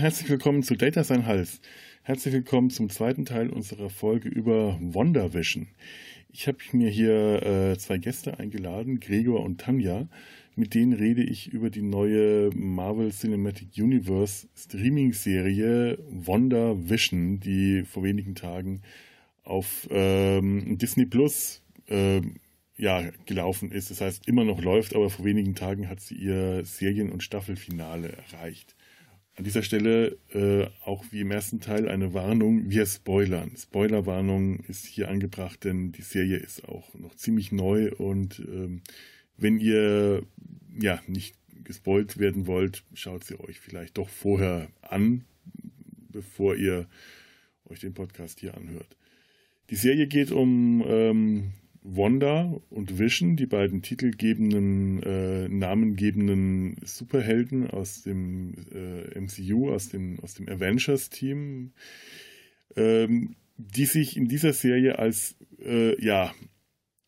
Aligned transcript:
Hallo, 0.00 0.06
herzlich 0.06 0.30
willkommen 0.30 0.62
zu 0.62 0.76
Data 0.76 1.04
Sein 1.04 1.26
Hals. 1.26 1.60
Herzlich 2.04 2.32
willkommen 2.32 2.70
zum 2.70 2.88
zweiten 2.88 3.26
Teil 3.26 3.50
unserer 3.50 3.90
Folge 3.90 4.30
über 4.30 4.78
WandaVision. 4.80 5.68
Ich 6.32 6.48
habe 6.48 6.56
mir 6.72 6.88
hier 6.88 7.42
äh, 7.42 7.76
zwei 7.76 7.98
Gäste 7.98 8.38
eingeladen, 8.38 9.00
Gregor 9.00 9.42
und 9.44 9.60
Tanja. 9.60 10.08
Mit 10.56 10.72
denen 10.72 10.94
rede 10.94 11.22
ich 11.22 11.52
über 11.52 11.68
die 11.68 11.82
neue 11.82 12.48
Marvel 12.54 13.10
Cinematic 13.10 13.76
Universe 13.76 14.48
Streaming-Serie 14.56 15.98
WandaVision, 16.08 17.38
die 17.38 17.82
vor 17.84 18.02
wenigen 18.02 18.34
Tagen 18.34 18.80
auf 19.44 19.86
ähm, 19.90 20.78
Disney 20.78 21.04
Plus 21.04 21.62
äh, 21.88 22.22
ja, 22.78 23.02
gelaufen 23.26 23.70
ist. 23.70 23.90
Das 23.90 24.00
heißt, 24.00 24.26
immer 24.26 24.44
noch 24.44 24.62
läuft, 24.62 24.96
aber 24.96 25.10
vor 25.10 25.26
wenigen 25.26 25.54
Tagen 25.54 25.90
hat 25.90 26.00
sie 26.00 26.14
ihr 26.14 26.64
Serien- 26.64 27.12
und 27.12 27.22
Staffelfinale 27.22 28.12
erreicht. 28.12 28.74
An 29.40 29.44
dieser 29.44 29.62
Stelle 29.62 30.18
äh, 30.34 30.66
auch 30.84 31.02
wie 31.12 31.22
im 31.22 31.30
ersten 31.30 31.60
Teil 31.60 31.88
eine 31.88 32.12
Warnung, 32.12 32.68
wir 32.68 32.84
spoilern. 32.84 33.52
Spoilerwarnung 33.56 34.60
ist 34.68 34.84
hier 34.84 35.08
angebracht, 35.08 35.64
denn 35.64 35.92
die 35.92 36.02
Serie 36.02 36.36
ist 36.36 36.68
auch 36.68 36.92
noch 36.92 37.14
ziemlich 37.14 37.50
neu 37.50 37.90
und 37.92 38.38
ähm, 38.40 38.82
wenn 39.38 39.58
ihr 39.58 40.24
ja 40.78 41.00
nicht 41.06 41.36
gespoilt 41.64 42.18
werden 42.18 42.46
wollt, 42.46 42.84
schaut 42.92 43.24
sie 43.24 43.40
euch 43.40 43.60
vielleicht 43.60 43.96
doch 43.96 44.10
vorher 44.10 44.68
an, 44.82 45.24
bevor 46.12 46.54
ihr 46.54 46.86
euch 47.64 47.80
den 47.80 47.94
Podcast 47.94 48.40
hier 48.40 48.54
anhört. 48.54 48.94
Die 49.70 49.76
Serie 49.76 50.06
geht 50.06 50.32
um 50.32 50.84
ähm, 50.86 51.52
Wanda 51.82 52.60
und 52.68 52.98
Vision, 52.98 53.36
die 53.36 53.46
beiden 53.46 53.82
titelgebenden, 53.82 55.02
äh, 55.02 55.48
namengebenden 55.48 56.76
Superhelden 56.84 57.70
aus 57.70 58.02
dem 58.02 58.54
äh, 58.72 59.18
MCU, 59.18 59.72
aus 59.72 59.88
dem, 59.88 60.20
aus 60.20 60.34
dem 60.34 60.48
Avengers-Team, 60.48 61.72
ähm, 62.76 63.36
die 63.56 63.86
sich 63.86 64.16
in 64.16 64.28
dieser 64.28 64.52
Serie 64.52 64.98
als 64.98 65.36
äh, 65.62 66.02
ja, 66.04 66.34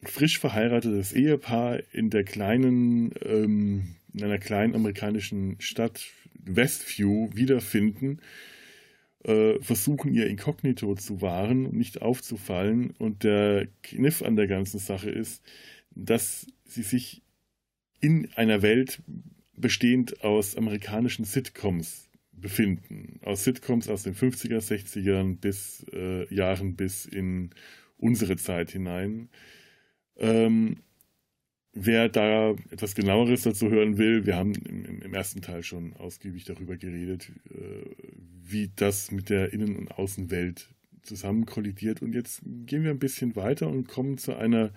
frisch 0.02 0.38
verheiratetes 0.38 1.12
Ehepaar 1.12 1.80
in 1.92 2.10
der 2.10 2.24
kleinen, 2.24 3.12
ähm, 3.22 3.96
in 4.14 4.24
einer 4.24 4.38
kleinen 4.38 4.74
amerikanischen 4.74 5.56
Stadt 5.60 6.10
Westview 6.44 7.28
wiederfinden 7.34 8.20
äh, 9.24 9.60
versuchen, 9.60 10.12
ihr 10.14 10.26
Inkognito 10.26 10.94
zu 10.94 11.20
wahren 11.20 11.66
und 11.66 11.74
nicht 11.74 12.02
aufzufallen. 12.02 12.90
Und 12.98 13.24
der 13.24 13.68
Kniff 13.82 14.22
an 14.22 14.36
der 14.36 14.46
ganzen 14.46 14.78
Sache 14.78 15.10
ist, 15.10 15.42
dass 15.94 16.46
sie 16.64 16.82
sich 16.82 17.22
in 18.00 18.32
einer 18.34 18.62
Welt 18.62 19.02
bestehend 19.56 20.24
aus 20.24 20.56
amerikanischen 20.56 21.24
Sitcoms 21.24 22.08
befinden. 22.32 23.20
Aus 23.22 23.44
Sitcoms 23.44 23.88
aus 23.88 24.02
den 24.02 24.14
50er, 24.14 24.58
60ern 24.58 25.38
bis 25.38 25.86
äh, 25.92 26.32
Jahren 26.34 26.74
bis 26.74 27.06
in 27.06 27.50
unsere 27.98 28.36
Zeit 28.36 28.70
hinein. 28.70 29.28
Ähm, 30.16 30.78
Wer 31.74 32.10
da 32.10 32.50
etwas 32.70 32.94
genaueres 32.94 33.42
dazu 33.42 33.70
hören 33.70 33.96
will, 33.96 34.26
wir 34.26 34.36
haben 34.36 34.54
im, 34.54 35.00
im 35.00 35.14
ersten 35.14 35.40
Teil 35.40 35.62
schon 35.62 35.94
ausgiebig 35.94 36.44
darüber 36.44 36.76
geredet, 36.76 37.32
äh, 37.50 37.86
wie 38.42 38.70
das 38.76 39.10
mit 39.10 39.30
der 39.30 39.54
Innen- 39.54 39.76
und 39.76 39.90
Außenwelt 39.92 40.68
zusammen 41.02 41.46
kollidiert. 41.46 42.02
Und 42.02 42.14
jetzt 42.14 42.42
gehen 42.44 42.84
wir 42.84 42.90
ein 42.90 42.98
bisschen 42.98 43.36
weiter 43.36 43.68
und 43.68 43.88
kommen 43.88 44.18
zu 44.18 44.34
einer 44.36 44.70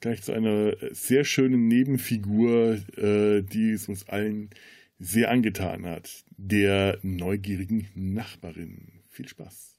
gleich 0.00 0.22
zu 0.22 0.32
einer 0.32 0.74
sehr 0.90 1.24
schönen 1.24 1.68
Nebenfigur, 1.68 2.78
äh, 2.96 3.42
die 3.42 3.70
es 3.70 3.88
uns 3.88 4.08
allen 4.08 4.50
sehr 4.98 5.30
angetan 5.30 5.86
hat, 5.86 6.24
der 6.36 6.98
neugierigen 7.02 7.88
Nachbarin. 7.94 9.02
Viel 9.08 9.28
Spaß. 9.28 9.76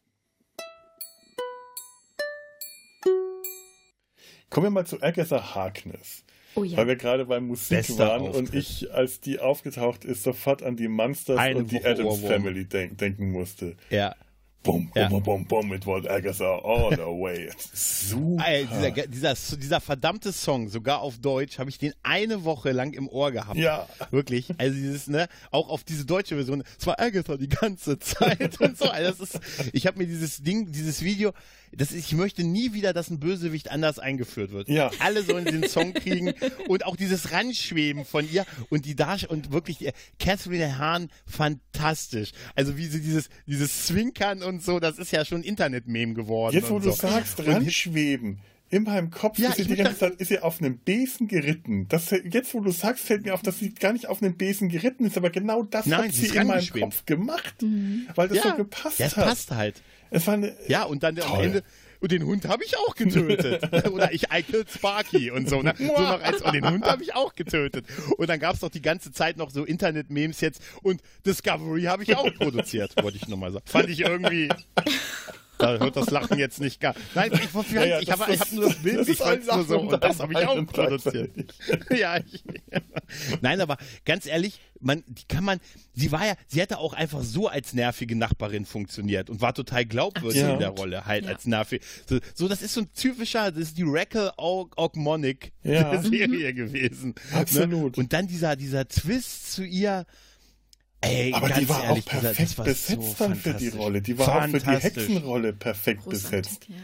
Kommen 4.49 4.67
wir 4.67 4.71
mal 4.71 4.85
zu 4.85 5.01
Agatha 5.01 5.55
Harkness. 5.55 6.23
Oh 6.55 6.63
ja. 6.63 6.77
Weil 6.77 6.87
wir 6.87 6.95
gerade 6.95 7.25
bei 7.25 7.39
Musik 7.39 7.77
Bester 7.77 8.07
waren 8.07 8.21
Auftritt. 8.23 8.49
und 8.49 8.53
ich, 8.53 8.93
als 8.93 9.19
die 9.19 9.39
aufgetaucht 9.39 10.05
ist, 10.05 10.23
sofort 10.23 10.63
an 10.63 10.75
die 10.75 10.87
Monsters 10.87 11.37
Eine 11.37 11.59
und 11.59 11.71
die 11.71 11.83
Adams 11.83 12.19
Family 12.19 12.65
denk 12.65 12.97
denken 12.97 13.31
musste. 13.31 13.75
Ja. 13.89 14.15
Bum, 14.63 14.87
bum, 14.87 14.91
ja. 14.95 15.09
bum, 15.09 15.21
bum, 15.21 15.45
bum, 15.45 15.73
it 15.73 15.85
was 15.85 16.05
Agatha 16.07 16.57
all 16.63 16.89
the 16.91 17.01
way. 17.01 17.49
Super. 17.73 18.45
Ey, 18.47 18.65
dieser, 18.65 19.07
dieser, 19.07 19.57
dieser, 19.57 19.81
verdammte 19.81 20.31
Song, 20.31 20.69
sogar 20.69 21.01
auf 21.01 21.17
Deutsch, 21.17 21.59
habe 21.59 21.69
ich 21.69 21.77
den 21.77 21.93
eine 22.01 22.45
Woche 22.45 22.71
lang 22.71 22.93
im 22.93 23.09
Ohr 23.09 23.31
gehabt. 23.33 23.57
Ja. 23.57 23.87
Wirklich. 24.11 24.53
Also 24.57 24.75
dieses, 24.75 25.07
ne, 25.07 25.27
auch 25.51 25.67
auf 25.67 25.83
diese 25.83 26.05
deutsche 26.05 26.35
Version, 26.35 26.63
es 26.79 26.87
war 26.87 26.99
Agatha 26.99 27.35
die 27.35 27.49
ganze 27.49 27.99
Zeit 27.99 28.59
und 28.61 28.77
so. 28.77 28.85
Also 28.85 29.11
das 29.11 29.35
ist, 29.35 29.41
ich 29.73 29.85
habe 29.85 29.97
mir 29.97 30.07
dieses 30.07 30.41
Ding, 30.41 30.71
dieses 30.71 31.03
Video, 31.03 31.33
das 31.75 31.91
ist, 31.91 32.05
ich 32.05 32.13
möchte 32.13 32.43
nie 32.43 32.73
wieder, 32.73 32.93
dass 32.93 33.09
ein 33.09 33.19
Bösewicht 33.19 33.69
anders 33.71 33.99
eingeführt 33.99 34.51
wird. 34.51 34.69
Ja. 34.69 34.91
Alle 34.99 35.23
sollen 35.23 35.45
den 35.45 35.67
Song 35.67 35.93
kriegen 35.93 36.33
und 36.67 36.85
auch 36.85 36.95
dieses 36.95 37.31
Ranschweben 37.31 38.05
von 38.05 38.29
ihr 38.31 38.45
und 38.69 38.85
die 38.85 38.95
Darsch 38.95 39.25
und 39.25 39.51
wirklich 39.51 39.79
die, 39.79 39.91
Catherine 40.19 40.77
Hahn 40.77 41.09
fantastisch. 41.25 42.31
Also 42.55 42.77
wie 42.77 42.85
sie 42.85 43.01
dieses 43.01 43.29
dieses 43.45 43.87
Zwinkern 43.87 44.43
und 44.43 44.52
so, 44.59 44.79
das 44.79 44.97
ist 44.97 45.11
ja 45.11 45.25
schon 45.25 45.43
Internet-Meme 45.43 46.13
geworden. 46.13 46.55
Jetzt 46.55 46.69
wo 46.69 46.79
du 46.79 46.91
so. 46.91 47.07
sagst, 47.07 47.45
Ranschweben. 47.45 48.39
In 48.69 48.83
meinem 48.83 49.11
Kopf 49.11 49.37
ja, 49.37 49.49
ist 49.49 49.57
sie 49.57 49.65
die 49.65 49.75
ganze 49.75 49.99
Zeit 49.99 50.13
ist 50.13 50.29
sie 50.29 50.39
auf 50.39 50.59
einem 50.59 50.79
Besen 50.79 51.27
geritten. 51.27 51.87
Das, 51.89 52.09
jetzt, 52.09 52.55
wo 52.55 52.59
du 52.59 52.71
sagst, 52.71 53.05
fällt 53.05 53.23
mir 53.23 53.35
auf, 53.35 53.43
dass 53.43 53.59
sie 53.59 53.71
gar 53.71 53.93
nicht 53.93 54.07
auf 54.07 54.23
einem 54.23 54.35
Besen 54.35 54.67
geritten 54.67 55.05
ist, 55.05 55.15
aber 55.15 55.29
genau 55.29 55.61
das 55.61 55.85
Nein, 55.85 56.05
hat 56.05 56.13
sie 56.13 56.35
in 56.35 56.47
meinem 56.47 56.67
Kopf 56.67 57.05
gemacht, 57.05 57.61
mhm. 57.61 58.07
weil 58.15 58.29
das 58.29 58.37
ja, 58.37 58.49
so 58.49 58.55
gepasst 58.55 58.97
ja, 58.97 59.05
es 59.05 59.15
hat. 59.15 59.25
passt 59.25 59.51
halt. 59.51 59.83
Es 60.09 60.25
war 60.25 60.33
eine, 60.33 60.55
ja, 60.67 60.83
und 60.83 61.03
dann 61.03 61.15
toll. 61.17 61.27
am 61.27 61.41
Ende, 61.41 61.63
und 62.03 62.11
den 62.11 62.25
Hund 62.25 62.49
habe 62.49 62.65
ich 62.65 62.77
auch 62.77 62.95
getötet. 62.95 63.63
Oder 63.91 64.11
ich 64.11 64.29
eikel 64.29 64.65
Sparky 64.67 65.31
und 65.31 65.47
so. 65.47 65.61
Ne? 65.61 65.73
So 65.77 65.85
noch 65.85 66.21
als, 66.21 66.41
und 66.41 66.53
den 66.53 66.69
Hund 66.69 66.83
habe 66.83 67.01
ich 67.01 67.15
auch 67.15 67.33
getötet. 67.33 67.85
Und 68.17 68.29
dann 68.29 68.41
gab 68.41 68.55
es 68.55 68.59
doch 68.59 68.69
die 68.69 68.81
ganze 68.81 69.13
Zeit 69.13 69.37
noch 69.37 69.51
so 69.51 69.63
Internet-Memes 69.63 70.41
jetzt. 70.41 70.61
Und 70.81 71.01
Discovery 71.25 71.83
habe 71.83 72.03
ich 72.03 72.17
auch 72.17 72.29
produziert, 72.35 73.01
wollte 73.01 73.15
ich 73.15 73.29
nochmal 73.29 73.53
sagen. 73.53 73.63
Fand 73.65 73.87
ich 73.87 74.01
irgendwie. 74.01 74.49
Da 75.63 75.79
hört 75.79 75.95
das 75.95 76.09
Lachen 76.09 76.37
jetzt 76.37 76.59
nicht 76.59 76.79
gar. 76.79 76.95
Nein, 77.15 77.31
ich, 77.33 77.41
ich, 77.41 77.71
ja, 77.71 77.85
ja, 77.85 77.99
ich 77.99 78.11
habe 78.11 78.25
hab 78.25 78.51
nur 78.51 78.65
das 78.65 78.75
Bild, 78.75 78.99
das 78.99 79.07
ich 79.07 79.17
fand 79.17 79.45
nur 79.45 79.63
so 79.63 79.79
und 79.79 80.03
das 80.03 80.19
habe 80.19 80.33
ich 80.33 80.47
auch 80.47 80.65
produziert. 80.65 81.31
ja, 81.89 82.17
ich, 82.17 82.43
Nein, 83.41 83.61
aber 83.61 83.77
ganz 84.05 84.25
ehrlich, 84.25 84.59
man, 84.79 85.03
die 85.07 85.23
kann 85.27 85.43
man, 85.43 85.59
sie 85.93 86.11
war 86.11 86.25
ja, 86.25 86.33
sie 86.47 86.61
hätte 86.61 86.77
auch 86.77 86.93
einfach 86.93 87.21
so 87.21 87.47
als 87.47 87.73
nervige 87.73 88.15
Nachbarin 88.15 88.65
funktioniert 88.65 89.29
und 89.29 89.41
war 89.41 89.53
total 89.53 89.85
glaubwürdig 89.85 90.41
ja. 90.41 90.53
in 90.53 90.59
der 90.59 90.69
Rolle, 90.69 91.05
halt 91.05 91.25
als 91.27 91.45
nervig. 91.45 91.81
So, 92.07 92.19
so, 92.33 92.47
das 92.47 92.61
ist 92.61 92.73
so 92.73 92.81
ein 92.81 92.93
typischer, 92.93 93.51
das 93.51 93.63
ist 93.63 93.77
die 93.77 93.85
Rackle 93.85 94.33
Ogmonic 94.37 95.53
ja. 95.63 96.01
Serie 96.01 96.53
gewesen. 96.53 97.15
Ne? 97.31 97.39
Absolut. 97.39 97.97
Ne? 97.97 98.03
Und 98.03 98.13
dann 98.13 98.27
dieser, 98.27 98.55
dieser 98.55 98.87
Twist 98.87 99.53
zu 99.53 99.63
ihr, 99.63 100.05
Ey, 101.03 101.33
aber 101.33 101.49
die 101.49 101.67
war 101.67 101.83
ehrlich, 101.83 102.05
auch 102.07 102.09
perfekt 102.09 102.57
war 102.57 102.65
besetzt 102.65 103.17
so 103.17 103.25
dann 103.25 103.35
für 103.35 103.53
die 103.53 103.67
Rolle. 103.69 104.01
Die 104.01 104.17
war 104.17 104.43
auch 104.45 104.47
für 104.47 104.59
die 104.59 104.69
Hexenrolle 104.69 105.53
perfekt 105.53 106.07
besetzt. 106.07 106.67
Ja. 106.69 106.75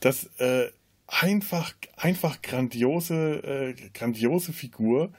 Das 0.00 0.28
äh, 0.38 0.70
einfach, 1.06 1.72
einfach 1.96 2.42
grandiose, 2.42 3.14
äh, 3.14 3.74
grandiose 3.92 4.52
Figur. 4.52 5.12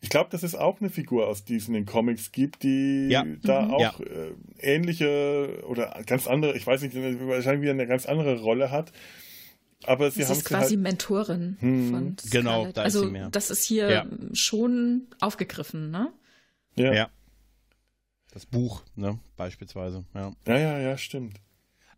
Ich 0.00 0.08
glaube, 0.08 0.30
dass 0.30 0.42
es 0.42 0.54
auch 0.54 0.80
eine 0.80 0.90
Figur 0.90 1.28
aus 1.28 1.44
diesen 1.44 1.74
in 1.74 1.86
Comics 1.86 2.32
gibt, 2.32 2.62
die 2.62 3.08
ja. 3.08 3.24
da 3.42 3.62
mhm. 3.62 3.74
auch 3.74 3.80
ja. 3.80 3.94
äh, 4.00 4.34
ähnliche 4.58 5.62
oder 5.66 6.02
ganz 6.06 6.26
andere, 6.26 6.56
ich 6.56 6.66
weiß 6.66 6.82
nicht, 6.82 6.96
wahrscheinlich 6.96 7.62
wieder 7.62 7.72
eine 7.72 7.86
ganz 7.86 8.06
andere 8.06 8.40
Rolle 8.40 8.70
hat. 8.70 8.92
Aber 9.84 10.10
sie 10.10 10.24
haben 10.24 10.32
ist 10.32 10.44
quasi 10.44 10.74
halt, 10.74 10.80
Mentorin 10.80 11.56
hm, 11.60 11.90
von 11.90 12.16
Scarlett. 12.18 12.32
Genau, 12.32 12.72
da 12.72 12.82
also 12.82 13.00
ist 13.00 13.06
sie 13.06 13.12
mehr. 13.12 13.28
das 13.30 13.50
ist 13.50 13.64
hier 13.64 13.90
ja. 13.90 14.06
schon 14.32 15.08
aufgegriffen, 15.20 15.90
ne? 15.90 16.12
Ja. 16.76 17.10
Das 18.32 18.46
Buch, 18.46 18.82
ne, 18.96 19.18
beispielsweise, 19.36 20.04
ja. 20.14 20.32
Ja, 20.46 20.58
ja, 20.58 20.78
ja, 20.78 20.96
stimmt. 20.96 21.38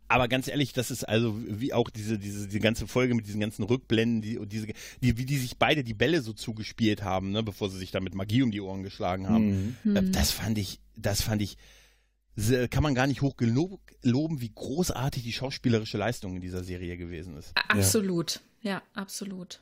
Aber 0.07 0.27
ganz 0.27 0.47
ehrlich, 0.47 0.73
das 0.73 0.91
ist 0.91 1.03
also 1.05 1.35
wie 1.47 1.73
auch 1.73 1.89
diese, 1.89 2.19
diese, 2.19 2.47
die 2.47 2.59
ganze 2.59 2.87
Folge 2.87 3.15
mit 3.15 3.25
diesen 3.25 3.39
ganzen 3.39 3.63
Rückblenden, 3.63 4.21
die, 4.21 4.37
und 4.37 4.51
diese, 4.51 4.67
die, 5.01 5.17
wie 5.17 5.25
die 5.25 5.37
sich 5.37 5.57
beide 5.57 5.83
die 5.83 5.93
Bälle 5.93 6.21
so 6.21 6.33
zugespielt 6.33 7.03
haben, 7.03 7.31
ne, 7.31 7.41
bevor 7.41 7.69
sie 7.69 7.79
sich 7.79 7.91
da 7.91 8.01
mit 8.01 8.13
Magie 8.13 8.43
um 8.43 8.51
die 8.51 8.61
Ohren 8.61 8.83
geschlagen 8.83 9.29
haben. 9.29 9.75
Mhm. 9.83 9.91
mhm. 9.91 10.11
Das 10.11 10.31
fand 10.31 10.57
ich, 10.57 10.79
das 10.95 11.21
fand 11.21 11.41
ich, 11.41 11.57
kann 12.69 12.83
man 12.83 12.95
gar 12.95 13.07
nicht 13.07 13.21
hoch 13.21 13.35
loben, 13.39 14.41
wie 14.41 14.51
großartig 14.53 15.23
die 15.23 15.31
schauspielerische 15.31 15.97
Leistung 15.97 16.35
in 16.35 16.41
dieser 16.41 16.65
Serie 16.65 16.97
gewesen 16.97 17.37
ist. 17.37 17.53
Absolut, 17.55 18.41
ja, 18.61 18.71
ja 18.71 18.81
absolut 18.93 19.61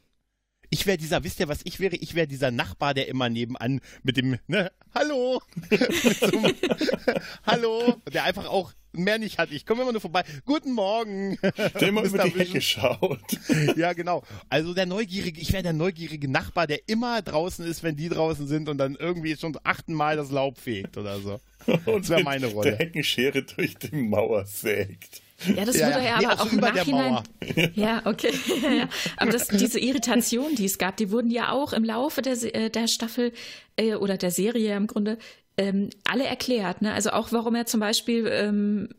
ich 0.74 0.88
wäre 0.88 0.98
dieser, 0.98 1.24
wisst 1.24 1.40
ihr, 1.40 1.48
was 1.48 1.60
ich 1.66 1.80
wäre? 1.80 1.96
Ich 1.98 2.16
wäre 2.16 2.26
dieser 2.26 2.50
Nachbar, 2.50 2.96
der 2.96 3.08
immer 3.08 3.30
nebenan 3.30 3.80
mit 4.02 4.18
dem 4.18 4.40
ne, 4.48 4.72
hallo. 4.96 5.40
so, 6.20 6.52
hallo. 7.46 8.02
Der 8.12 8.24
einfach 8.24 8.48
auch 8.48 8.74
mehr 8.92 9.20
nicht 9.20 9.38
hat. 9.38 9.52
Ich 9.52 9.68
komme 9.68 9.84
immer 9.84 9.92
nur 9.92 10.02
vorbei. 10.02 10.24
Guten 10.46 10.72
Morgen. 10.72 11.38
Der 11.80 11.88
immer 11.88 12.02
über 12.04 12.24
die 12.24 12.32
Hecke 12.32 12.60
schaut. 12.60 13.20
Ja, 13.76 13.94
genau. 13.94 14.24
Also 14.50 14.74
der 14.74 14.88
neugierige, 14.88 15.40
ich 15.40 15.54
wäre 15.54 15.62
der 15.62 15.74
neugierige 15.74 16.28
Nachbar, 16.28 16.66
der 16.66 16.80
immer 16.88 17.22
draußen 17.22 17.64
ist, 17.66 17.84
wenn 17.84 17.96
die 17.96 18.10
draußen 18.10 18.48
sind 18.48 18.68
und 18.68 18.80
dann 18.80 18.96
irgendwie 18.96 19.36
schon 19.36 19.56
achten 19.64 19.94
Mal 19.94 20.18
das 20.18 20.32
Laub 20.32 20.58
fegt 20.58 20.98
oder 20.98 21.20
so. 21.20 21.40
Und 21.86 22.02
das 22.02 22.10
wäre 22.10 22.24
meine 22.24 22.48
Rolle. 22.48 22.72
Der 22.72 22.80
Heckenschere 22.80 23.44
durch 23.44 23.76
die 23.76 23.96
Mauer 23.96 24.46
sägt. 24.46 25.22
Ja, 25.56 25.66
das 25.66 25.78
ja, 25.78 25.88
würde 25.88 26.06
ja, 26.06 26.16
aber 26.18 26.42
auch, 26.42 26.52
im 26.52 26.60
Nachhinein. 26.60 27.24
Ja, 27.76 28.02
okay. 28.06 28.32
ja, 28.64 28.88
aber 29.18 29.32
das, 29.32 29.48
diese 29.48 29.80
Irritation, 29.80 30.56
die 30.56 30.66
es 30.66 30.78
gab, 30.78 30.98
die 30.98 31.12
wurden 31.12 31.32
ja 31.32 31.52
auch 31.52 31.74
im 31.74 31.84
Laufe 31.84 32.22
der, 32.22 32.34
äh, 32.56 32.70
der 32.70 32.88
Staffel 32.88 33.32
äh, 33.76 33.96
oder 33.96 34.18
der 34.18 34.32
Serie 34.32 34.76
im 34.76 34.88
Grunde 34.88 35.18
ähm, 35.58 35.90
alle 36.06 36.26
erklärt. 36.26 36.82
Ne? 36.82 36.94
Also 36.94 37.12
auch, 37.12 37.32
warum 37.32 37.56
er 37.56 37.66
zum 37.66 37.80
Beispiel 37.80 38.28
ähm, 38.28 38.90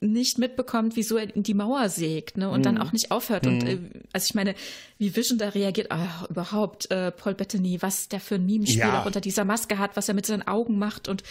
nicht 0.00 0.38
mitbekommt, 0.38 0.96
wieso 0.96 1.16
er 1.16 1.34
in 1.34 1.42
die 1.42 1.54
Mauer 1.54 1.88
sägt 1.88 2.36
ne? 2.36 2.50
und 2.50 2.60
mhm. 2.60 2.64
dann 2.64 2.78
auch 2.78 2.92
nicht 2.92 3.10
aufhört. 3.10 3.46
Mhm. 3.46 3.52
Und 3.52 3.68
äh, 3.68 3.78
also 4.12 4.26
ich 4.26 4.34
meine, 4.34 4.54
wie 4.98 5.14
Vision 5.14 5.38
da 5.38 5.50
reagiert, 5.50 5.88
ach, 5.90 6.28
überhaupt, 6.28 6.90
äh, 6.90 7.12
Paul 7.12 7.34
Bettany, 7.34 7.80
was 7.80 8.08
der 8.08 8.20
für 8.20 8.34
ein 8.34 8.46
Mimenspiel 8.46 8.80
ja. 8.80 9.04
unter 9.04 9.20
dieser 9.20 9.44
Maske 9.44 9.78
hat, 9.78 9.96
was 9.96 10.08
er 10.08 10.14
mit 10.14 10.26
seinen 10.26 10.46
Augen 10.46 10.78
macht 10.78 11.08
und 11.08 11.22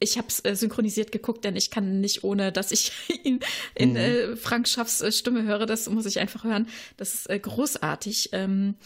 ich 0.00 0.16
habe 0.18 0.28
es 0.28 0.44
äh, 0.44 0.54
synchronisiert 0.54 1.12
geguckt, 1.12 1.44
denn 1.44 1.56
ich 1.56 1.70
kann 1.70 2.00
nicht 2.00 2.24
ohne, 2.24 2.52
dass 2.52 2.72
ich 2.72 2.92
ihn 3.24 3.40
in 3.74 3.90
mhm. 3.90 3.96
äh, 3.96 4.36
Frank 4.36 4.68
Schaffs 4.68 5.00
äh, 5.00 5.12
Stimme 5.12 5.42
höre. 5.42 5.66
Das 5.66 5.88
muss 5.88 6.06
ich 6.06 6.18
einfach 6.18 6.44
hören. 6.44 6.68
Das 6.96 7.14
ist 7.14 7.30
äh, 7.30 7.38
großartig. 7.38 8.30
Ähm, 8.32 8.76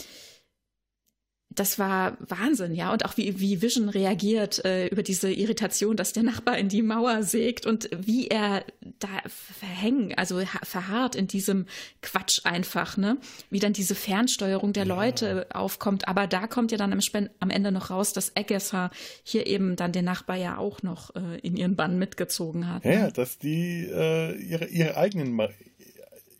das 1.55 1.79
war 1.79 2.17
Wahnsinn, 2.21 2.75
ja. 2.75 2.93
Und 2.93 3.05
auch 3.05 3.17
wie, 3.17 3.41
wie 3.41 3.63
Vision 3.63 3.89
reagiert 3.89 4.65
äh, 4.65 4.87
über 4.89 5.03
diese 5.03 5.33
Irritation, 5.33 5.97
dass 5.97 6.13
der 6.13 6.23
Nachbar 6.23 6.59
in 6.59 6.69
die 6.69 6.83
Mauer 6.83 7.23
sägt 7.23 7.67
und 7.67 7.91
wie 7.97 8.29
er 8.29 8.65
da 8.99 9.09
verhängt, 9.27 10.19
also 10.19 10.41
verharrt 10.63 11.15
in 11.15 11.27
diesem 11.27 11.67
Quatsch 12.01 12.41
einfach, 12.45 12.97
ne? 12.97 13.19
Wie 13.51 13.59
dann 13.59 13.73
diese 13.73 13.95
Fernsteuerung 13.95 14.73
der 14.73 14.87
ja. 14.87 14.95
Leute 14.95 15.47
aufkommt. 15.53 16.09
Aber 16.09 16.27
da 16.27 16.47
kommt 16.47 16.73
ja 16.73 16.79
dann 16.79 16.93
am, 16.93 17.01
am, 17.41 17.51
Ende 17.51 17.73
noch 17.73 17.91
raus, 17.91 18.13
dass 18.13 18.37
Agatha 18.37 18.91
hier 19.23 19.47
eben 19.47 19.77
dann 19.77 19.93
den 19.93 20.05
Nachbar 20.05 20.37
ja 20.37 20.59
auch 20.59 20.83
noch 20.83 21.15
äh, 21.15 21.39
in 21.43 21.57
ihren 21.57 21.77
Bann 21.77 21.99
mitgezogen 21.99 22.69
hat. 22.69 22.85
Ja, 22.85 23.07
ne? 23.07 23.13
dass 23.13 23.39
die 23.39 23.89
äh, 23.93 24.37
ihre, 24.37 24.67
ihre 24.67 24.97
eigenen 24.97 25.33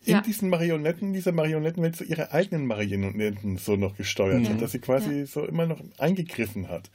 in 0.05 0.13
ja. 0.13 0.21
diesen 0.21 0.49
Marionetten, 0.49 1.13
dieser 1.13 1.31
Marionettenwelt 1.31 1.95
so 1.95 2.03
ihre 2.03 2.31
eigenen 2.31 2.67
Marionetten 2.67 3.57
so 3.57 3.75
noch 3.75 3.95
gesteuert 3.95 4.43
ja. 4.43 4.49
hat, 4.49 4.61
dass 4.61 4.71
sie 4.71 4.79
quasi 4.79 5.19
ja. 5.19 5.25
so 5.25 5.45
immer 5.45 5.65
noch 5.65 5.79
eingegriffen 5.97 6.69
hat. 6.69 6.89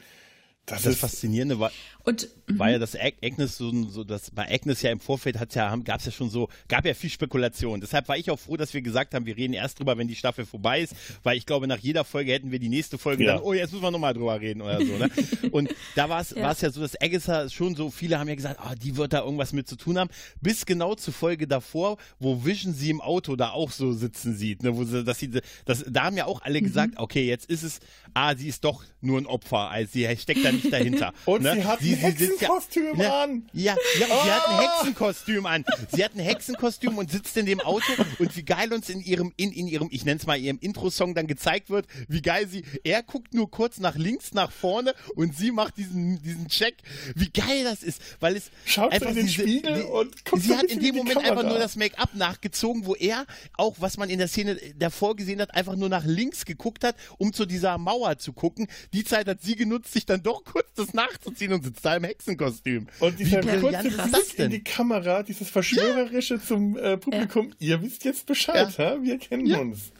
Das, 0.68 0.82
das 0.82 0.96
Faszinierende 0.96 1.58
war, 1.58 1.72
und, 2.04 2.28
war 2.46 2.70
ja, 2.70 2.78
mhm. 2.78 2.80
dass 2.80 2.96
Agnes 2.96 3.58
so, 3.58 3.70
so 3.88 4.02
das 4.02 4.30
bei 4.30 4.50
Agnes 4.50 4.80
ja 4.82 4.90
im 4.90 5.00
Vorfeld 5.00 5.38
hat 5.38 5.54
ja, 5.54 5.74
gab 5.76 6.00
es 6.00 6.06
ja 6.06 6.12
schon 6.12 6.30
so, 6.30 6.48
gab 6.68 6.86
ja 6.86 6.94
viel 6.94 7.10
Spekulation. 7.10 7.80
Deshalb 7.80 8.08
war 8.08 8.16
ich 8.16 8.30
auch 8.30 8.38
froh, 8.38 8.56
dass 8.56 8.72
wir 8.72 8.82
gesagt 8.82 9.14
haben, 9.14 9.26
wir 9.26 9.36
reden 9.36 9.52
erst 9.52 9.78
drüber, 9.78 9.98
wenn 9.98 10.08
die 10.08 10.14
Staffel 10.14 10.46
vorbei 10.46 10.80
ist, 10.80 10.94
weil 11.22 11.36
ich 11.36 11.44
glaube, 11.44 11.66
nach 11.66 11.78
jeder 11.78 12.04
Folge 12.04 12.32
hätten 12.32 12.50
wir 12.50 12.58
die 12.58 12.68
nächste 12.68 12.96
Folge 12.96 13.24
ja. 13.24 13.34
dann, 13.34 13.42
oh, 13.42 13.52
jetzt 13.52 13.72
müssen 13.72 13.82
wir 13.82 13.90
nochmal 13.90 14.14
drüber 14.14 14.40
reden 14.40 14.62
oder 14.62 14.78
so. 14.78 14.96
Ne? 14.96 15.10
Und 15.50 15.68
da 15.96 16.08
war 16.08 16.20
es 16.20 16.30
ja. 16.30 16.50
ja 16.50 16.70
so, 16.70 16.80
dass 16.80 17.00
Agatha 17.00 17.48
schon 17.50 17.74
so, 17.74 17.90
viele 17.90 18.18
haben 18.18 18.28
ja 18.28 18.34
gesagt, 18.34 18.60
oh, 18.62 18.74
die 18.82 18.96
wird 18.96 19.12
da 19.12 19.22
irgendwas 19.22 19.52
mit 19.52 19.68
zu 19.68 19.76
tun 19.76 19.98
haben, 19.98 20.10
bis 20.40 20.64
genau 20.64 20.94
zur 20.94 21.12
Folge 21.12 21.46
davor, 21.46 21.98
wo 22.18 22.44
Vision 22.44 22.72
sie 22.72 22.90
im 22.90 23.00
Auto 23.00 23.36
da 23.36 23.50
auch 23.50 23.70
so 23.70 23.92
sitzen 23.92 24.34
sieht, 24.34 24.62
ne? 24.62 24.74
wo 24.74 24.84
sie, 24.84 25.04
dass 25.04 25.18
sie, 25.18 25.30
das, 25.66 25.84
da 25.86 26.04
haben 26.04 26.16
ja 26.16 26.24
auch 26.24 26.40
alle 26.40 26.60
mhm. 26.60 26.64
gesagt, 26.64 26.94
okay, 26.96 27.26
jetzt 27.26 27.50
ist 27.50 27.64
es, 27.64 27.80
ah, 28.14 28.34
sie 28.34 28.48
ist 28.48 28.64
doch 28.64 28.82
nur 29.00 29.18
ein 29.18 29.26
Opfer, 29.26 29.70
also 29.70 29.92
sie 29.92 30.08
steckt 30.16 30.44
da 30.44 30.52
nicht 30.62 30.72
dahinter. 30.72 31.12
Und 31.24 31.42
ne? 31.42 31.54
sie 31.54 31.64
hat 31.64 31.80
sie, 31.80 31.92
ein 31.92 31.98
Hexenkostüm 31.98 33.00
ja, 33.00 33.22
an. 33.22 33.48
Ja, 33.52 33.76
ja 33.98 34.06
oh. 34.10 34.24
sie 34.24 34.30
hat 34.30 34.48
ein 34.48 34.54
ah! 34.54 34.78
Hexenkostüm 34.78 35.46
an. 35.46 35.64
Sie 35.92 36.04
hat 36.04 36.14
ein 36.14 36.20
Hexenkostüm 36.20 36.98
und 36.98 37.10
sitzt 37.10 37.36
in 37.36 37.46
dem 37.46 37.60
Auto 37.60 37.92
und 38.18 38.36
wie 38.36 38.42
geil 38.42 38.72
uns 38.72 38.88
in 38.88 39.00
ihrem, 39.00 39.32
in, 39.36 39.52
in 39.52 39.68
ihrem, 39.68 39.88
ich 39.90 40.04
nenne 40.04 40.20
es 40.20 40.26
mal 40.26 40.38
ihrem 40.38 40.58
Intro-Song 40.58 41.14
dann 41.14 41.26
gezeigt 41.26 41.70
wird, 41.70 41.86
wie 42.08 42.22
geil 42.22 42.48
sie, 42.48 42.64
er 42.84 43.02
guckt 43.02 43.34
nur 43.34 43.50
kurz 43.50 43.78
nach 43.78 43.96
links, 43.96 44.32
nach 44.32 44.50
vorne 44.50 44.94
und 45.14 45.36
sie 45.36 45.50
macht 45.50 45.76
diesen, 45.76 46.22
diesen 46.22 46.48
Check. 46.48 46.76
Wie 47.14 47.30
geil 47.30 47.64
das 47.64 47.82
ist, 47.82 48.00
weil 48.20 48.36
es 48.36 48.50
Schaut 48.64 48.92
einfach 48.92 49.10
in 49.10 49.16
den 49.16 49.26
diese, 49.26 49.42
Spiegel 49.42 49.82
und 49.82 50.24
guckt 50.24 50.42
Sie 50.42 50.56
hat 50.56 50.64
in 50.64 50.80
dem 50.80 50.96
Moment 50.96 51.14
Kamera. 51.14 51.32
einfach 51.32 51.48
nur 51.48 51.58
das 51.58 51.76
Make-up 51.76 52.14
nachgezogen, 52.14 52.86
wo 52.86 52.94
er 52.94 53.26
auch, 53.56 53.76
was 53.78 53.96
man 53.96 54.10
in 54.10 54.18
der 54.18 54.28
Szene 54.28 54.56
davor 54.76 55.16
gesehen 55.16 55.40
hat, 55.40 55.54
einfach 55.54 55.76
nur 55.76 55.88
nach 55.88 56.04
links 56.04 56.44
geguckt 56.44 56.84
hat, 56.84 56.96
um 57.18 57.32
zu 57.32 57.46
dieser 57.46 57.78
Mauer 57.78 58.18
zu 58.18 58.32
gucken. 58.32 58.68
Die 58.92 59.04
Zeit 59.04 59.26
hat 59.28 59.42
sie 59.42 59.56
genutzt, 59.56 59.92
sich 59.92 60.06
dann 60.06 60.22
doch 60.22 60.44
kurz 60.52 60.66
das 60.74 60.94
nachzuziehen 60.94 61.52
und 61.52 61.64
sitzt 61.64 61.84
da 61.84 61.96
im 61.96 62.04
Hexenkostüm. 62.04 62.86
Und 63.00 63.18
dieser 63.18 63.40
kurze 63.40 63.90
Blick 63.90 64.38
in 64.38 64.50
die 64.50 64.64
Kamera, 64.64 65.22
dieses 65.22 65.50
Verschwörerische 65.50 66.34
ja. 66.34 66.42
zum 66.42 66.76
äh, 66.76 66.96
Publikum, 66.96 67.48
ja. 67.58 67.76
ihr 67.76 67.82
wisst 67.82 68.04
jetzt 68.04 68.26
Bescheid, 68.26 68.76
ja. 68.78 69.02
wir 69.02 69.18
kennen 69.18 69.52
uns. 69.54 69.92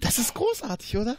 Das 0.00 0.18
ist 0.18 0.34
großartig, 0.34 0.96
oder? 0.96 1.16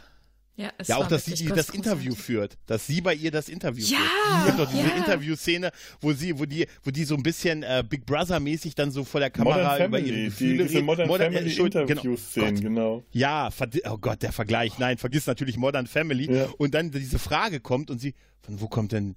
Ja, 0.60 0.72
ja 0.86 0.96
auch, 0.96 1.08
dass 1.08 1.24
sie 1.24 1.32
das 1.32 1.68
großartig. 1.68 1.74
Interview 1.74 2.14
führt, 2.14 2.58
dass 2.66 2.86
sie 2.86 3.00
bei 3.00 3.14
ihr 3.14 3.30
das 3.30 3.48
Interview 3.48 3.82
ja, 3.82 3.98
führt. 3.98 4.38
Es 4.38 4.46
gibt 4.46 4.58
doch 4.58 4.70
diese 4.70 4.88
ja. 4.88 4.96
Interviewszene, 4.96 5.70
wo 6.02 6.12
sie, 6.12 6.38
wo 6.38 6.44
die, 6.44 6.66
wo 6.82 6.90
die 6.90 7.04
so 7.04 7.14
ein 7.14 7.22
bisschen 7.22 7.62
äh, 7.62 7.82
Big 7.88 8.04
Brother 8.04 8.40
mäßig 8.40 8.74
dann 8.74 8.90
so 8.90 9.04
vor 9.04 9.20
der 9.20 9.30
Kamera 9.30 9.72
Modern 9.72 9.88
über 9.88 9.98
ihre 9.98 10.08
Family, 10.08 10.24
Gefühle 10.26 10.62
die, 10.64 10.68
diese 10.68 10.82
Modern, 10.82 11.08
Modern 11.08 11.32
Family 11.32 11.56
äh, 11.56 11.62
Interview-Szenen, 11.62 12.60
genau. 12.60 12.96
genau. 12.98 13.04
Ja, 13.12 13.48
oh 13.88 13.96
Gott, 13.96 14.22
der 14.22 14.32
Vergleich. 14.32 14.78
Nein, 14.78 14.98
vergiss 14.98 15.26
natürlich 15.26 15.56
Modern 15.56 15.86
Family. 15.86 16.30
Ja. 16.30 16.48
Und 16.58 16.74
dann 16.74 16.90
diese 16.90 17.18
Frage 17.18 17.60
kommt 17.60 17.90
und 17.90 17.98
sie, 17.98 18.14
von 18.42 18.60
wo 18.60 18.68
kommt 18.68 18.92
denn 18.92 19.16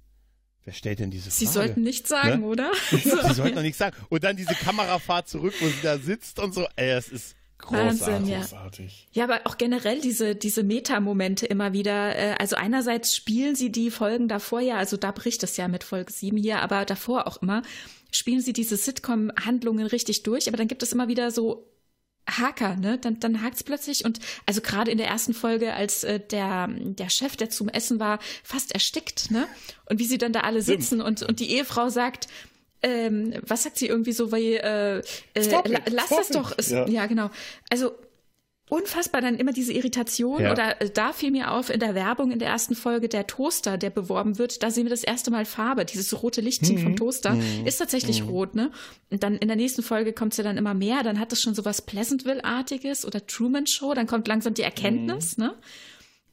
Wer 0.64 0.72
stellt 0.72 0.98
denn 0.98 1.10
diese 1.10 1.30
Frage? 1.30 1.34
Sie 1.34 1.46
sollten 1.46 1.82
nichts 1.82 2.08
sagen, 2.08 2.40
ne? 2.40 2.46
oder? 2.46 2.72
Sie 2.90 3.34
sollten 3.34 3.54
noch 3.54 3.60
nichts 3.60 3.76
sagen. 3.76 3.94
Und 4.08 4.24
dann 4.24 4.34
diese 4.34 4.54
Kamerafahrt 4.54 5.28
zurück, 5.28 5.52
wo 5.60 5.66
sie 5.66 5.82
da 5.82 5.98
sitzt 5.98 6.38
und 6.38 6.54
so. 6.54 6.66
Ey, 6.76 6.92
es 6.92 7.10
ist 7.10 7.36
großartig. 7.58 8.00
Wahnsinn, 8.00 8.28
ja. 8.28 8.40
großartig. 8.40 9.08
Ja, 9.12 9.24
aber 9.24 9.40
auch 9.44 9.58
generell 9.58 10.00
diese, 10.00 10.34
diese 10.34 10.62
Meta-Momente 10.62 11.46
immer 11.46 11.72
wieder. 11.72 12.16
Äh, 12.16 12.34
also 12.38 12.56
einerseits 12.56 13.14
spielen 13.14 13.54
sie 13.54 13.70
die 13.70 13.90
Folgen 13.90 14.28
davor 14.28 14.60
ja, 14.60 14.76
also 14.76 14.96
da 14.96 15.10
bricht 15.10 15.42
es 15.42 15.56
ja 15.56 15.68
mit 15.68 15.84
Folge 15.84 16.12
7 16.12 16.36
hier, 16.36 16.60
aber 16.60 16.84
davor 16.84 17.26
auch 17.26 17.42
immer, 17.42 17.62
spielen 18.10 18.40
sie 18.40 18.52
diese 18.52 18.76
Sitcom-Handlungen 18.76 19.86
richtig 19.86 20.22
durch. 20.22 20.48
Aber 20.48 20.56
dann 20.56 20.68
gibt 20.68 20.82
es 20.82 20.92
immer 20.92 21.08
wieder 21.08 21.30
so 21.30 21.70
Haker, 22.28 22.76
ne? 22.76 22.98
Dann, 22.98 23.20
dann 23.20 23.42
hakt's 23.42 23.62
plötzlich 23.62 24.04
und 24.04 24.18
also 24.46 24.60
gerade 24.62 24.90
in 24.90 24.98
der 24.98 25.08
ersten 25.08 25.34
Folge, 25.34 25.74
als 25.74 26.04
äh, 26.04 26.20
der 26.20 26.68
der 26.68 27.10
Chef, 27.10 27.36
der 27.36 27.50
zum 27.50 27.68
Essen 27.68 28.00
war, 28.00 28.18
fast 28.42 28.72
erstickt, 28.72 29.30
ne? 29.30 29.46
Und 29.86 29.98
wie 29.98 30.06
sie 30.06 30.18
dann 30.18 30.32
da 30.32 30.40
alle 30.40 30.62
sitzen 30.62 31.02
und 31.02 31.22
und 31.22 31.40
die 31.40 31.50
Ehefrau 31.50 31.90
sagt, 31.90 32.28
ähm, 32.84 33.32
was 33.46 33.62
sagt 33.62 33.78
sie 33.78 33.86
irgendwie 33.86 34.12
so, 34.12 34.30
weil 34.30 34.42
äh, 34.42 34.98
äh, 34.98 35.80
lass 35.90 36.10
das 36.10 36.28
doch, 36.28 36.54
ja. 36.68 36.86
ja 36.86 37.06
genau. 37.06 37.30
Also 37.70 37.92
unfassbar 38.68 39.20
dann 39.20 39.36
immer 39.36 39.52
diese 39.52 39.72
Irritation 39.72 40.42
ja. 40.42 40.52
oder 40.52 40.80
äh, 40.80 40.90
da 40.90 41.12
fiel 41.12 41.30
mir 41.30 41.52
auf 41.52 41.70
in 41.70 41.80
der 41.80 41.94
Werbung 41.94 42.30
in 42.30 42.38
der 42.38 42.48
ersten 42.48 42.74
Folge 42.74 43.08
der 43.08 43.26
Toaster, 43.26 43.78
der 43.78 43.90
beworben 43.90 44.38
wird, 44.38 44.62
da 44.62 44.70
sehen 44.70 44.84
wir 44.84 44.90
das 44.90 45.04
erste 45.04 45.30
Mal 45.30 45.44
Farbe, 45.44 45.84
dieses 45.84 46.22
rote 46.22 46.40
Lichtchen 46.40 46.76
mhm. 46.76 46.82
vom 46.82 46.96
Toaster 46.96 47.34
mhm. 47.34 47.66
ist 47.66 47.78
tatsächlich 47.78 48.22
mhm. 48.22 48.28
rot, 48.28 48.54
ne? 48.54 48.70
Und 49.10 49.22
dann 49.22 49.36
in 49.36 49.48
der 49.48 49.56
nächsten 49.56 49.82
Folge 49.82 50.12
kommt 50.12 50.32
es 50.32 50.38
ja 50.38 50.44
dann 50.44 50.56
immer 50.56 50.74
mehr, 50.74 51.02
dann 51.02 51.18
hat 51.18 51.32
es 51.32 51.40
schon 51.40 51.54
so 51.54 51.64
was 51.64 51.82
Pleasantville-artiges 51.82 53.06
oder 53.06 53.26
Truman 53.26 53.66
Show, 53.66 53.94
dann 53.94 54.06
kommt 54.06 54.28
langsam 54.28 54.54
die 54.54 54.62
Erkenntnis, 54.62 55.36
mhm. 55.36 55.44
ne? 55.44 55.54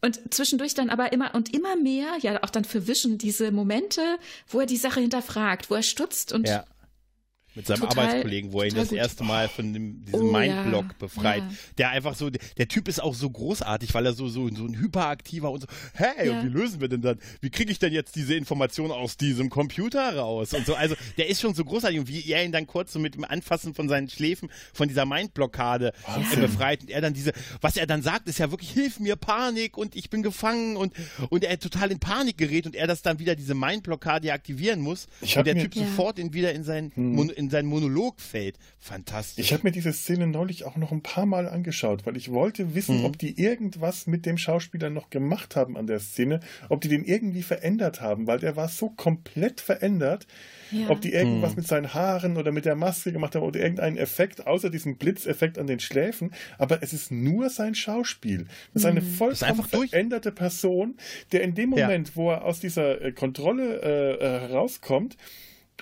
Und 0.04 0.34
zwischendurch 0.34 0.74
dann 0.74 0.90
aber 0.90 1.14
immer 1.14 1.36
und 1.36 1.54
immer 1.54 1.76
mehr, 1.76 2.18
ja 2.20 2.42
auch 2.44 2.50
dann 2.50 2.66
für 2.66 2.88
Vision, 2.88 3.20
diese 3.20 3.52
Momente, 3.52 4.02
wo 4.48 4.60
er 4.60 4.66
die 4.66 4.78
Sache 4.78 5.00
hinterfragt, 5.00 5.70
wo 5.70 5.76
er 5.76 5.84
stutzt 5.84 6.34
und 6.34 6.48
ja. 6.48 6.66
Mit 7.54 7.68
seinem 7.68 7.82
total, 7.82 8.06
Arbeitskollegen, 8.06 8.54
wo 8.54 8.62
er 8.62 8.70
ihn 8.70 8.76
das 8.76 8.90
gut. 8.90 8.98
erste 8.98 9.26
Mal 9.26 9.50
von 9.50 9.74
dem, 9.74 10.06
diesem 10.06 10.30
oh, 10.30 10.32
Mindblock 10.32 10.86
ja, 10.86 10.96
befreit. 10.98 11.44
Ja. 11.44 11.56
Der 11.78 11.90
einfach 11.90 12.16
so, 12.16 12.30
der 12.30 12.68
Typ 12.70 12.88
ist 12.88 13.02
auch 13.02 13.14
so 13.14 13.30
großartig, 13.30 13.94
weil 13.94 14.06
er 14.06 14.14
so, 14.14 14.30
so, 14.30 14.48
so 14.56 14.66
ein 14.66 14.80
hyperaktiver 14.80 15.52
und 15.52 15.62
so, 15.62 15.68
hey, 15.94 16.28
ja. 16.28 16.40
und 16.40 16.46
wie 16.46 16.50
lösen 16.50 16.80
wir 16.80 16.88
denn 16.88 17.02
dann? 17.02 17.20
Wie 17.42 17.50
kriege 17.50 17.70
ich 17.70 17.80
denn 17.80 17.92
jetzt 17.92 18.16
diese 18.16 18.36
Information 18.36 18.90
aus 18.92 19.18
diesem 19.18 19.50
Computer 19.50 20.16
raus? 20.16 20.54
Und 20.54 20.66
so, 20.66 20.76
also 20.76 20.96
der 21.18 21.28
ist 21.28 21.42
schon 21.42 21.54
so 21.54 21.66
großartig 21.66 22.00
und 22.00 22.08
wie 22.08 22.26
er 22.32 22.46
ihn 22.46 22.54
dann 22.54 22.68
kurz 22.68 22.94
so 22.94 23.00
mit 23.00 23.16
dem 23.16 23.26
Anfassen 23.26 23.74
von 23.74 23.90
seinen 23.90 24.08
Schläfen 24.08 24.50
von 24.74 24.88
dieser 24.88 25.06
Mindblockade 25.06 25.92
äh, 26.08 26.36
befreit 26.38 26.84
und 26.84 26.90
er 26.90 27.02
dann 27.02 27.14
diese, 27.14 27.34
was 27.60 27.76
er 27.76 27.86
dann 27.86 28.02
sagt, 28.02 28.30
ist 28.30 28.40
ja 28.40 28.50
wirklich, 28.52 28.72
hilf 28.72 29.02
mir, 29.02 29.18
Panik 29.18 29.78
und 29.78 29.98
ich 29.98 30.10
bin 30.10 30.24
gefangen 30.24 30.78
und, 30.78 30.94
und 31.30 31.44
er 31.44 31.60
total 31.60 31.92
in 31.92 32.00
Panik 32.00 32.38
gerät 32.38 32.66
und 32.66 32.76
er 32.76 32.88
das 32.88 33.02
dann 33.02 33.20
wieder 33.20 33.36
diese 33.36 33.56
Mindblockade 33.56 34.32
aktivieren 34.32 34.80
muss 34.80 35.08
ich 35.20 35.38
und 35.38 35.46
der 35.46 35.58
Typ 35.58 35.74
sofort 35.74 36.18
ihn 36.18 36.32
wieder 36.32 36.54
in 36.54 36.64
sein, 36.64 36.94
hm 36.96 37.41
in 37.42 37.50
seinen 37.50 37.68
Monolog 37.68 38.22
fällt. 38.22 38.58
Fantastisch. 38.80 39.46
Ich 39.46 39.54
habe 39.54 39.64
mir 39.64 39.72
diese 39.72 39.92
Szene 39.94 40.28
neulich 40.28 40.64
auch 40.64 40.78
noch 40.78 40.92
ein 40.92 41.02
paar 41.02 41.26
Mal 41.26 41.50
angeschaut, 41.50 42.06
weil 42.06 42.16
ich 42.16 42.32
wollte 42.32 42.74
wissen, 42.76 43.00
mhm. 43.00 43.06
ob 43.06 43.18
die 43.18 43.40
irgendwas 43.40 44.08
mit 44.08 44.26
dem 44.26 44.38
Schauspieler 44.38 44.90
noch 44.90 45.10
gemacht 45.10 45.56
haben 45.56 45.78
an 45.78 45.88
der 45.88 46.00
Szene, 46.00 46.40
ob 46.70 46.82
die 46.82 46.88
den 46.88 47.04
irgendwie 47.04 47.44
verändert 47.44 48.02
haben, 48.02 48.28
weil 48.28 48.40
der 48.40 48.56
war 48.56 48.70
so 48.70 48.90
komplett 48.90 49.60
verändert. 49.60 50.28
Ja. 50.72 50.90
Ob 50.90 51.02
die 51.02 51.12
irgendwas 51.12 51.52
mhm. 51.52 51.58
mit 51.58 51.68
seinen 51.68 51.94
Haaren 51.94 52.38
oder 52.38 52.54
mit 52.54 52.64
der 52.64 52.76
Maske 52.76 53.12
gemacht 53.12 53.36
haben 53.36 53.44
oder 53.44 53.60
irgendeinen 53.60 53.98
Effekt, 53.98 54.48
außer 54.48 54.70
diesem 54.70 54.98
Blitzeffekt 54.98 55.58
an 55.58 55.68
den 55.68 55.82
Schläfen. 55.82 56.32
Aber 56.58 56.82
es 56.82 56.94
ist 56.94 57.12
nur 57.12 57.50
sein 57.50 57.76
Schauspiel. 57.76 58.46
Das 58.74 58.84
ist 58.84 58.86
eine 58.86 59.02
mhm. 59.02 59.12
vollkommen 59.12 59.64
veränderte 59.64 60.32
Person, 60.32 60.96
der 61.34 61.42
in 61.42 61.56
dem 61.56 61.72
Moment, 61.72 62.10
ja. 62.10 62.16
wo 62.16 62.32
er 62.32 62.46
aus 62.46 62.60
dieser 62.62 63.02
äh, 63.02 63.12
Kontrolle 63.12 63.82
äh, 63.82 64.14
äh 64.14 64.40
herauskommt, 64.42 65.18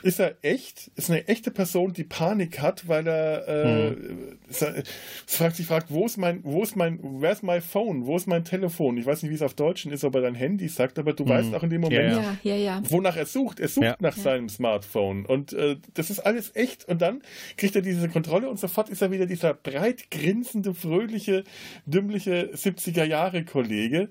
ist 0.02 0.20
er 0.20 0.36
echt, 0.42 0.92
ist 0.96 1.10
eine 1.10 1.28
echte 1.28 1.52
Person, 1.52 1.94
die 1.94 2.04
Panik 2.04 2.60
hat, 2.60 2.88
weil 2.88 3.08
er, 3.08 3.48
äh, 3.48 3.90
hm. 3.90 4.84
fragt 5.26 5.56
sich 5.56 5.66
fragt, 5.66 5.92
wo 5.92 6.06
ist 6.06 6.18
mein, 6.18 6.42
wo 6.44 6.64
ist 6.64 6.76
mein, 6.76 7.00
where's 7.02 7.42
my 7.44 7.62
phone, 7.62 8.06
wo 8.06 8.16
ist 8.16 8.28
mein 8.28 8.44
Telefon? 8.44 8.98
Ich 8.98 9.06
weiß 9.06 9.24
nicht, 9.24 9.32
wie 9.32 9.36
es 9.36 9.42
auf 9.42 9.54
Deutschen 9.54 9.92
ist, 9.92 10.04
ob 10.04 10.16
er 10.16 10.22
dein 10.22 10.36
Handy 10.36 10.68
sagt, 10.68 11.00
aber 11.00 11.14
du 11.14 11.24
hm. 11.24 11.30
weißt 11.30 11.56
auch 11.56 11.64
in 11.64 11.70
dem 11.70 11.82
Moment, 11.82 12.22
ja, 12.44 12.56
ja. 12.56 12.56
Ja, 12.56 12.82
wonach 12.90 13.16
er 13.16 13.26
sucht. 13.26 13.60
Er 13.60 13.68
sucht 13.68 14.02
nach 14.02 14.16
seinem 14.16 14.50
Smartphone 14.50 15.26
und 15.26 15.54
äh, 15.54 15.78
das 15.94 16.10
ist 16.10 16.20
alles 16.20 16.56
echt 16.56 16.86
und 16.86 17.02
dann 17.02 17.22
kriegt 17.58 17.76
er 17.76 17.82
diese 17.82 18.10
Kontrolle 18.10 18.50
und 18.50 18.60
sofort 18.60 18.90
ist 18.90 19.02
er 19.02 19.12
wieder 19.12 19.26
dieser 19.26 19.54
breit 19.54 20.12
grinsende, 20.12 20.74
fröhliche, 20.74 21.44
dümmliche 21.86 22.52
70er 22.54 23.04
Jahre 23.04 23.46
Kollege 23.46 24.10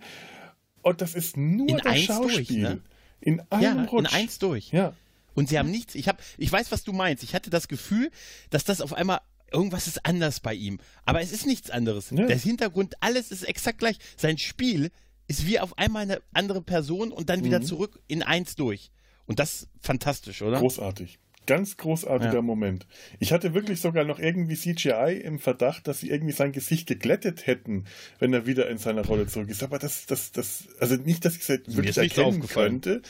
und 0.82 1.00
das 1.00 1.14
ist 1.14 1.36
nur 1.36 1.68
in 1.68 1.78
das 1.78 1.98
Schauspiel. 2.00 2.44
Durch, 2.44 2.50
ne? 2.50 2.80
In 3.20 3.42
einem 3.50 3.62
ja, 3.62 3.84
Rutsch. 3.84 3.98
In 4.00 4.06
eins 4.06 4.38
durch. 4.38 4.70
Ja. 4.70 4.94
Und 5.38 5.48
sie 5.48 5.56
haben 5.56 5.70
nichts, 5.70 5.94
ich 5.94 6.08
habe, 6.08 6.18
ich 6.36 6.50
weiß, 6.50 6.72
was 6.72 6.82
du 6.82 6.92
meinst. 6.92 7.22
Ich 7.22 7.32
hatte 7.32 7.48
das 7.48 7.68
Gefühl, 7.68 8.10
dass 8.50 8.64
das 8.64 8.80
auf 8.80 8.92
einmal 8.92 9.20
irgendwas 9.52 9.86
ist 9.86 10.04
anders 10.04 10.40
bei 10.40 10.52
ihm. 10.52 10.80
Aber 11.04 11.20
es 11.20 11.30
ist 11.30 11.46
nichts 11.46 11.70
anderes. 11.70 12.10
Ja. 12.10 12.26
Der 12.26 12.36
Hintergrund, 12.36 12.96
alles 12.98 13.30
ist 13.30 13.44
exakt 13.44 13.78
gleich. 13.78 13.98
Sein 14.16 14.36
Spiel 14.36 14.90
ist 15.28 15.46
wie 15.46 15.60
auf 15.60 15.78
einmal 15.78 16.02
eine 16.02 16.20
andere 16.32 16.60
Person 16.60 17.12
und 17.12 17.30
dann 17.30 17.44
wieder 17.44 17.60
mhm. 17.60 17.66
zurück 17.66 18.00
in 18.08 18.24
eins 18.24 18.56
durch. 18.56 18.90
Und 19.26 19.38
das 19.38 19.62
ist 19.62 19.68
fantastisch, 19.80 20.42
oder? 20.42 20.58
Großartig. 20.58 21.20
Ganz 21.48 21.78
großartiger 21.78 22.34
ja. 22.34 22.42
Moment. 22.42 22.86
Ich 23.20 23.32
hatte 23.32 23.54
wirklich 23.54 23.80
sogar 23.80 24.04
noch 24.04 24.18
irgendwie 24.18 24.54
CGI 24.54 25.18
im 25.24 25.38
Verdacht, 25.38 25.88
dass 25.88 26.00
sie 26.00 26.10
irgendwie 26.10 26.34
sein 26.34 26.52
Gesicht 26.52 26.86
geglättet 26.86 27.46
hätten, 27.46 27.86
wenn 28.18 28.34
er 28.34 28.44
wieder 28.44 28.68
in 28.68 28.76
seiner 28.76 29.06
Rolle 29.06 29.26
zurück 29.28 29.48
ist. 29.48 29.62
Aber 29.62 29.78
das, 29.78 30.04
das, 30.04 30.30
das, 30.30 30.68
also 30.78 30.96
nicht, 30.96 31.24
dass 31.24 31.36
ich 31.36 31.48
es 31.48 31.74
wirklich 31.74 31.96
erkennen 31.96 32.46
könnte, 32.46 33.00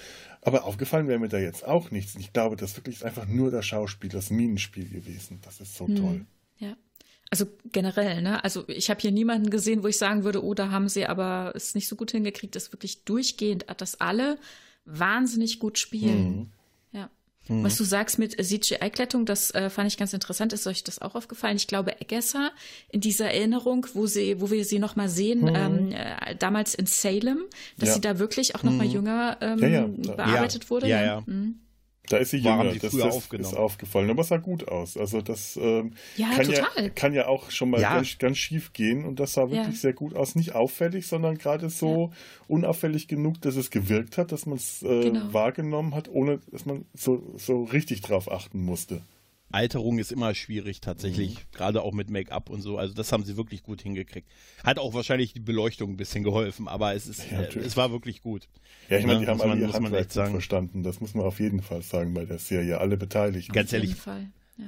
aber 0.41 0.67
aufgefallen 0.67 1.09
wäre 1.09 1.19
mir 1.19 1.29
da 1.29 1.39
jetzt 1.39 1.67
auch 1.67 1.91
nichts. 1.91 2.15
Ich 2.15 2.33
glaube, 2.33 2.55
das 2.55 2.77
wirklich 2.77 2.95
ist 2.95 3.05
einfach 3.05 3.27
nur 3.27 3.51
das 3.51 3.67
Schauspiel, 3.67 4.09
das 4.09 4.31
Minenspiel 4.31 4.89
gewesen. 4.89 5.41
Das 5.43 5.61
ist 5.61 5.75
so 5.75 5.89
hm. 5.89 5.97
toll. 5.97 6.27
Ja. 6.59 6.77
Also 7.31 7.47
generell, 7.73 8.23
ne? 8.23 8.45
Also 8.45 8.63
ich 8.69 8.89
habe 8.89 9.01
hier 9.01 9.11
niemanden 9.11 9.51
gesehen, 9.51 9.83
wo 9.83 9.89
ich 9.89 9.99
sagen 9.99 10.23
würde, 10.23 10.45
oh, 10.45 10.55
da 10.55 10.71
haben 10.71 10.89
sie 10.89 11.07
aber 11.07 11.55
es 11.57 11.75
nicht 11.75 11.89
so 11.89 11.97
gut 11.97 12.13
hingekriegt, 12.13 12.55
das 12.55 12.71
wirklich 12.73 13.03
durchgehend, 13.03 13.67
dass 13.79 14.01
alle 14.01 14.39
wahnsinnig 14.85 15.59
gut 15.59 15.77
spielen. 15.77 16.37
Mhm. 16.37 16.51
Mhm. 17.49 17.65
Was 17.65 17.77
du 17.77 17.85
sagst 17.85 18.19
mit 18.19 18.33
CGI-Klettung, 18.33 19.27
das 19.27 19.51
äh, 19.55 19.71
fand 19.71 19.89
ich 19.89 19.97
ganz 19.97 20.13
interessant. 20.13 20.53
Ist 20.53 20.67
euch 20.67 20.85
das 20.85 21.01
auch 21.01 21.15
aufgefallen? 21.15 21.57
Ich 21.57 21.67
glaube, 21.67 22.01
Eggesser 22.01 22.53
in 22.91 23.01
dieser 23.01 23.31
Erinnerung, 23.33 23.87
wo 23.95 24.07
sie, 24.07 24.41
wo 24.41 24.51
wir 24.51 24.65
sie 24.65 24.79
noch 24.79 24.97
mal 24.97 25.09
sehen, 25.09 25.43
mhm. 25.43 25.55
ähm, 25.55 25.93
äh, 25.93 26.35
damals 26.37 26.75
in 26.75 26.87
Salem, 26.87 27.45
dass 27.79 27.91
ja. 27.91 27.95
sie 27.97 28.01
da 28.01 28.19
wirklich 28.19 28.55
auch 28.55 28.63
noch 28.63 28.73
mal 28.73 28.87
mhm. 28.87 28.93
jünger 28.93 29.37
ähm, 29.41 29.59
ja, 29.59 29.69
ja. 29.69 29.87
bearbeitet 29.87 30.71
wurde. 30.71 30.89
Ja, 30.89 31.03
ja. 31.03 31.23
Mhm. 31.27 31.61
Da 32.09 32.17
ist 32.17 32.31
sie 32.31 32.39
jünger, 32.39 32.65
das, 32.65 32.93
das 32.93 32.95
ist 32.95 33.57
aufgefallen. 33.57 34.11
Aber 34.11 34.23
es 34.23 34.29
sah 34.29 34.39
gut 34.39 34.69
aus. 34.69 34.97
Also 34.97 35.21
das 35.21 35.59
ähm, 35.61 35.93
ja, 36.17 36.31
kann, 36.31 36.51
ja, 36.51 36.89
kann 36.95 37.13
ja 37.13 37.27
auch 37.27 37.51
schon 37.51 37.71
mal 37.71 37.81
ja. 37.81 37.95
ganz, 37.95 38.19
ganz, 38.19 38.39
schief 38.39 38.73
gehen 38.73 39.05
und 39.05 39.21
das 39.21 39.35
sah 39.35 39.51
wirklich 39.51 39.81
sehr 39.81 39.93
gut 39.93 40.15
aus. 40.15 40.35
Nicht 40.35 40.55
auffällig, 40.55 41.07
sondern 41.07 41.39
gerade 41.39 41.71
so 41.71 42.13
unauffällig 42.47 43.09
genug, 43.09 43.41
dass 43.43 43.57
es 43.57 43.71
gewirkt 43.71 44.19
hat, 44.19 44.33
dass 44.33 44.47
man 44.47 44.57
es 44.57 44.83
äh, 44.83 45.03
genau. 45.11 45.33
wahrgenommen 45.33 45.95
hat, 45.95 46.09
ohne 46.09 46.41
dass 46.51 46.67
man 46.67 46.85
so, 46.95 47.23
so 47.37 47.65
richtig 47.65 48.01
drauf 48.01 48.31
achten 48.31 48.63
musste. 48.63 49.03
Alterung 49.51 49.99
ist 49.99 50.13
immer 50.13 50.35
schwierig 50.35 50.81
tatsächlich, 50.81 51.35
mhm. 51.35 51.41
gerade 51.53 51.83
auch 51.83 51.93
mit 51.93 52.11
Make-up 52.11 52.51
und 52.51 52.61
so. 52.61 52.77
Also 52.77 52.95
das 52.95 53.13
haben 53.13 53.25
sie 53.25 53.37
wirklich 53.37 53.63
gut 53.63 53.83
hingekriegt. 53.83 54.29
Hat 54.63 54.79
auch 54.79 54.93
wahrscheinlich 54.95 55.33
die 55.33 55.41
Beleuchtung 55.41 55.91
ein 55.93 55.97
bisschen 55.97 56.23
geholfen, 56.23 56.69
aber 56.69 56.95
es 56.95 57.07
ist, 57.07 57.31
ja, 57.31 57.41
äh, 57.41 57.59
es 57.59 57.77
war 57.77 57.91
wirklich 57.91 58.23
gut. 58.23 58.49
Ja, 58.89 58.99
ich 58.99 59.07
meine, 59.07 59.21
die 59.21 59.27
haben 59.27 59.41
alle 59.41 59.59
ihr 59.59 59.73
Handwerk 59.73 60.11
verstanden. 60.13 60.83
Das 60.83 61.01
muss 61.01 61.15
man 61.15 61.25
auf 61.25 61.41
jeden 61.41 61.63
Fall 61.63 61.83
sagen 61.83 62.15
bei 62.15 62.25
der 62.25 62.39
Serie. 62.39 62.79
Alle 62.79 62.97
beteiligt. 62.97 63.53
Ganz 63.53 63.73
ehrlich, 63.73 63.97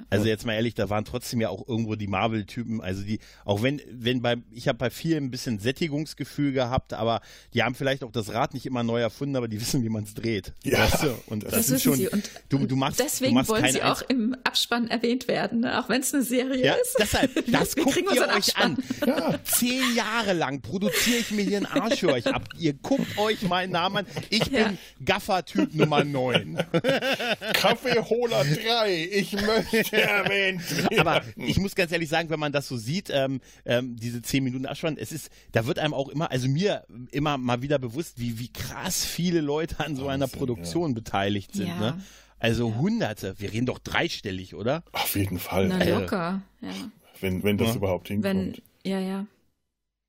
also 0.09 0.27
jetzt 0.27 0.47
mal 0.47 0.55
ehrlich, 0.55 0.75
da 0.75 0.89
waren 0.89 1.05
trotzdem 1.05 1.41
ja 1.41 1.49
auch 1.49 1.67
irgendwo 1.67 1.97
die 1.97 2.07
Marvel-Typen, 2.07 2.81
also 2.81 3.03
die, 3.03 3.19
auch 3.45 3.63
wenn, 3.63 3.81
wenn 3.91 4.23
bei, 4.23 4.37
ich 4.53 4.69
habe 4.69 4.79
bei 4.79 4.91
vielen 4.91 5.25
ein 5.25 5.31
bisschen 5.31 5.59
Sättigungsgefühl 5.59 6.53
gehabt, 6.53 6.93
aber 6.93 7.21
die 7.55 7.63
haben 7.63 7.75
vielleicht 7.75 8.05
auch 8.05 8.13
das 8.13 8.33
Rad 8.33 8.55
nicht 8.55 8.67
immer 8.67 8.83
neu 8.83 9.01
erfunden, 9.01 9.37
aber 9.37 9.49
die 9.49 9.61
wissen, 9.61 9.83
wie 9.83 9.89
man 9.89 10.05
es 10.05 10.15
dreht. 10.15 10.53
Ja. 10.65 10.79
Weißt 10.79 11.03
du? 11.03 11.15
Und 11.27 11.45
das, 11.45 11.53
das 11.53 11.71
ist 11.71 11.83
schon, 11.83 11.97
sie. 11.97 12.09
Und, 12.09 12.31
du, 12.49 12.67
du 12.67 12.77
machst, 12.77 13.01
deswegen 13.01 13.31
du 13.31 13.35
machst 13.37 13.51
wollen 13.51 13.73
sie 13.73 13.83
auch 13.83 14.03
im 14.03 14.37
Abspann 14.45 14.89
erwähnt 14.89 15.29
werden, 15.29 15.61
ne? 15.61 15.83
auch 15.83 15.89
wenn 15.89 16.03
es 16.03 16.15
eine 16.15 16.23
Serie 16.23 16.65
ja, 16.65 16.75
ist. 16.75 16.97
Deshalb, 16.99 17.45
das 17.51 17.75
guckt 17.75 17.97
ihr 17.97 18.11
euch 18.11 18.21
Abspann. 18.21 18.77
an. 19.01 19.09
Ja. 19.09 19.41
Zehn 19.45 19.95
Jahre 19.97 20.33
lang 20.35 20.61
produziere 20.61 21.19
ich 21.19 21.31
mir 21.33 21.43
hier 21.43 21.57
einen 21.59 21.67
Arsch 21.67 22.01
für 22.01 22.13
euch 22.13 22.27
ab. 22.27 22.49
Ihr 22.59 22.75
guckt 22.75 23.19
euch 23.19 23.43
meinen 23.43 23.73
Namen 23.73 23.99
an. 23.99 24.07
Ich 24.29 24.47
ja. 24.47 24.69
bin 24.69 24.79
Gaffer-Typ 25.05 25.75
Nummer 25.75 26.05
9. 26.05 26.59
Kaffeeholer 27.55 28.45
3. 28.45 29.09
Ich 29.13 29.33
möchte 29.33 29.80
erwähnen. 29.93 30.63
Aber 30.99 31.23
ich 31.37 31.59
muss 31.59 31.75
ganz 31.75 31.93
ehrlich 31.93 32.09
sagen, 32.09 32.31
wenn 32.31 32.41
man 32.41 32.53
das 32.53 32.69
so 32.69 32.77
sieht, 32.77 33.11
ähm, 33.11 33.41
ähm, 33.65 33.97
diese 33.97 34.23
zehn 34.23 34.45
Minuten 34.45 34.67
Abspann, 34.67 34.97
es 34.97 35.13
ist, 35.13 35.31
da 35.53 35.67
wird 35.67 35.79
einem 35.79 35.95
auch 35.95 36.09
immer, 36.09 36.31
also 36.31 36.49
mir 36.49 36.85
immer 37.11 37.39
mal 37.39 37.63
wieder 37.63 37.79
bewusst, 37.79 38.21
wie, 38.21 38.39
wie 38.39 38.53
krass 38.53 39.05
viele 39.05 39.41
Leute 39.41 39.81
an 39.81 39.97
so 39.97 40.09
einer 40.09 40.29
Produktion 40.29 40.91
ja. 40.91 40.95
beteiligt 40.95 41.55
sind. 41.55 41.69
Ja. 41.69 41.79
Ne? 41.79 42.05
Also 42.39 42.75
Hunderte, 42.77 43.35
wir 43.39 43.53
reden 43.53 43.67
doch 43.67 43.79
dreistellig, 43.79 44.55
oder? 44.55 44.83
Auf 44.93 45.15
jeden 45.15 45.39
Fall. 45.39 45.69
Na, 45.69 45.85
locker, 45.85 46.43
ja. 46.63 46.73
Wenn, 47.21 47.43
wenn 47.43 47.59
das 47.59 47.69
ja. 47.69 47.75
überhaupt 47.77 48.09
hinkommt. 48.09 48.35
Wenn, 48.35 48.91
ja, 48.91 48.99
ja. 48.99 49.27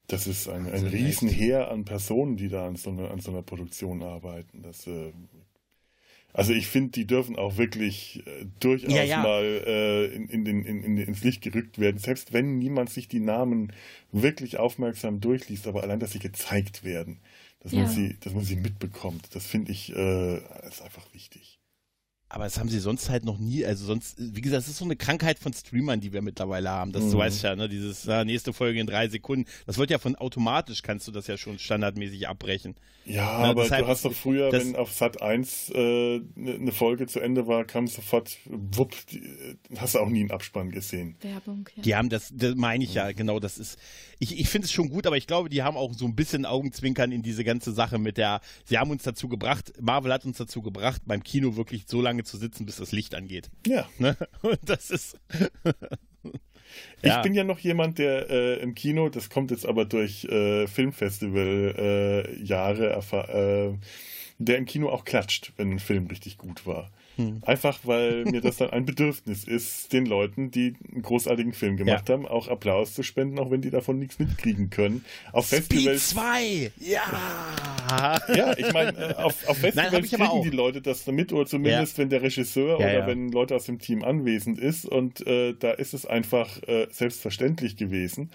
Das 0.07 0.27
ist 0.27 0.49
ein, 0.49 0.69
ein 0.69 0.87
Riesenheer 0.87 1.71
an 1.71 1.85
Personen, 1.85 2.35
die 2.35 2.49
da 2.49 2.67
an 2.67 2.75
so 2.75 2.89
einer, 2.89 3.11
an 3.11 3.19
so 3.19 3.31
einer 3.31 3.43
Produktion 3.43 4.03
arbeiten. 4.03 4.61
Das 4.61 4.87
äh, 4.87 5.13
also 6.33 6.53
ich 6.53 6.67
finde, 6.67 6.91
die 6.91 7.05
dürfen 7.05 7.35
auch 7.35 7.57
wirklich 7.57 8.25
äh, 8.25 8.45
durchaus 8.59 8.93
ja, 8.93 9.03
ja. 9.03 9.21
mal 9.21 9.43
äh, 9.43 10.05
in, 10.07 10.27
in 10.29 10.45
den, 10.45 10.65
in, 10.65 10.83
in, 10.83 10.97
ins 10.97 11.23
Licht 11.23 11.41
gerückt 11.41 11.79
werden, 11.79 11.97
selbst 11.97 12.33
wenn 12.33 12.57
niemand 12.57 12.89
sich 12.89 13.07
die 13.07 13.19
Namen 13.19 13.73
wirklich 14.11 14.57
aufmerksam 14.57 15.19
durchliest, 15.19 15.67
aber 15.67 15.83
allein, 15.83 15.99
dass 15.99 16.11
sie 16.11 16.19
gezeigt 16.19 16.83
werden, 16.83 17.19
dass, 17.61 17.71
ja. 17.71 17.79
man, 17.83 17.89
sie, 17.89 18.17
dass 18.21 18.33
man 18.33 18.43
sie 18.43 18.55
mitbekommt, 18.55 19.35
das 19.35 19.45
finde 19.45 19.71
ich 19.71 19.95
äh, 19.95 20.37
ist 20.67 20.81
einfach 20.81 21.13
wichtig 21.13 21.50
aber 22.33 22.45
das 22.45 22.57
haben 22.57 22.69
sie 22.69 22.79
sonst 22.79 23.09
halt 23.09 23.25
noch 23.25 23.37
nie, 23.37 23.65
also 23.65 23.85
sonst, 23.85 24.15
wie 24.17 24.39
gesagt, 24.39 24.63
das 24.63 24.69
ist 24.69 24.77
so 24.77 24.85
eine 24.85 24.95
Krankheit 24.95 25.37
von 25.37 25.51
Streamern, 25.51 25.99
die 25.99 26.13
wir 26.13 26.21
mittlerweile 26.21 26.69
haben. 26.69 26.93
Das 26.93 27.03
mhm. 27.03 27.11
du 27.11 27.17
weißt 27.17 27.43
ja, 27.43 27.55
ne, 27.57 27.67
dieses 27.67 28.05
na, 28.05 28.23
nächste 28.23 28.53
Folge 28.53 28.79
in 28.79 28.87
drei 28.87 29.09
Sekunden. 29.09 29.45
Das 29.65 29.77
wird 29.77 29.91
ja 29.91 29.99
von 29.99 30.15
automatisch, 30.15 30.81
kannst 30.81 31.07
du 31.07 31.11
das 31.11 31.27
ja 31.27 31.37
schon 31.37 31.59
standardmäßig 31.59 32.29
abbrechen. 32.29 32.75
Ja, 33.03 33.39
Na, 33.41 33.49
aber 33.49 33.63
deshalb, 33.63 33.85
du 33.85 33.91
hast 33.91 34.05
doch 34.05 34.13
früher, 34.13 34.51
wenn 34.51 34.75
auf 34.75 34.91
Sat 34.93 35.21
1 35.21 35.71
äh, 35.71 35.75
eine 35.75 36.59
ne 36.59 36.71
Folge 36.71 37.07
zu 37.07 37.19
Ende 37.19 37.47
war, 37.47 37.65
kam 37.65 37.87
sofort, 37.87 38.37
wupp, 38.45 38.93
die, 39.07 39.57
hast 39.75 39.95
du 39.95 39.99
auch 39.99 40.07
nie 40.07 40.21
einen 40.21 40.31
Abspann 40.31 40.71
gesehen. 40.71 41.17
Werbung, 41.21 41.67
ja. 41.75 41.81
Die 41.81 41.95
haben 41.95 42.09
das, 42.09 42.31
das 42.33 42.55
meine 42.55 42.83
ich 42.83 42.93
ja, 42.93 43.11
genau, 43.11 43.39
das 43.39 43.57
ist, 43.57 43.77
ich, 44.19 44.39
ich 44.39 44.47
finde 44.49 44.67
es 44.67 44.71
schon 44.71 44.89
gut, 44.89 45.07
aber 45.07 45.17
ich 45.17 45.25
glaube, 45.25 45.49
die 45.49 45.63
haben 45.63 45.77
auch 45.77 45.93
so 45.93 46.05
ein 46.05 46.15
bisschen 46.15 46.45
Augenzwinkern 46.45 47.11
in 47.11 47.23
diese 47.23 47.43
ganze 47.43 47.71
Sache 47.71 47.97
mit 47.97 48.17
der, 48.17 48.39
sie 48.65 48.77
haben 48.77 48.91
uns 48.91 49.01
dazu 49.03 49.27
gebracht, 49.27 49.73
Marvel 49.81 50.13
hat 50.13 50.23
uns 50.23 50.37
dazu 50.37 50.61
gebracht, 50.61 51.01
beim 51.05 51.23
Kino 51.23 51.55
wirklich 51.55 51.85
so 51.87 52.01
lange 52.01 52.20
zu 52.23 52.37
sitzen, 52.37 52.65
bis 52.65 52.77
das 52.77 52.91
Licht 52.91 53.15
angeht. 53.15 53.49
Ja. 53.65 53.87
Ne? 53.97 54.15
Und 54.41 54.59
das 54.63 54.91
ist. 54.91 55.17
Ich 57.01 57.09
ja. 57.09 57.21
bin 57.21 57.33
ja 57.33 57.43
noch 57.43 57.59
jemand, 57.59 57.97
der 57.97 58.29
äh, 58.29 58.61
im 58.61 58.75
Kino, 58.75 59.09
das 59.09 59.29
kommt 59.29 59.51
jetzt 59.51 59.65
aber 59.65 59.83
durch 59.85 60.23
äh, 60.25 60.67
Filmfestival-Jahre, 60.67 62.93
äh, 62.93 63.73
der 64.37 64.57
im 64.57 64.65
Kino 64.65 64.89
auch 64.89 65.03
klatscht, 65.03 65.51
wenn 65.57 65.71
ein 65.71 65.79
Film 65.79 66.07
richtig 66.07 66.37
gut 66.37 66.65
war. 66.65 66.89
Hm. 67.17 67.41
Einfach, 67.45 67.79
weil 67.83 68.25
mir 68.25 68.41
das 68.41 68.57
dann 68.57 68.69
ein 68.71 68.85
Bedürfnis 68.85 69.43
ist, 69.43 69.93
den 69.93 70.05
Leuten, 70.05 70.51
die 70.51 70.75
einen 70.91 71.01
großartigen 71.01 71.53
Film 71.53 71.77
gemacht 71.77 72.09
ja. 72.09 72.13
haben, 72.13 72.27
auch 72.27 72.47
Applaus 72.47 72.93
zu 72.93 73.03
spenden, 73.03 73.39
auch 73.39 73.51
wenn 73.51 73.61
die 73.61 73.69
davon 73.69 73.99
nichts 73.99 74.19
mitkriegen 74.19 74.69
können. 74.69 75.05
Auf 75.31 75.47
Speed 75.47 75.63
Festivals. 75.63 76.09
2! 76.09 76.71
Ja! 76.79 77.01
Ja, 78.33 78.57
ich 78.57 78.71
meine, 78.71 78.97
äh, 78.97 79.13
auf, 79.15 79.47
auf 79.47 79.57
Festivals 79.57 79.91
Nein, 79.91 80.29
kriegen 80.29 80.43
die 80.43 80.55
Leute 80.55 80.81
das 80.81 81.05
mit, 81.07 81.33
oder 81.33 81.45
zumindest 81.45 81.97
ja. 81.97 82.01
wenn 82.01 82.09
der 82.09 82.21
Regisseur 82.21 82.79
ja, 82.79 82.87
oder 82.87 83.07
wenn 83.07 83.29
Leute 83.29 83.55
aus 83.55 83.65
dem 83.65 83.79
Team 83.79 84.03
anwesend 84.03 84.59
ist. 84.59 84.85
Und 84.85 85.25
äh, 85.27 85.53
da 85.53 85.71
ist 85.71 85.93
es 85.93 86.05
einfach 86.05 86.61
äh, 86.63 86.87
selbstverständlich 86.91 87.75
gewesen. 87.75 88.31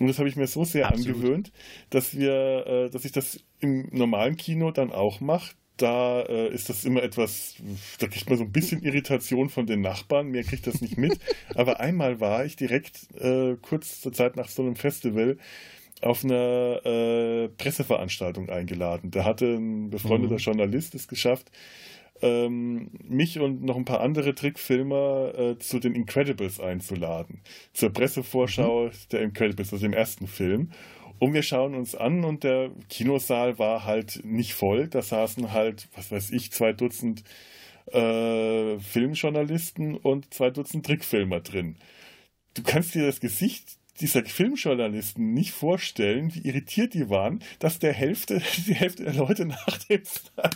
Und 0.00 0.08
das 0.08 0.18
habe 0.18 0.28
ich 0.28 0.36
mir 0.36 0.46
so 0.46 0.64
sehr 0.64 0.88
Absolut. 0.88 1.16
angewöhnt, 1.16 1.52
dass 1.90 2.16
wir, 2.16 2.66
äh, 2.66 2.90
dass 2.90 3.04
ich 3.04 3.12
das 3.12 3.40
im 3.60 3.88
normalen 3.92 4.36
Kino 4.36 4.70
dann 4.70 4.92
auch 4.92 5.20
mache, 5.20 5.54
da 5.80 6.22
äh, 6.22 6.48
ist 6.48 6.68
das 6.68 6.84
immer 6.84 7.02
etwas, 7.02 7.56
da 7.98 8.06
kriegt 8.06 8.28
man 8.28 8.38
so 8.38 8.44
ein 8.44 8.52
bisschen 8.52 8.82
Irritation 8.82 9.48
von 9.48 9.66
den 9.66 9.80
Nachbarn, 9.80 10.28
mehr 10.28 10.44
kriegt 10.44 10.66
das 10.66 10.80
nicht 10.80 10.98
mit. 10.98 11.18
Aber 11.54 11.80
einmal 11.80 12.20
war 12.20 12.44
ich 12.44 12.56
direkt 12.56 13.08
äh, 13.18 13.56
kurz 13.60 14.00
zur 14.00 14.12
Zeit 14.12 14.36
nach 14.36 14.48
so 14.48 14.62
einem 14.62 14.76
Festival 14.76 15.38
auf 16.02 16.24
einer 16.24 16.84
äh, 16.84 17.48
Presseveranstaltung 17.48 18.48
eingeladen. 18.48 19.10
Da 19.10 19.24
hatte 19.24 19.46
ein 19.46 19.90
befreundeter 19.90 20.34
mhm. 20.34 20.38
Journalist 20.38 20.94
es 20.94 21.08
geschafft, 21.08 21.50
ähm, 22.22 22.90
mich 23.02 23.38
und 23.38 23.62
noch 23.62 23.76
ein 23.76 23.84
paar 23.84 24.00
andere 24.00 24.34
Trickfilmer 24.34 25.32
äh, 25.36 25.58
zu 25.58 25.78
den 25.78 25.94
Incredibles 25.94 26.60
einzuladen. 26.60 27.40
Zur 27.72 27.90
Pressevorschau 27.90 28.86
mhm. 28.86 28.90
der 29.12 29.22
Incredibles, 29.22 29.72
also 29.72 29.84
dem 29.84 29.92
ersten 29.92 30.26
Film. 30.26 30.70
Und 31.20 31.34
wir 31.34 31.42
schauen 31.42 31.74
uns 31.74 31.94
an 31.94 32.24
und 32.24 32.44
der 32.44 32.70
Kinosaal 32.88 33.58
war 33.58 33.84
halt 33.84 34.22
nicht 34.24 34.54
voll. 34.54 34.88
Da 34.88 35.02
saßen 35.02 35.52
halt, 35.52 35.86
was 35.94 36.10
weiß 36.10 36.30
ich, 36.30 36.50
zwei 36.50 36.72
Dutzend 36.72 37.22
äh, 37.92 38.78
Filmjournalisten 38.78 39.96
und 39.96 40.32
zwei 40.32 40.48
Dutzend 40.48 40.86
Trickfilmer 40.86 41.40
drin. 41.40 41.76
Du 42.54 42.62
kannst 42.62 42.94
dir 42.94 43.04
das 43.04 43.20
Gesicht 43.20 43.78
dieser 44.00 44.24
Filmjournalisten 44.24 45.34
nicht 45.34 45.50
vorstellen, 45.50 46.34
wie 46.34 46.48
irritiert 46.48 46.94
die 46.94 47.10
waren, 47.10 47.40
dass 47.58 47.78
der 47.78 47.92
Hälfte, 47.92 48.40
die 48.66 48.74
Hälfte 48.74 49.04
der 49.04 49.14
Leute 49.14 49.44
nach 49.44 49.76
dem, 49.90 50.00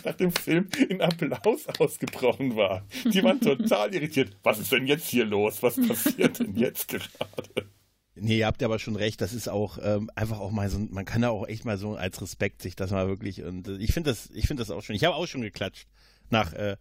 nach 0.03 0.15
dem 0.15 0.31
Film 0.31 0.67
in 0.89 0.99
Applaus 0.99 1.67
ausgebrochen 1.77 2.55
war. 2.55 2.87
Die 3.13 3.21
waren 3.23 3.39
total 3.41 3.93
irritiert. 3.93 4.35
Was 4.41 4.57
ist 4.57 4.71
denn 4.71 4.87
jetzt 4.87 5.07
hier 5.09 5.25
los? 5.25 5.61
Was 5.61 5.75
passiert 5.75 6.39
denn 6.39 6.55
jetzt 6.55 6.87
gerade? 6.87 7.69
Nee, 8.15 8.39
ihr 8.39 8.47
habt 8.47 8.63
aber 8.63 8.79
schon 8.79 8.95
recht, 8.95 9.19
das 9.19 9.33
ist 9.33 9.49
auch 9.49 9.77
ähm, 9.81 10.09
einfach 10.15 10.39
auch 10.39 10.51
mal 10.51 10.69
so, 10.69 10.79
man 10.79 11.03
kann 11.03 11.21
da 11.21 11.29
auch 11.29 11.47
echt 11.47 11.65
mal 11.65 11.77
so 11.77 11.95
als 11.95 12.21
Respekt 12.21 12.61
sich 12.61 12.75
das 12.75 12.91
mal 12.91 13.07
wirklich 13.07 13.43
und 13.43 13.67
äh, 13.67 13.77
ich 13.77 13.93
finde 13.93 14.11
das, 14.11 14.29
ich 14.33 14.47
finde 14.47 14.61
das 14.61 14.71
auch 14.71 14.81
schon. 14.81 14.95
Ich 14.95 15.03
habe 15.03 15.15
auch 15.15 15.27
schon 15.27 15.41
geklatscht 15.41 15.87
nach 16.29 16.53
äh, 16.53 16.77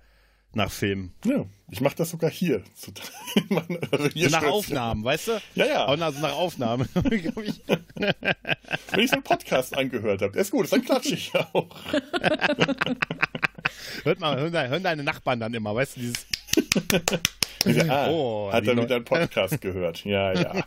nach 0.55 0.71
Filmen. 0.71 1.13
Ja, 1.25 1.45
ich 1.71 1.81
mache 1.81 1.97
das 1.97 2.11
sogar 2.11 2.31
hier. 2.31 2.63
also 3.91 4.09
hier 4.15 4.31
nach 4.31 4.45
Aufnahmen, 4.45 5.03
weißt 5.05 5.29
du? 5.29 5.41
Ja, 5.55 5.67
ja. 5.67 5.85
Und 5.87 6.03
also 6.03 6.21
nach 6.21 6.35
Aufnahmen. 6.35 6.89
Wenn 6.95 9.01
ich 9.01 9.11
so 9.11 9.17
einen 9.17 9.23
Podcast 9.23 9.77
angehört 9.77 10.23
habe, 10.23 10.33
der 10.33 10.43
ist 10.43 10.51
gut, 10.51 10.71
dann 10.73 10.83
klatsche 10.83 11.15
ich 11.15 11.33
ja 11.33 11.49
auch. 11.53 11.77
Hört 14.05 14.21
mal, 14.21 14.39
hören 14.39 14.83
deine 14.83 15.03
Nachbarn 15.03 15.41
dann 15.41 15.55
immer, 15.55 15.75
weißt 15.75 15.97
du, 15.97 16.01
dieses. 16.01 16.27
ah, 17.89 18.09
oh, 18.11 18.53
hat 18.53 18.67
er 18.67 18.77
wieder 18.77 18.97
einen 18.97 19.05
Podcast 19.05 19.61
gehört? 19.61 20.05
Ja, 20.05 20.33
ja. 20.33 20.65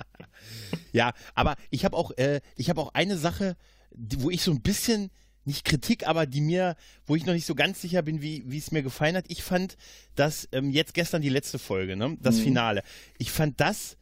ja, 0.92 1.12
aber 1.34 1.56
ich 1.70 1.84
habe 1.84 1.96
auch, 1.96 2.10
äh, 2.16 2.40
ich 2.56 2.70
habe 2.70 2.80
auch 2.80 2.94
eine 2.94 3.16
Sache, 3.16 3.56
wo 3.90 4.30
ich 4.30 4.42
so 4.42 4.50
ein 4.50 4.62
bisschen 4.62 5.10
nicht 5.44 5.64
Kritik, 5.64 6.06
aber 6.06 6.26
die 6.26 6.40
mir, 6.40 6.76
wo 7.06 7.16
ich 7.16 7.26
noch 7.26 7.32
nicht 7.32 7.46
so 7.46 7.54
ganz 7.54 7.80
sicher 7.80 8.02
bin, 8.02 8.20
wie, 8.20 8.44
es 8.56 8.72
mir 8.72 8.82
gefallen 8.82 9.16
hat. 9.16 9.24
Ich 9.28 9.42
fand 9.42 9.76
das 10.14 10.48
ähm, 10.52 10.70
jetzt 10.70 10.94
gestern 10.94 11.22
die 11.22 11.28
letzte 11.28 11.58
Folge, 11.58 11.96
ne? 11.96 12.16
das 12.20 12.36
mhm. 12.36 12.42
Finale. 12.42 12.82
Ich 13.18 13.30
fand 13.30 13.60
das 13.60 13.96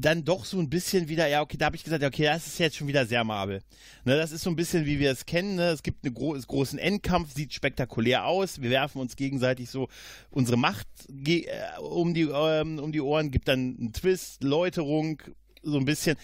dann 0.00 0.24
doch 0.24 0.44
so 0.44 0.58
ein 0.58 0.70
bisschen 0.70 1.08
wieder, 1.08 1.26
ja, 1.26 1.42
okay, 1.42 1.56
da 1.56 1.66
habe 1.66 1.76
ich 1.76 1.82
gesagt, 1.82 2.04
okay, 2.04 2.24
das 2.24 2.46
ist 2.46 2.58
jetzt 2.58 2.76
schon 2.76 2.86
wieder 2.86 3.04
sehr 3.04 3.24
Marvel. 3.24 3.62
Ne, 4.04 4.16
das 4.16 4.30
ist 4.30 4.42
so 4.42 4.50
ein 4.50 4.56
bisschen, 4.56 4.86
wie 4.86 5.00
wir 5.00 5.10
es 5.10 5.26
kennen. 5.26 5.56
Ne? 5.56 5.70
Es 5.70 5.82
gibt 5.82 6.04
einen 6.04 6.14
gro 6.14 6.38
großen 6.38 6.78
Endkampf, 6.78 7.34
sieht 7.34 7.52
spektakulär 7.52 8.24
aus. 8.24 8.62
Wir 8.62 8.70
werfen 8.70 9.00
uns 9.00 9.16
gegenseitig 9.16 9.70
so 9.70 9.88
unsere 10.30 10.56
Macht 10.56 10.86
äh, 11.08 11.46
um, 11.80 12.14
die, 12.14 12.28
ähm, 12.32 12.78
um 12.78 12.92
die 12.92 13.00
Ohren, 13.00 13.30
gibt 13.32 13.48
dann 13.48 13.76
einen 13.78 13.92
Twist, 13.92 14.44
Läuterung, 14.44 15.20
so 15.62 15.78
ein 15.78 15.84
bisschen. 15.84 16.16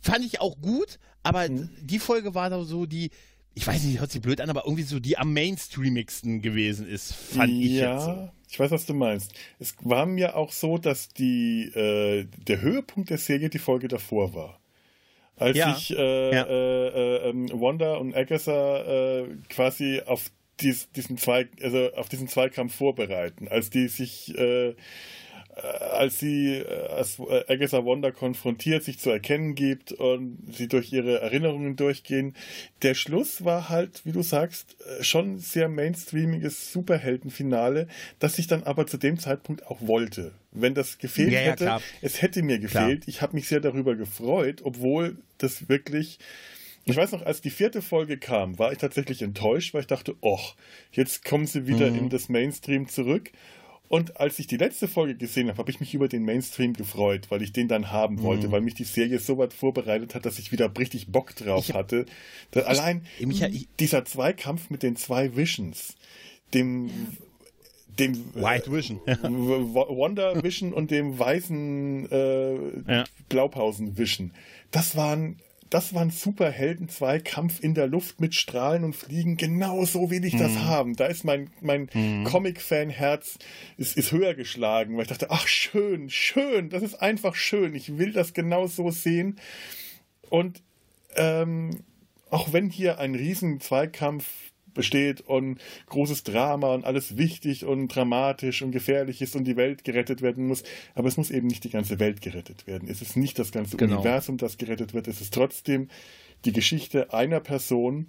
Fand 0.00 0.24
ich 0.24 0.40
auch 0.40 0.58
gut, 0.60 0.98
aber 1.22 1.48
mhm. 1.48 1.68
die 1.82 1.98
Folge 1.98 2.34
war 2.34 2.48
da 2.48 2.64
so 2.64 2.86
die, 2.86 3.10
ich 3.54 3.66
weiß 3.66 3.82
nicht, 3.84 4.00
hört 4.00 4.10
sich 4.10 4.22
blöd 4.22 4.40
an, 4.40 4.48
aber 4.48 4.64
irgendwie 4.64 4.84
so 4.84 4.98
die 4.98 5.18
am 5.18 5.34
mainstreamigsten 5.34 6.40
gewesen 6.40 6.88
ist, 6.88 7.12
fand 7.12 7.52
ja, 7.52 7.58
ich 7.58 7.72
jetzt. 7.72 8.06
Ja, 8.06 8.32
ich 8.50 8.58
weiß, 8.58 8.72
was 8.72 8.86
du 8.86 8.94
meinst. 8.94 9.32
Es 9.58 9.76
war 9.82 10.06
mir 10.06 10.36
auch 10.36 10.50
so, 10.50 10.76
dass 10.76 11.08
die, 11.08 11.64
äh, 11.74 12.26
der 12.46 12.60
Höhepunkt 12.60 13.10
der 13.10 13.18
Serie 13.18 13.48
die 13.48 13.58
Folge 13.58 13.86
davor 13.88 14.34
war. 14.34 14.58
Als 15.36 15.56
ja. 15.56 15.74
sich 15.74 15.96
äh, 15.96 16.34
ja. 16.34 16.42
äh, 16.42 16.88
äh, 16.88 17.30
ähm, 17.30 17.48
Wanda 17.52 17.96
und 17.96 18.14
Agatha 18.14 19.20
äh, 19.20 19.28
quasi 19.48 20.02
auf 20.04 20.30
dies, 20.60 20.90
diesen 20.92 21.16
Zweig, 21.16 21.48
also 21.62 21.92
auf 21.94 22.08
diesen 22.08 22.28
Zweikampf 22.28 22.74
vorbereiten, 22.74 23.48
als 23.48 23.70
die 23.70 23.88
sich 23.88 24.36
äh, 24.36 24.74
als 25.62 26.18
sie 26.18 26.56
äh, 26.56 26.88
als 26.88 27.18
äh, 27.18 27.44
Agatha 27.48 27.84
Wanda 27.84 28.10
konfrontiert, 28.10 28.84
sich 28.84 28.98
zu 28.98 29.10
erkennen 29.10 29.54
gibt 29.54 29.92
und 29.92 30.38
sie 30.52 30.68
durch 30.68 30.92
ihre 30.92 31.20
Erinnerungen 31.20 31.76
durchgehen. 31.76 32.34
Der 32.82 32.94
Schluss 32.94 33.44
war 33.44 33.68
halt, 33.68 34.02
wie 34.04 34.12
du 34.12 34.22
sagst, 34.22 34.76
schon 35.00 35.38
sehr 35.38 35.68
mainstreamiges 35.68 36.72
Superheldenfinale, 36.72 37.88
das 38.18 38.38
ich 38.38 38.46
dann 38.46 38.62
aber 38.62 38.86
zu 38.86 38.96
dem 38.96 39.18
Zeitpunkt 39.18 39.66
auch 39.66 39.80
wollte. 39.80 40.32
Wenn 40.52 40.74
das 40.74 40.98
gefehlt 40.98 41.32
ja, 41.32 41.40
ja, 41.40 41.52
hätte, 41.52 41.64
klar. 41.64 41.82
es 42.02 42.22
hätte 42.22 42.42
mir 42.42 42.58
gefehlt. 42.58 43.02
Klar. 43.02 43.08
Ich 43.08 43.22
habe 43.22 43.34
mich 43.34 43.48
sehr 43.48 43.60
darüber 43.60 43.94
gefreut, 43.94 44.62
obwohl 44.64 45.18
das 45.38 45.68
wirklich 45.68 46.18
ich 46.86 46.96
weiß 46.96 47.12
noch, 47.12 47.22
als 47.22 47.40
die 47.40 47.50
vierte 47.50 47.82
Folge 47.82 48.16
kam, 48.16 48.58
war 48.58 48.72
ich 48.72 48.78
tatsächlich 48.78 49.22
enttäuscht, 49.22 49.74
weil 49.74 49.82
ich 49.82 49.86
dachte, 49.86 50.16
och, 50.22 50.56
jetzt 50.92 51.24
kommen 51.24 51.46
sie 51.46 51.66
wieder 51.66 51.90
mhm. 51.90 51.98
in 51.98 52.08
das 52.08 52.28
Mainstream 52.28 52.88
zurück. 52.88 53.30
Und 53.90 54.20
als 54.20 54.38
ich 54.38 54.46
die 54.46 54.56
letzte 54.56 54.86
Folge 54.86 55.16
gesehen 55.16 55.48
habe, 55.48 55.58
habe 55.58 55.68
ich 55.68 55.80
mich 55.80 55.92
über 55.94 56.06
den 56.06 56.24
Mainstream 56.24 56.74
gefreut, 56.74 57.26
weil 57.28 57.42
ich 57.42 57.52
den 57.52 57.66
dann 57.66 57.90
haben 57.90 58.22
wollte, 58.22 58.46
mhm. 58.46 58.52
weil 58.52 58.60
mich 58.60 58.74
die 58.74 58.84
Serie 58.84 59.18
so 59.18 59.36
weit 59.36 59.52
vorbereitet 59.52 60.14
hat, 60.14 60.24
dass 60.24 60.38
ich 60.38 60.52
wieder 60.52 60.70
richtig 60.78 61.08
Bock 61.08 61.34
drauf 61.34 61.68
ich, 61.68 61.74
hatte. 61.74 62.06
Ich, 62.54 62.64
allein 62.64 63.04
ich, 63.18 63.66
dieser 63.80 64.04
Zweikampf 64.04 64.70
mit 64.70 64.84
den 64.84 64.94
zwei 64.94 65.34
Visions, 65.34 65.96
dem 66.54 66.88
dem 67.98 68.32
White 68.36 68.70
Vision, 68.70 69.00
Wonder 69.22 70.40
Vision 70.40 70.72
und 70.72 70.92
dem 70.92 71.18
weißen 71.18 72.12
äh, 72.12 72.54
ja. 72.86 73.04
Blaupausen 73.28 73.98
Vision. 73.98 74.30
Das 74.70 74.94
waren 74.94 75.40
das 75.70 75.94
war 75.94 76.02
ein 76.02 76.10
Superhelden-Zweikampf 76.10 77.60
in 77.60 77.74
der 77.74 77.86
Luft 77.86 78.20
mit 78.20 78.34
Strahlen 78.34 78.82
und 78.82 78.96
Fliegen. 78.96 79.36
Genau 79.36 79.84
so 79.84 80.10
will 80.10 80.24
ich 80.24 80.36
das 80.36 80.52
mhm. 80.52 80.64
haben. 80.64 80.96
Da 80.96 81.06
ist 81.06 81.24
mein, 81.24 81.50
mein 81.60 81.88
mhm. 81.94 82.24
Comic-Fan-Herz 82.24 83.38
ist, 83.76 83.96
ist 83.96 84.10
höher 84.10 84.34
geschlagen, 84.34 84.96
weil 84.96 85.02
ich 85.02 85.08
dachte, 85.08 85.30
ach 85.30 85.46
schön, 85.46 86.10
schön, 86.10 86.70
das 86.70 86.82
ist 86.82 87.00
einfach 87.00 87.36
schön. 87.36 87.76
Ich 87.76 87.96
will 87.98 88.12
das 88.12 88.34
genau 88.34 88.66
so 88.66 88.90
sehen. 88.90 89.38
Und 90.28 90.62
ähm, 91.14 91.84
auch 92.30 92.52
wenn 92.52 92.68
hier 92.68 92.98
ein 92.98 93.14
riesen 93.14 93.60
Zweikampf 93.60 94.49
besteht 94.74 95.20
und 95.20 95.60
großes 95.86 96.24
Drama 96.24 96.74
und 96.74 96.84
alles 96.84 97.16
wichtig 97.16 97.64
und 97.64 97.88
dramatisch 97.88 98.62
und 98.62 98.72
gefährlich 98.72 99.22
ist 99.22 99.36
und 99.36 99.44
die 99.44 99.56
Welt 99.56 99.84
gerettet 99.84 100.22
werden 100.22 100.46
muss. 100.46 100.62
Aber 100.94 101.08
es 101.08 101.16
muss 101.16 101.30
eben 101.30 101.46
nicht 101.46 101.64
die 101.64 101.70
ganze 101.70 101.98
Welt 101.98 102.20
gerettet 102.20 102.66
werden. 102.66 102.88
Es 102.88 103.02
ist 103.02 103.16
nicht 103.16 103.38
das 103.38 103.52
ganze 103.52 103.76
genau. 103.76 103.96
Universum, 103.96 104.36
das 104.36 104.58
gerettet 104.58 104.94
wird. 104.94 105.08
Es 105.08 105.20
ist 105.20 105.34
trotzdem 105.34 105.88
die 106.44 106.52
Geschichte 106.52 107.12
einer 107.12 107.40
Person. 107.40 108.06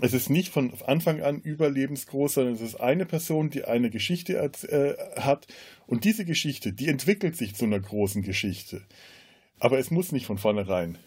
Es 0.00 0.12
ist 0.12 0.30
nicht 0.30 0.52
von 0.52 0.72
Anfang 0.86 1.22
an 1.22 1.40
überlebensgroß, 1.40 2.34
sondern 2.34 2.54
es 2.54 2.60
ist 2.60 2.76
eine 2.76 3.04
Person, 3.04 3.50
die 3.50 3.64
eine 3.64 3.90
Geschichte 3.90 4.34
äh, 4.36 5.20
hat. 5.20 5.46
Und 5.86 6.04
diese 6.04 6.24
Geschichte, 6.24 6.72
die 6.72 6.88
entwickelt 6.88 7.36
sich 7.36 7.54
zu 7.54 7.64
einer 7.64 7.80
großen 7.80 8.22
Geschichte. 8.22 8.82
Aber 9.58 9.78
es 9.78 9.90
muss 9.90 10.12
nicht 10.12 10.26
von 10.26 10.38
vornherein 10.38 10.98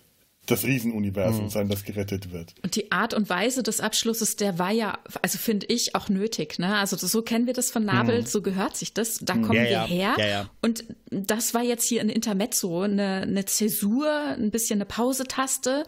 das 0.48 0.64
Riesenuniversum 0.64 1.46
mhm. 1.46 1.50
sein, 1.50 1.70
das 1.70 1.84
gerettet 1.84 2.32
wird. 2.32 2.56
Und 2.64 2.76
die 2.76 2.92
Art 2.92 3.14
und 3.14 3.30
Weise 3.30 3.62
des 3.62 3.80
Abschlusses, 3.80 4.36
der 4.38 4.58
war 4.58 4.72
ja, 4.72 5.00
also 5.22 5.38
finde 5.38 5.68
ich, 5.68 5.96
auch 5.96 6.10
nötig. 6.10 6.58
Ne? 6.58 6.78
Also 6.78 6.98
so 6.98 7.22
kennen 7.22 7.46
wir 7.46 7.54
das 7.54 7.70
von 7.70 7.86
Nabel, 7.86 8.22
mhm. 8.22 8.26
so 8.26 8.42
gehört 8.42 8.76
sich 8.76 8.94
das. 8.94 9.20
Da 9.20 9.36
mhm. 9.36 9.44
kommen 9.44 9.60
ja, 9.60 9.64
wir 9.64 9.72
ja. 9.72 9.86
her. 9.86 10.16
Ja, 10.18 10.50
und 10.62 10.84
das 11.12 11.54
war 11.54 11.62
jetzt 11.62 11.88
hier 11.88 12.02
ein 12.02 12.10
Intermezzo, 12.10 12.82
eine, 12.82 13.22
eine 13.22 13.46
Zäsur, 13.46 14.12
ein 14.12 14.52
bisschen 14.52 14.78
eine 14.78 14.86
Pausetaste. 14.86 15.86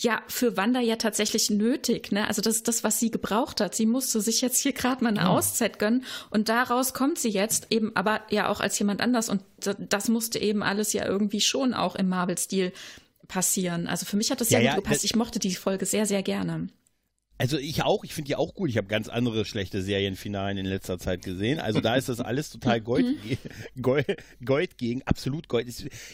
Ja, 0.00 0.22
für 0.28 0.56
Wanda 0.56 0.78
ja 0.78 0.94
tatsächlich 0.94 1.50
nötig. 1.50 2.12
Ne? 2.12 2.28
Also 2.28 2.40
das 2.40 2.54
ist 2.54 2.68
das, 2.68 2.84
was 2.84 3.00
sie 3.00 3.10
gebraucht 3.10 3.60
hat. 3.60 3.74
Sie 3.74 3.84
musste 3.84 4.20
sich 4.20 4.40
jetzt 4.42 4.62
hier 4.62 4.72
gerade 4.72 5.02
mal 5.02 5.10
eine 5.10 5.28
Auszeit 5.28 5.80
gönnen 5.80 6.04
und 6.30 6.48
daraus 6.48 6.94
kommt 6.94 7.18
sie 7.18 7.30
jetzt 7.30 7.66
eben, 7.70 7.96
aber 7.96 8.20
ja 8.30 8.48
auch 8.48 8.60
als 8.60 8.78
jemand 8.78 9.00
anders. 9.00 9.28
Und 9.28 9.42
das 9.58 10.06
musste 10.08 10.38
eben 10.38 10.62
alles 10.62 10.92
ja 10.92 11.04
irgendwie 11.04 11.40
schon 11.40 11.74
auch 11.74 11.96
im 11.96 12.08
Marvel-Stil 12.08 12.72
passieren. 13.28 13.86
Also 13.86 14.06
für 14.06 14.16
mich 14.16 14.30
hat 14.30 14.40
das 14.40 14.50
ja, 14.50 14.60
sehr 14.60 14.74
gut 14.74 14.84
gepasst. 14.84 15.04
Ich 15.04 15.14
mochte 15.14 15.38
die 15.38 15.54
Folge 15.54 15.86
sehr, 15.86 16.06
sehr 16.06 16.22
gerne. 16.22 16.68
Also 17.38 17.56
ich 17.56 17.82
auch, 17.84 18.02
ich 18.02 18.14
finde 18.14 18.26
die 18.26 18.36
auch 18.36 18.54
gut. 18.54 18.68
Ich 18.68 18.76
habe 18.76 18.88
ganz 18.88 19.08
andere 19.08 19.44
schlechte 19.44 19.80
Serienfinalen 19.80 20.58
in 20.58 20.66
letzter 20.66 20.98
Zeit 20.98 21.22
gesehen. 21.22 21.60
Also 21.60 21.80
da 21.80 21.94
ist 21.94 22.08
das 22.08 22.20
alles 22.28 22.50
total 22.50 22.80
Gold, 22.80 23.06
mhm. 23.06 23.82
Gold, 23.82 24.16
Gold 24.44 24.76
gegen, 24.76 25.02
absolut 25.02 25.48
Gold. 25.48 25.68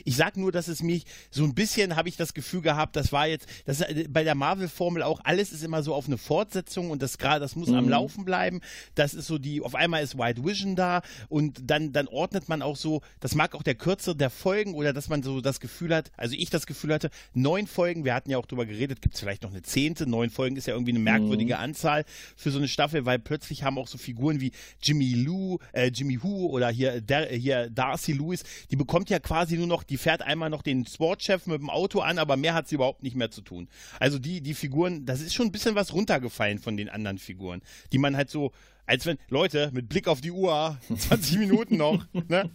Ich 0.05 0.17
sag 0.17 0.37
nur, 0.37 0.53
dass 0.53 0.69
es 0.69 0.83
mich 0.83 1.05
so 1.31 1.45
ein 1.45 1.55
bisschen 1.55 1.97
habe 1.97 2.09
ich 2.11 2.17
das 2.17 2.35
Gefühl 2.35 2.61
gehabt, 2.61 2.97
das 2.97 3.13
war 3.13 3.27
jetzt, 3.27 3.49
das 3.65 3.83
bei 4.11 4.23
der 4.23 4.35
Marvel-Formel 4.35 5.03
auch, 5.03 5.21
alles 5.25 5.53
ist 5.53 5.65
immer 5.65 5.83
so 5.83 5.95
auf 5.95 6.07
eine 6.07 6.19
Fortsetzung 6.19 6.91
und 6.91 7.03
das 7.03 7.17
gerade, 7.17 7.41
das 7.41 7.57
muss 7.57 7.69
mhm. 7.69 7.77
am 7.77 7.89
Laufen 7.89 8.25
bleiben. 8.25 8.61
Das 8.95 9.15
ist 9.15 9.27
so 9.27 9.39
die, 9.39 9.63
auf 9.63 9.75
einmal 9.75 10.03
ist 10.03 10.19
White 10.19 10.45
Vision 10.45 10.77
da 10.77 11.01
und 11.29 11.59
dann, 11.65 11.93
dann 11.93 12.07
ordnet 12.09 12.49
man 12.49 12.61
auch 12.61 12.77
so, 12.77 13.01
das 13.21 13.35
mag 13.35 13.55
auch 13.55 13.63
der 13.63 13.75
Kürze 13.75 14.15
der 14.15 14.31
Folgen 14.31 14.75
oder 14.75 14.93
dass 14.93 15.09
man 15.09 15.23
so 15.23 15.41
das 15.41 15.59
Gefühl 15.61 15.95
hat, 15.95 16.11
also 16.19 16.35
ich 16.37 16.51
das 16.51 16.67
Gefühl 16.67 16.93
hatte, 16.93 17.11
neun 17.33 17.67
Folgen, 17.67 18.05
wir 18.05 18.15
hatten 18.15 18.31
ja 18.31 18.37
auch 18.37 18.47
drüber 18.47 18.67
geredet, 18.67 19.01
gibt 19.01 19.15
es 19.15 19.21
vielleicht 19.21 19.43
noch 19.43 19.51
eine 19.51 19.63
zehnte, 19.63 20.07
neun 20.07 20.29
Folgen 20.29 20.57
ist 20.57 20.67
ja 20.67 20.75
irgendwie 20.75 20.93
eine 20.93 21.01
merkwürdige 21.18 21.59
Anzahl 21.59 22.05
für 22.37 22.50
so 22.50 22.59
eine 22.59 22.68
Staffel, 22.68 23.07
weil 23.07 23.18
plötzlich 23.18 23.62
haben 23.62 23.79
auch 23.79 23.88
so 23.88 23.98
Figuren 23.98 24.40
wie 24.40 24.53
Jimmy 24.83 25.14
Lou, 25.14 25.59
äh, 25.72 25.88
Jimmy 25.88 26.16
Hu 26.16 26.46
oder 26.46 26.70
hier, 26.70 27.00
der, 27.00 27.29
hier 27.29 27.70
Darcy 27.70 28.12
Lewis, 28.12 28.42
die 28.70 28.77
bekommt 28.77 29.11
ja 29.11 29.18
quasi 29.18 29.57
nur 29.57 29.66
noch, 29.66 29.83
die 29.83 29.96
fährt 29.96 30.22
einmal 30.22 30.50
noch 30.50 30.62
den 30.62 30.87
Sportchef 30.87 31.46
mit 31.46 31.61
dem 31.61 31.70
Auto 31.70 32.00
an, 32.00 32.18
aber 32.18 32.37
mehr 32.37 32.55
hat 32.55 32.68
sie 32.68 32.77
überhaupt 32.77 33.03
nicht 33.03 33.16
mehr 33.16 33.31
zu 33.31 33.42
tun. 33.42 33.68
Also 34.00 34.18
die, 34.18 34.40
die 34.40 34.55
Figuren, 34.55 35.07
das 35.07 35.20
ist 35.20 35.35
schon 35.35 35.46
ein 35.46 35.53
bisschen 35.53 35.74
was 35.74 35.92
runtergefallen 35.92 36.59
von 36.59 36.77
den 36.77 36.88
anderen 36.88 37.18
Figuren, 37.18 37.62
die 37.92 37.98
man 37.98 38.16
halt 38.16 38.31
so, 38.31 38.53
als 38.87 39.07
wenn, 39.07 39.18
Leute, 39.29 39.70
mit 39.72 39.88
Blick 39.88 40.09
auf 40.09 40.20
die 40.20 40.31
Uhr, 40.31 40.79
20 40.96 41.38
Minuten 41.38 41.77
noch, 41.77 42.07
ne? 42.29 42.50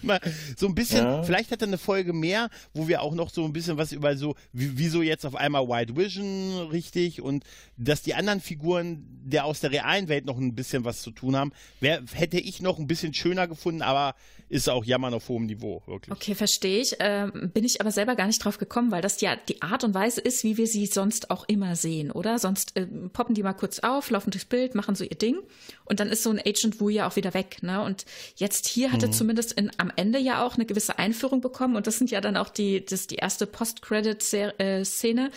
Mal 0.00 0.20
so 0.56 0.66
ein 0.66 0.74
bisschen, 0.74 1.04
ja. 1.04 1.22
vielleicht 1.22 1.50
hat 1.50 1.62
er 1.62 1.68
eine 1.68 1.78
Folge 1.78 2.12
mehr, 2.12 2.48
wo 2.72 2.88
wir 2.88 3.02
auch 3.02 3.14
noch 3.14 3.30
so 3.30 3.44
ein 3.44 3.52
bisschen 3.52 3.76
was 3.76 3.92
über 3.92 4.16
so, 4.16 4.34
wieso 4.52 5.02
jetzt 5.02 5.26
auf 5.26 5.34
einmal 5.34 5.68
White 5.68 5.96
Vision 5.96 6.68
richtig 6.70 7.20
und 7.20 7.44
dass 7.76 8.02
die 8.02 8.14
anderen 8.14 8.40
Figuren 8.40 9.06
der 9.24 9.44
aus 9.44 9.60
der 9.60 9.70
realen 9.70 10.08
Welt 10.08 10.24
noch 10.24 10.38
ein 10.38 10.54
bisschen 10.54 10.84
was 10.84 11.02
zu 11.02 11.10
tun 11.10 11.36
haben, 11.36 11.52
wär, 11.80 12.02
hätte 12.12 12.38
ich 12.38 12.60
noch 12.60 12.78
ein 12.78 12.86
bisschen 12.86 13.14
schöner 13.14 13.46
gefunden, 13.46 13.82
aber 13.82 14.14
ist 14.52 14.68
auch 14.68 14.84
Jammern 14.84 15.14
auf 15.14 15.30
hohem 15.30 15.46
Niveau, 15.46 15.82
wirklich. 15.86 16.14
Okay, 16.14 16.34
verstehe 16.34 16.82
ich. 16.82 16.96
Ähm, 17.00 17.50
bin 17.54 17.64
ich 17.64 17.80
aber 17.80 17.90
selber 17.90 18.16
gar 18.16 18.26
nicht 18.26 18.44
drauf 18.44 18.58
gekommen, 18.58 18.90
weil 18.90 19.00
das 19.00 19.20
ja 19.22 19.34
die 19.34 19.62
Art 19.62 19.82
und 19.82 19.94
Weise 19.94 20.20
ist, 20.20 20.44
wie 20.44 20.58
wir 20.58 20.66
sie 20.66 20.84
sonst 20.84 21.30
auch 21.30 21.48
immer 21.48 21.74
sehen, 21.74 22.10
oder? 22.10 22.38
Sonst 22.38 22.76
äh, 22.76 22.86
poppen 22.86 23.34
die 23.34 23.42
mal 23.42 23.54
kurz 23.54 23.78
auf, 23.78 24.10
laufen 24.10 24.30
durchs 24.30 24.44
Bild, 24.44 24.74
machen 24.74 24.94
so 24.94 25.04
ihr 25.04 25.16
Ding 25.16 25.38
und 25.86 26.00
dann 26.00 26.08
ist 26.08 26.22
so 26.22 26.28
ein 26.30 26.38
Agent 26.38 26.80
Wu 26.80 26.90
ja 26.90 27.08
auch 27.08 27.16
wieder 27.16 27.32
weg, 27.32 27.62
ne? 27.62 27.82
Und 27.82 28.04
jetzt 28.36 28.66
hier 28.66 28.92
hatte 28.92 29.06
mhm. 29.06 29.12
zumindest 29.12 29.52
in, 29.52 29.70
am 29.78 29.90
Ende 29.96 30.18
ja 30.18 30.44
auch 30.44 30.56
eine 30.56 30.66
gewisse 30.66 30.98
Einführung 30.98 31.40
bekommen 31.40 31.74
und 31.74 31.86
das 31.86 31.96
sind 31.96 32.10
ja 32.10 32.20
dann 32.20 32.36
auch 32.36 32.50
die, 32.50 32.84
das 32.84 33.06
die 33.06 33.16
erste 33.16 33.46
Post-Credit-Szene, 33.46 35.30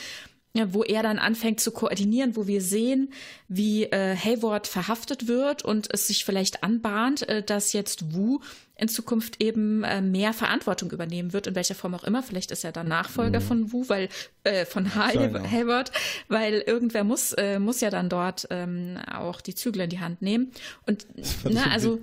wo 0.74 0.84
er 0.84 1.04
dann 1.04 1.20
anfängt 1.20 1.60
zu 1.60 1.72
koordinieren, 1.72 2.36
wo 2.36 2.48
wir 2.48 2.62
sehen, 2.62 3.12
wie 3.48 3.84
äh, 3.84 4.16
Hayward 4.16 4.68
verhaftet 4.68 5.28
wird 5.28 5.64
und 5.64 5.94
es 5.94 6.08
sich 6.08 6.26
vielleicht 6.26 6.64
anbahnt, 6.64 7.28
äh, 7.28 7.44
dass 7.44 7.74
jetzt 7.74 8.14
Wu 8.14 8.40
in 8.78 8.88
Zukunft 8.88 9.42
eben 9.42 9.84
äh, 9.84 10.02
mehr 10.02 10.34
Verantwortung 10.34 10.92
übernehmen 10.92 11.34
wird, 11.34 11.48
in 11.48 11.56
welcher 11.56 11.76
Form 11.76 11.94
auch 11.94 12.04
immer. 12.04 12.24
Vielleicht 12.24 12.52
ist 12.52 12.64
er 12.64 12.72
dann 12.72 12.88
Nachfolger 12.88 13.40
mhm. 13.40 13.44
von 13.44 13.72
Wu, 13.72 13.90
weil 13.90 14.10
äh, 14.44 14.66
von 14.66 14.96
Hay 14.96 15.18
Hayward, 15.52 15.92
weil 16.28 16.56
irgendwer 16.66 17.04
muss 17.04 17.34
äh, 17.34 17.60
muss 17.60 17.82
ja 17.82 17.90
dann 17.90 18.10
dort 18.10 18.48
ähm, 18.50 18.98
auch 19.12 19.42
die 19.42 19.56
Zügel 19.56 19.84
in 19.84 19.90
die 19.90 20.00
Hand 20.00 20.22
nehmen. 20.22 20.52
Und 20.86 21.06
ne, 21.46 21.70
also 21.72 22.00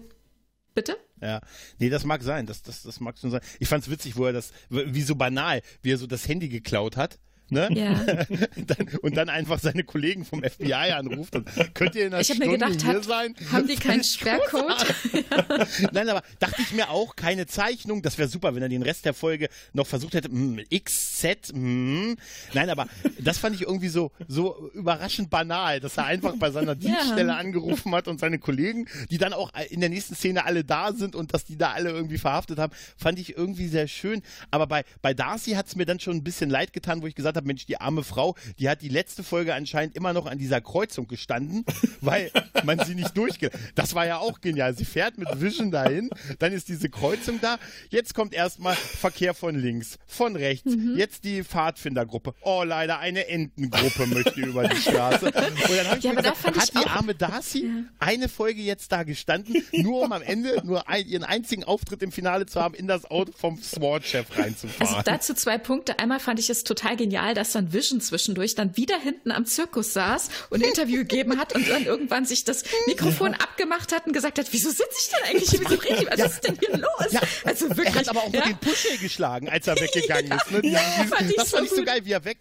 bitte. 0.74 0.96
Ja, 1.20 1.40
nee, 1.78 1.88
das 1.88 2.04
mag 2.04 2.22
sein, 2.22 2.46
das, 2.46 2.62
das, 2.62 2.82
das 2.82 2.98
mag 2.98 3.16
schon 3.16 3.30
sein. 3.30 3.40
Ich 3.60 3.68
fand's 3.68 3.88
witzig, 3.88 4.16
wo 4.16 4.26
er 4.26 4.32
das, 4.32 4.52
wie 4.70 5.02
so 5.02 5.14
banal, 5.14 5.62
wie 5.80 5.92
er 5.92 5.98
so 5.98 6.06
das 6.06 6.26
Handy 6.26 6.48
geklaut 6.48 6.96
hat 6.96 7.18
ne? 7.50 7.68
Ja. 7.72 7.94
dann, 8.66 8.88
und 9.02 9.16
dann 9.16 9.28
einfach 9.28 9.59
seine 9.61 9.85
Kollegen 9.85 10.24
vom 10.24 10.42
FBI 10.42 10.72
anruft 10.72 11.37
und 11.37 11.48
könnt 11.74 11.94
ihr 11.94 12.07
in 12.07 12.12
einer 12.12 12.20
ich 12.20 12.28
Stunde 12.28 12.46
mir 12.46 12.52
gedacht, 12.52 12.83
hier 12.83 12.94
hat, 12.94 13.05
sein? 13.05 13.35
Haben 13.52 13.66
die 13.66 13.76
keinen 13.76 14.05
Sperrcode? 14.05 14.94
Nein, 15.92 16.09
aber 16.09 16.22
dachte 16.38 16.62
ich 16.62 16.72
mir 16.72 16.90
auch, 16.90 17.16
keine 17.16 17.46
Zeichnung, 17.46 18.02
das 18.02 18.18
wäre 18.18 18.28
super, 18.28 18.55
wenn 18.55 18.62
er 18.62 18.68
den 18.68 18.83
Rest 18.83 19.05
der 19.05 19.14
Folge 19.14 19.48
noch 19.72 19.87
versucht 19.87 20.14
hätte, 20.14 20.28
mm, 20.31 20.61
XZ, 20.74 21.52
mm. 21.52 22.14
nein, 22.55 22.70
aber 22.70 22.87
das 23.20 23.38
fand 23.38 23.55
ich 23.55 23.62
irgendwie 23.62 23.88
so, 23.88 24.12
so 24.28 24.70
überraschend 24.74 25.31
banal, 25.31 25.81
dass 25.81 25.96
er 25.96 26.07
einfach 26.07 26.37
bei 26.37 26.50
seiner 26.50 26.74
Dienststelle 26.74 27.28
ja. 27.28 27.37
angerufen 27.37 27.94
hat 27.94 28.09
und 28.09 28.20
seine 28.20 28.38
Kollegen, 28.38 28.87
die 29.11 29.18
dann 29.18 29.33
auch 29.33 29.52
in 29.70 29.81
der 29.81 29.88
nächsten 29.88 30.14
Szene 30.14 30.44
alle 30.44 30.64
da 30.64 30.92
sind 30.92 31.14
und 31.14 31.35
dass 31.35 31.44
die 31.44 31.57
da 31.57 31.72
alle 31.72 31.90
irgendwie 31.90 32.18
verhaftet 32.18 32.59
haben, 32.59 32.72
fand 32.96 33.18
ich 33.18 33.37
irgendwie 33.37 33.68
sehr 33.68 33.88
schön, 33.88 34.22
aber 34.50 34.66
bei, 34.66 34.85
bei 35.02 35.14
Darcy 35.14 35.52
hat 35.52 35.66
es 35.66 35.76
mir 35.76 35.87
dann 35.87 36.00
schon 36.00 36.16
ein 36.16 36.24
bisschen 36.24 36.50
leid 36.50 36.72
getan, 36.72 37.02
wo 37.02 37.07
ich 37.07 37.14
gesagt 37.14 37.32
habe, 37.37 37.42
habe, 37.42 37.47
Mensch, 37.47 37.66
die 37.66 37.81
arme 37.81 38.03
Frau, 38.03 38.37
die 38.59 38.68
hat 38.68 38.83
die 38.83 38.88
letzte 38.88 39.23
Folge 39.23 39.55
anscheinend 39.55 39.97
immer 39.97 40.12
noch 40.12 40.27
an 40.27 40.38
dieser 40.38 40.61
Kreuzung 40.61 41.09
gestanden, 41.09 41.64
weil 42.01 42.31
man 42.64 42.79
sie 42.81 42.95
nicht 42.95 43.16
durchgeht. 43.16 43.53
Das 43.75 43.95
war 43.95 44.07
ja 44.07 44.18
auch 44.18 44.40
genial. 44.40 44.75
Sie 44.75 44.85
fährt 44.85 45.18
mit 45.18 45.29
Vision 45.40 45.71
dahin, 45.71 46.11
dann 46.38 46.53
ist 46.53 46.68
diese 46.68 46.88
Kreuzung 46.88 47.40
da. 47.40 47.59
Jetzt 47.90 48.14
kommt 48.14 48.35
erstmal 48.35 48.75
Verkehr 48.75 49.35
von 49.35 49.55
links, 49.55 49.99
von 50.07 50.37
rechts. 50.37 50.75
Mhm. 50.75 50.97
Jetzt 50.97 51.25
die 51.25 51.42
Pfadfindergruppe. 51.42 52.35
Oh, 52.42 52.62
leider 52.64 52.99
eine 52.99 53.29
Entengruppe 53.29 54.07
möchte 54.07 54.40
über 54.40 54.68
die 54.68 54.77
Straße. 54.77 55.27
Und 55.27 55.35
dann 55.35 55.88
habe 55.88 55.99
ich 55.99 56.05
ja, 56.05 56.11
mir 56.12 56.23
gesagt, 56.23 56.45
hat 56.45 56.75
die 56.75 56.88
arme 56.88 57.14
Darcy 57.14 57.66
ja. 57.66 57.71
eine 57.99 58.29
Folge 58.29 58.62
jetzt 58.62 58.92
da 58.92 59.03
gestanden, 59.03 59.62
nur 59.73 60.03
um 60.03 60.12
am 60.12 60.23
Ende 60.23 60.62
nur 60.64 60.88
ein, 60.88 61.07
ihren 61.07 61.25
einzigen 61.25 61.64
Auftritt 61.64 62.03
im 62.03 62.12
Finale 62.12 62.47
zu 62.47 62.61
haben, 62.61 62.75
in 62.75 62.87
das 62.87 63.11
Auto 63.11 63.33
vom 63.33 63.61
SWAT-Chef 63.61 64.38
reinzufahren. 64.38 64.95
Also 64.95 65.03
dazu 65.05 65.35
zwei 65.35 65.59
Punkte. 65.59 65.99
Einmal 65.99 66.21
fand 66.21 66.38
ich 66.38 66.51
es 66.51 66.64
total 66.64 66.97
genial, 66.97 67.21
Mal, 67.22 67.35
dass 67.35 67.52
dann 67.52 67.72
Vision 67.72 68.00
zwischendurch 68.00 68.56
dann 68.56 68.76
wieder 68.76 68.98
hinten 68.98 69.30
am 69.30 69.46
Zirkus 69.46 69.92
saß 69.92 70.28
und 70.50 70.61
ein 70.61 70.68
Interview 70.68 70.98
gegeben 70.98 71.38
hat 71.38 71.54
und 71.54 71.68
dann 71.68 71.85
irgendwann 71.85 72.24
sich 72.24 72.42
das 72.42 72.64
Mikrofon 72.88 73.30
ja. 73.30 73.38
abgemacht 73.38 73.92
hat 73.92 74.08
und 74.08 74.12
gesagt 74.12 74.40
hat, 74.40 74.46
wieso 74.50 74.70
sitze 74.70 74.96
ich 75.00 75.08
denn 75.08 75.30
eigentlich 75.30 75.50
hier? 75.50 75.61
Wieso 75.61 75.80
rede 75.80 76.02
ich? 76.02 76.18
Was 76.18 76.32
ist 76.32 76.48
denn 76.48 76.58
hier 76.58 76.78
los? 76.78 77.12
Ja. 77.12 77.20
Also 77.44 77.68
wirklich. 77.68 77.87
Er 77.87 77.94
hat 77.94 78.08
aber 78.08 78.24
auch 78.24 78.32
ja? 78.32 78.40
den 78.40 78.58
Push 78.58 78.88
geschlagen, 79.00 79.48
als 79.48 79.68
er 79.68 79.78
weggegangen 79.78 80.32
ist. 80.37 80.50
Ne? 80.50 80.68
Ja, 80.68 80.80
fand 80.80 81.32
das 81.37 81.50
fand 81.50 81.66
ich 81.66 81.70
so 81.70 81.85
geil, 81.85 82.00
wie 82.04 82.11
er 82.11 82.24
weg 82.24 82.38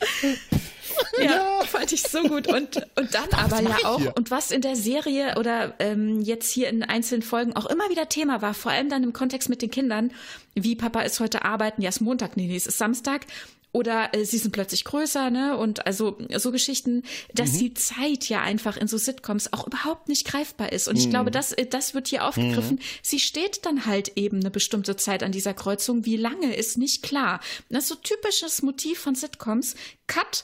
ja, 1.17 1.23
ja, 1.23 1.63
fand 1.65 1.91
ich 1.91 2.03
so 2.03 2.23
gut. 2.23 2.47
Und, 2.47 2.77
und 2.95 3.13
dann 3.13 3.27
Ach, 3.31 3.45
aber 3.45 3.61
ja 3.61 3.77
auch, 3.83 3.99
hier? 3.99 4.13
und 4.15 4.31
was 4.31 4.51
in 4.51 4.61
der 4.61 4.75
Serie 4.75 5.35
oder 5.37 5.75
ähm, 5.79 6.21
jetzt 6.21 6.51
hier 6.51 6.69
in 6.69 6.83
einzelnen 6.83 7.21
Folgen 7.21 7.55
auch 7.55 7.65
immer 7.65 7.89
wieder 7.89 8.09
Thema 8.09 8.41
war, 8.41 8.53
vor 8.53 8.71
allem 8.71 8.89
dann 8.89 9.03
im 9.03 9.13
Kontext 9.13 9.49
mit 9.49 9.61
den 9.61 9.71
Kindern, 9.71 10.11
wie 10.55 10.75
Papa 10.75 11.01
ist 11.01 11.19
heute 11.19 11.45
arbeiten, 11.45 11.81
ja, 11.81 11.89
es 11.89 11.97
ist 11.97 12.01
Montag, 12.01 12.37
nee, 12.37 12.47
nee, 12.47 12.55
es 12.55 12.67
ist 12.67 12.77
Samstag. 12.77 13.25
Oder 13.73 14.13
äh, 14.13 14.25
sie 14.25 14.37
sind 14.37 14.51
plötzlich 14.51 14.83
größer, 14.83 15.29
ne? 15.29 15.57
Und 15.57 15.85
also 15.85 16.17
so 16.35 16.51
Geschichten, 16.51 17.03
dass 17.33 17.53
mhm. 17.53 17.59
die 17.59 17.73
Zeit 17.73 18.27
ja 18.27 18.41
einfach 18.41 18.75
in 18.75 18.87
so 18.87 18.97
Sitcoms 18.97 19.53
auch 19.53 19.65
überhaupt 19.65 20.09
nicht 20.09 20.25
greifbar 20.25 20.73
ist. 20.73 20.87
Und 20.87 20.97
ich 20.97 21.05
mhm. 21.05 21.11
glaube, 21.11 21.31
das, 21.31 21.53
äh, 21.53 21.65
das 21.65 21.93
wird 21.93 22.09
hier 22.09 22.25
aufgegriffen. 22.25 22.77
Mhm. 22.77 22.81
Sie 23.01 23.19
steht 23.19 23.65
dann 23.65 23.85
halt 23.85 24.17
eben 24.17 24.41
eine 24.41 24.51
bestimmte 24.51 24.97
Zeit 24.97 25.23
an 25.23 25.31
dieser 25.31 25.53
Kreuzung. 25.53 26.05
Wie 26.05 26.17
lange 26.17 26.53
ist 26.55 26.77
nicht 26.77 27.01
klar. 27.01 27.39
Das 27.69 27.83
ist 27.83 27.89
so 27.89 27.95
typisches 27.95 28.61
Motiv 28.61 28.99
von 28.99 29.15
Sitcoms. 29.15 29.75
Cut, 30.07 30.43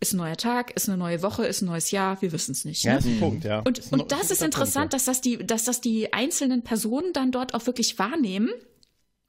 ist 0.00 0.12
ein 0.12 0.18
neuer 0.18 0.36
Tag, 0.36 0.72
ist 0.76 0.88
eine 0.88 0.98
neue 0.98 1.22
Woche, 1.22 1.46
ist 1.46 1.62
ein 1.62 1.66
neues 1.66 1.90
Jahr, 1.90 2.20
wir 2.20 2.32
wissen 2.32 2.52
es 2.52 2.64
nicht. 2.64 2.84
Ne? 2.84 2.92
Ja, 2.92 2.98
ist 2.98 3.06
ein 3.06 3.20
Punkt, 3.20 3.44
ja. 3.44 3.60
Und, 3.60 3.80
und 3.92 4.12
das 4.12 4.30
ist 4.30 4.42
interessant, 4.42 4.90
Punkt, 4.90 4.92
ja. 4.92 4.96
dass, 4.96 5.04
das 5.04 5.20
die, 5.20 5.38
dass 5.38 5.64
das 5.64 5.80
die 5.80 6.12
einzelnen 6.12 6.62
Personen 6.62 7.12
dann 7.12 7.32
dort 7.32 7.54
auch 7.54 7.66
wirklich 7.66 7.98
wahrnehmen 7.98 8.50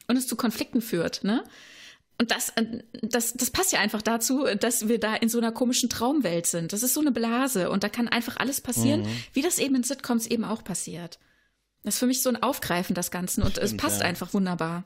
und 0.08 0.18
es 0.18 0.28
zu 0.28 0.36
Konflikten 0.36 0.82
führt. 0.82 1.24
Ne? 1.24 1.44
Und 2.18 2.32
das, 2.32 2.50
äh, 2.50 2.80
das, 3.02 3.34
das 3.34 3.52
passt 3.52 3.74
ja 3.74 3.80
einfach 3.80 4.02
dazu, 4.02 4.46
dass 4.60 4.88
wir 4.88 5.00
da 5.00 5.16
in 5.16 5.30
so 5.30 5.38
einer 5.38 5.52
komischen 5.52 5.90
Traumwelt 5.90 6.48
sind. 6.48 6.72
Das 6.72 6.84
ist 6.84 6.94
so 6.94 7.02
eine 7.02 7.12
Blase 7.12 7.70
und 7.70 7.84
da 7.84 7.90
kann 7.90 8.08
einfach 8.08 8.38
alles 8.38 8.62
passieren, 8.62 9.02
mhm. 9.02 9.18
wie 9.34 9.42
das 9.42 9.60
eben 9.60 9.76
in 9.76 9.84
Sitcoms 9.84 10.28
eben 10.28 10.46
auch 10.46 10.64
passiert. 10.64 11.20
Das 11.84 11.96
ist 11.96 12.00
für 12.00 12.08
mich 12.08 12.22
so 12.22 12.30
ein 12.30 12.42
Aufgreifen 12.42 12.96
des 12.96 13.12
Ganzen 13.12 13.44
und 13.44 13.52
Stimmt, 13.52 13.66
es 13.66 13.78
passt 13.78 14.02
ja. 14.02 14.08
einfach 14.08 14.34
wunderbar. 14.34 14.86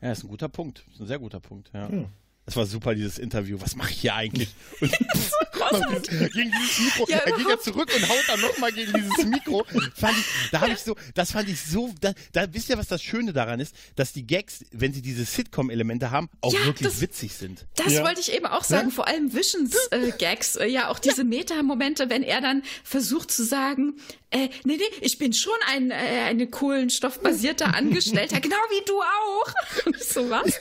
Ja, 0.00 0.10
ist 0.10 0.24
ein 0.24 0.28
guter 0.28 0.48
Punkt. 0.48 0.84
Ist 0.90 1.00
ein 1.00 1.06
sehr 1.06 1.18
guter 1.18 1.38
Punkt, 1.38 1.70
ja. 1.72 1.88
ja. 1.88 2.04
Das 2.44 2.56
war 2.56 2.66
super, 2.66 2.94
dieses 2.94 3.18
Interview. 3.18 3.60
Was 3.60 3.76
mache 3.76 3.92
ich 3.92 4.00
hier 4.00 4.14
eigentlich? 4.14 4.54
Und 4.80 6.08
gegen 6.08 6.52
dieses 6.52 6.78
Mikro. 6.80 7.06
Ja, 7.08 7.18
er 7.18 7.36
ging 7.36 7.48
ja 7.48 7.58
zurück 7.58 7.88
und 7.94 8.08
haut 8.08 8.24
dann 8.26 8.40
nochmal 8.40 8.72
gegen 8.72 8.92
dieses 8.92 9.24
Mikro. 9.24 9.64
Fand 9.94 10.18
ich, 10.18 10.50
da 10.50 10.60
habe 10.60 10.72
ich 10.72 10.80
so, 10.80 10.96
das 11.14 11.32
fand 11.32 11.48
ich 11.48 11.60
so, 11.60 11.94
da, 12.00 12.12
da 12.32 12.52
wisst 12.52 12.68
ihr, 12.68 12.78
was 12.78 12.88
das 12.88 13.02
Schöne 13.02 13.32
daran 13.32 13.60
ist, 13.60 13.74
dass 13.94 14.12
die 14.12 14.26
Gags, 14.26 14.64
wenn 14.72 14.92
sie 14.92 15.02
diese 15.02 15.24
Sitcom-Elemente 15.24 16.10
haben, 16.10 16.28
auch 16.40 16.52
ja, 16.52 16.64
wirklich 16.64 16.88
das, 16.88 17.00
witzig 17.00 17.34
sind. 17.34 17.66
Das 17.76 17.92
ja. 17.92 18.04
wollte 18.04 18.20
ich 18.20 18.32
eben 18.32 18.46
auch 18.46 18.64
sagen, 18.64 18.90
vor 18.90 19.06
allem 19.06 19.32
Visions-Gags, 19.32 20.56
äh, 20.56 20.64
äh, 20.64 20.70
ja, 20.70 20.88
auch 20.88 20.98
diese 20.98 21.24
Meta-Momente, 21.24 22.10
wenn 22.10 22.22
er 22.22 22.40
dann 22.40 22.62
versucht 22.82 23.30
zu 23.30 23.44
sagen, 23.44 23.94
äh, 24.32 24.48
nee, 24.64 24.76
nee, 24.76 24.82
ich 25.02 25.18
bin 25.18 25.32
schon 25.32 25.54
ein, 25.68 25.90
äh, 25.90 25.94
eine 25.94 26.46
kohlenstoffbasierter 26.46 27.74
Angestellter, 27.74 28.40
genau 28.40 28.56
wie 28.70 28.84
du 28.86 29.00
auch. 29.00 29.86
Und 29.86 30.00
so 30.02 30.28
was. 30.30 30.58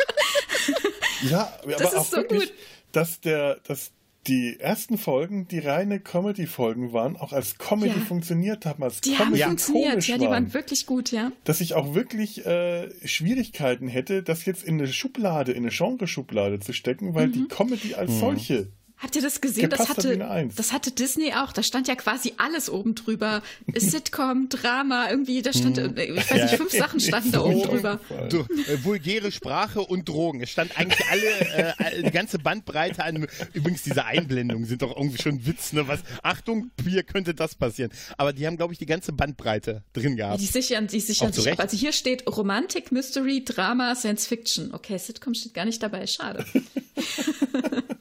Ja, 1.29 1.57
aber 1.63 1.71
das 1.73 1.95
auch 1.95 2.05
so 2.05 2.17
wirklich, 2.17 2.49
gut. 2.49 2.53
dass 2.91 3.21
der, 3.21 3.59
dass 3.63 3.91
die 4.27 4.59
ersten 4.59 4.97
Folgen, 4.97 5.47
die 5.47 5.59
reine 5.59 5.99
Comedy-Folgen 5.99 6.93
waren, 6.93 7.17
auch 7.17 7.33
als 7.33 7.57
Comedy 7.57 7.97
ja. 7.97 8.05
funktioniert 8.05 8.65
haben, 8.65 8.83
als 8.83 9.01
die 9.01 9.15
Comedy 9.15 9.39
haben 9.39 9.57
funktioniert, 9.57 10.05
ja, 10.05 10.17
die 10.17 10.25
waren, 10.25 10.31
waren 10.31 10.53
wirklich 10.53 10.85
gut, 10.85 11.11
ja. 11.11 11.31
Dass 11.43 11.59
ich 11.59 11.73
auch 11.73 11.95
wirklich 11.95 12.45
äh, 12.45 12.89
Schwierigkeiten 13.07 13.87
hätte, 13.87 14.21
das 14.21 14.45
jetzt 14.45 14.63
in 14.63 14.75
eine 14.75 14.91
Schublade, 14.91 15.53
in 15.53 15.63
eine 15.63 15.71
Genre-Schublade 15.71 16.59
zu 16.59 16.73
stecken, 16.73 17.15
weil 17.15 17.27
mhm. 17.27 17.33
die 17.33 17.47
Comedy 17.47 17.95
als 17.95 18.11
mhm. 18.11 18.19
solche 18.19 18.67
Habt 19.01 19.15
ihr 19.15 19.21
das 19.23 19.41
gesehen? 19.41 19.69
Das 19.71 19.89
hatte, 19.89 20.49
das 20.55 20.71
hatte 20.71 20.91
Disney 20.91 21.33
auch. 21.33 21.53
Da 21.53 21.63
stand 21.63 21.87
ja 21.87 21.95
quasi 21.95 22.33
alles 22.37 22.69
oben 22.69 22.93
drüber. 22.93 23.41
Sitcom, 23.75 24.47
Drama, 24.49 25.09
irgendwie, 25.09 25.41
da 25.41 25.53
stand, 25.53 25.77
hm. 25.77 25.97
ich 25.97 26.29
weiß 26.29 26.43
nicht, 26.43 26.55
fünf 26.55 26.71
Sachen 26.71 26.99
standen 26.99 27.31
da 27.31 27.41
oben 27.41 27.63
drüber. 27.63 27.99
Du, 28.29 28.41
äh, 28.41 28.83
vulgäre 28.83 29.31
Sprache 29.31 29.81
und 29.81 30.07
Drogen. 30.07 30.41
Es 30.41 30.51
stand 30.51 30.77
eigentlich 30.77 31.03
alle, 31.09 31.73
äh, 31.79 32.03
die 32.03 32.11
ganze 32.11 32.37
Bandbreite 32.37 33.03
an. 33.03 33.27
Übrigens, 33.53 33.81
diese 33.81 34.05
Einblendungen 34.05 34.65
sind 34.65 34.83
doch 34.83 34.95
irgendwie 34.95 35.21
schon 35.21 35.47
Witz, 35.47 35.73
ne? 35.73 35.87
Was, 35.87 36.01
Achtung, 36.21 36.69
hier 36.83 37.01
könnte 37.01 37.33
das 37.33 37.55
passieren. 37.55 37.91
Aber 38.17 38.33
die 38.33 38.45
haben, 38.45 38.57
glaube 38.57 38.73
ich, 38.73 38.79
die 38.79 38.85
ganze 38.85 39.13
Bandbreite 39.13 39.83
drin 39.93 40.15
gehabt. 40.15 40.41
Die 40.41 40.45
sichern, 40.45 40.85
die 40.85 40.99
sichern 40.99 41.33
sich 41.33 41.51
ab. 41.51 41.59
Also 41.59 41.75
hier 41.75 41.91
steht 41.91 42.27
Romantik, 42.27 42.91
Mystery, 42.91 43.43
Drama, 43.43 43.95
Science 43.95 44.27
Fiction. 44.27 44.73
Okay, 44.73 44.99
Sitcom 44.99 45.33
steht 45.33 45.55
gar 45.55 45.65
nicht 45.65 45.81
dabei. 45.81 46.05
Schade. 46.05 46.45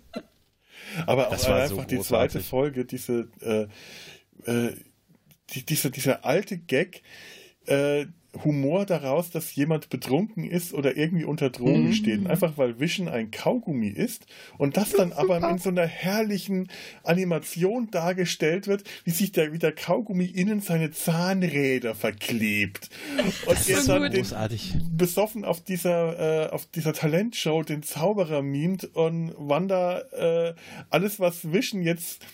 Aber 1.07 1.29
auch 1.29 1.33
einfach 1.33 1.69
so 1.69 1.83
die 1.83 2.01
zweite 2.01 2.41
Folge, 2.41 2.85
diese, 2.85 3.29
äh, 3.41 3.67
äh, 4.51 4.77
die, 5.51 5.65
diese, 5.65 5.91
dieser 5.91 6.25
alte 6.25 6.59
Gag, 6.59 7.03
äh, 7.67 8.07
Humor 8.45 8.87
daraus, 8.87 9.31
dass 9.31 9.55
jemand 9.55 9.91
betrunken 9.91 10.45
ist 10.45 10.73
oder 10.73 10.97
irgendwie 10.97 11.25
unter 11.25 11.51
Drogen 11.51 11.89
mhm. 11.89 11.93
steht. 11.93 12.27
Einfach 12.27 12.57
weil 12.57 12.79
Vision 12.79 13.09
ein 13.09 13.31
Kaugummi 13.31 13.89
ist 13.89 14.27
und 14.57 14.77
das 14.77 14.91
dann 14.91 15.13
aber 15.13 15.39
in 15.51 15.59
so 15.59 15.71
einer 15.71 15.87
herrlichen 15.87 16.69
Animation 17.03 17.91
dargestellt 17.91 18.67
wird, 18.67 18.85
wie 19.05 19.11
sich 19.11 19.33
der, 19.33 19.53
wie 19.53 19.59
der 19.59 19.73
Kaugummi 19.73 20.25
innen 20.25 20.61
seine 20.61 20.91
Zahnräder 20.91 21.95
verklebt. 21.95 22.91
Und 23.47 23.59
das 23.59 23.69
er 23.69 23.85
dann 23.85 24.13
den, 24.13 24.27
besoffen 24.97 25.45
auf 25.45 25.63
dieser, 25.63 26.47
äh, 26.47 26.51
auf 26.51 26.67
dieser 26.67 26.93
Talentshow 26.93 27.63
den 27.63 27.83
Zauberer 27.83 28.43
mimt 28.43 28.85
und 28.95 29.35
Wanda 29.37 30.01
äh, 30.13 30.55
alles, 30.89 31.21
was 31.21 31.53
Vision 31.53 31.83
jetzt 31.83 32.25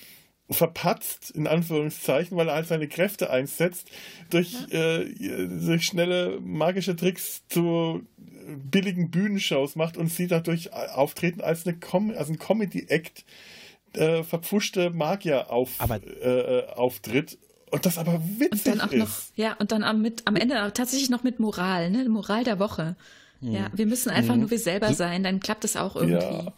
verpatzt, 0.50 1.30
in 1.30 1.46
Anführungszeichen, 1.46 2.36
weil 2.36 2.48
er 2.48 2.54
halt 2.54 2.68
seine 2.68 2.88
Kräfte 2.88 3.30
einsetzt, 3.30 3.90
durch, 4.30 4.54
ja. 4.70 4.98
äh, 4.98 5.48
durch 5.48 5.84
schnelle 5.84 6.40
magische 6.40 6.94
Tricks 6.94 7.42
zu 7.48 8.02
billigen 8.46 9.10
Bühnenshows 9.10 9.74
macht 9.76 9.96
und 9.96 10.08
sie 10.08 10.28
dadurch 10.28 10.72
auftreten 10.72 11.40
als, 11.40 11.66
eine 11.66 11.76
Com 11.78 12.12
als 12.16 12.28
ein 12.28 12.38
Comedy-Act 12.38 13.24
äh, 13.94 14.22
verpfuschte 14.22 14.90
Magier 14.90 15.50
auf, 15.50 15.70
aber, 15.78 15.96
äh, 15.96 16.58
äh, 16.58 16.68
auftritt. 16.70 17.38
Und 17.70 17.84
das 17.84 17.98
aber 17.98 18.20
witzig 18.38 18.52
und 18.52 18.66
dann 18.66 18.80
auch 18.80 18.92
ist. 18.92 18.98
Noch, 18.98 19.10
ja, 19.34 19.54
und 19.54 19.72
dann 19.72 19.82
am, 19.82 20.00
mit, 20.00 20.22
am 20.26 20.36
Ende 20.36 20.54
tatsächlich 20.72 21.10
noch 21.10 21.24
mit 21.24 21.40
Moral, 21.40 21.90
ne? 21.90 22.08
Moral 22.08 22.44
der 22.44 22.60
Woche. 22.60 22.94
Mhm. 23.40 23.52
Ja, 23.52 23.70
wir 23.72 23.86
müssen 23.86 24.10
einfach 24.10 24.34
mhm. 24.34 24.42
nur 24.42 24.50
wir 24.50 24.58
selber 24.58 24.94
sein, 24.94 25.22
dann 25.22 25.40
klappt 25.40 25.64
es 25.64 25.76
auch 25.76 25.96
irgendwie. 25.96 26.14
Ja. 26.14 26.52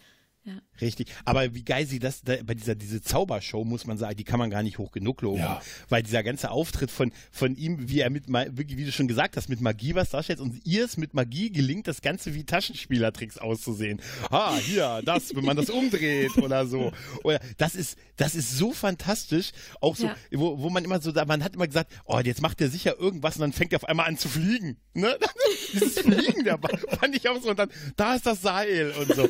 Ja. 0.48 0.62
Richtig. 0.80 1.08
Aber 1.26 1.54
wie 1.54 1.62
geil 1.62 1.87
sie 1.87 1.98
das, 1.98 2.22
da, 2.22 2.37
bei 2.42 2.54
dieser 2.54 2.74
diese 2.74 3.02
Zaubershow, 3.02 3.64
muss 3.64 3.87
man 3.87 3.98
sagen, 3.98 4.16
die 4.16 4.24
kann 4.24 4.38
man 4.38 4.48
gar 4.48 4.62
nicht 4.62 4.78
hoch 4.78 4.92
genug 4.92 5.20
loben. 5.20 5.40
Ja. 5.40 5.61
Weil 5.90 6.02
dieser 6.02 6.22
ganze 6.22 6.50
Auftritt 6.50 6.90
von, 6.90 7.12
von 7.30 7.54
ihm, 7.54 7.90
wie 7.90 8.00
er 8.00 8.08
mit, 8.08 8.24
wie 8.28 8.84
du 8.84 8.92
schon 8.92 9.08
gesagt 9.08 9.37
hast, 9.37 9.50
mit 9.50 9.61
Magie 9.61 9.94
was 9.94 10.11
darstellt 10.11 10.40
und 10.40 10.64
ihr 10.64 10.87
es 10.87 10.96
mit 10.96 11.12
Magie 11.12 11.50
gelingt, 11.50 11.87
das 11.87 12.00
Ganze 12.00 12.34
wie 12.34 12.44
Taschenspielertricks 12.44 13.37
auszusehen. 13.37 14.00
Ah, 14.30 14.56
hier, 14.56 15.02
das, 15.04 15.37
wenn 15.37 15.44
man 15.44 15.56
das 15.56 15.68
umdreht 15.68 16.37
oder 16.38 16.66
so. 16.66 16.92
Oder, 17.24 17.40
das 17.58 17.74
ist, 17.74 17.98
das 18.16 18.34
ist 18.34 18.56
so 18.56 18.72
fantastisch. 18.72 19.50
Auch 19.82 19.96
so, 19.96 20.06
ja. 20.06 20.16
wo, 20.32 20.58
wo 20.61 20.70
man 20.70 20.82
immer 20.82 21.00
so, 21.02 21.12
man 21.12 21.44
hat 21.44 21.56
immer 21.56 21.66
gesagt, 21.66 21.92
oh, 22.06 22.20
jetzt 22.20 22.40
macht 22.40 22.61
er 22.62 22.70
sicher 22.70 22.98
irgendwas 22.98 23.37
und 23.37 23.42
dann 23.42 23.52
fängt 23.52 23.72
er 23.72 23.76
auf 23.76 23.88
einmal 23.88 24.06
an 24.06 24.16
zu 24.16 24.28
fliegen. 24.30 24.78
Ne? 24.94 25.14
Dieses 25.74 25.98
Fliegen 25.98 26.44
dabei 26.44 26.70
fand 26.98 27.14
ich 27.14 27.28
auch 27.28 27.40
so 27.42 27.50
und 27.50 27.58
dann, 27.58 27.70
da 27.96 28.14
ist 28.14 28.24
das 28.24 28.40
Seil 28.40 28.92
und 28.92 29.14
so. 29.14 29.28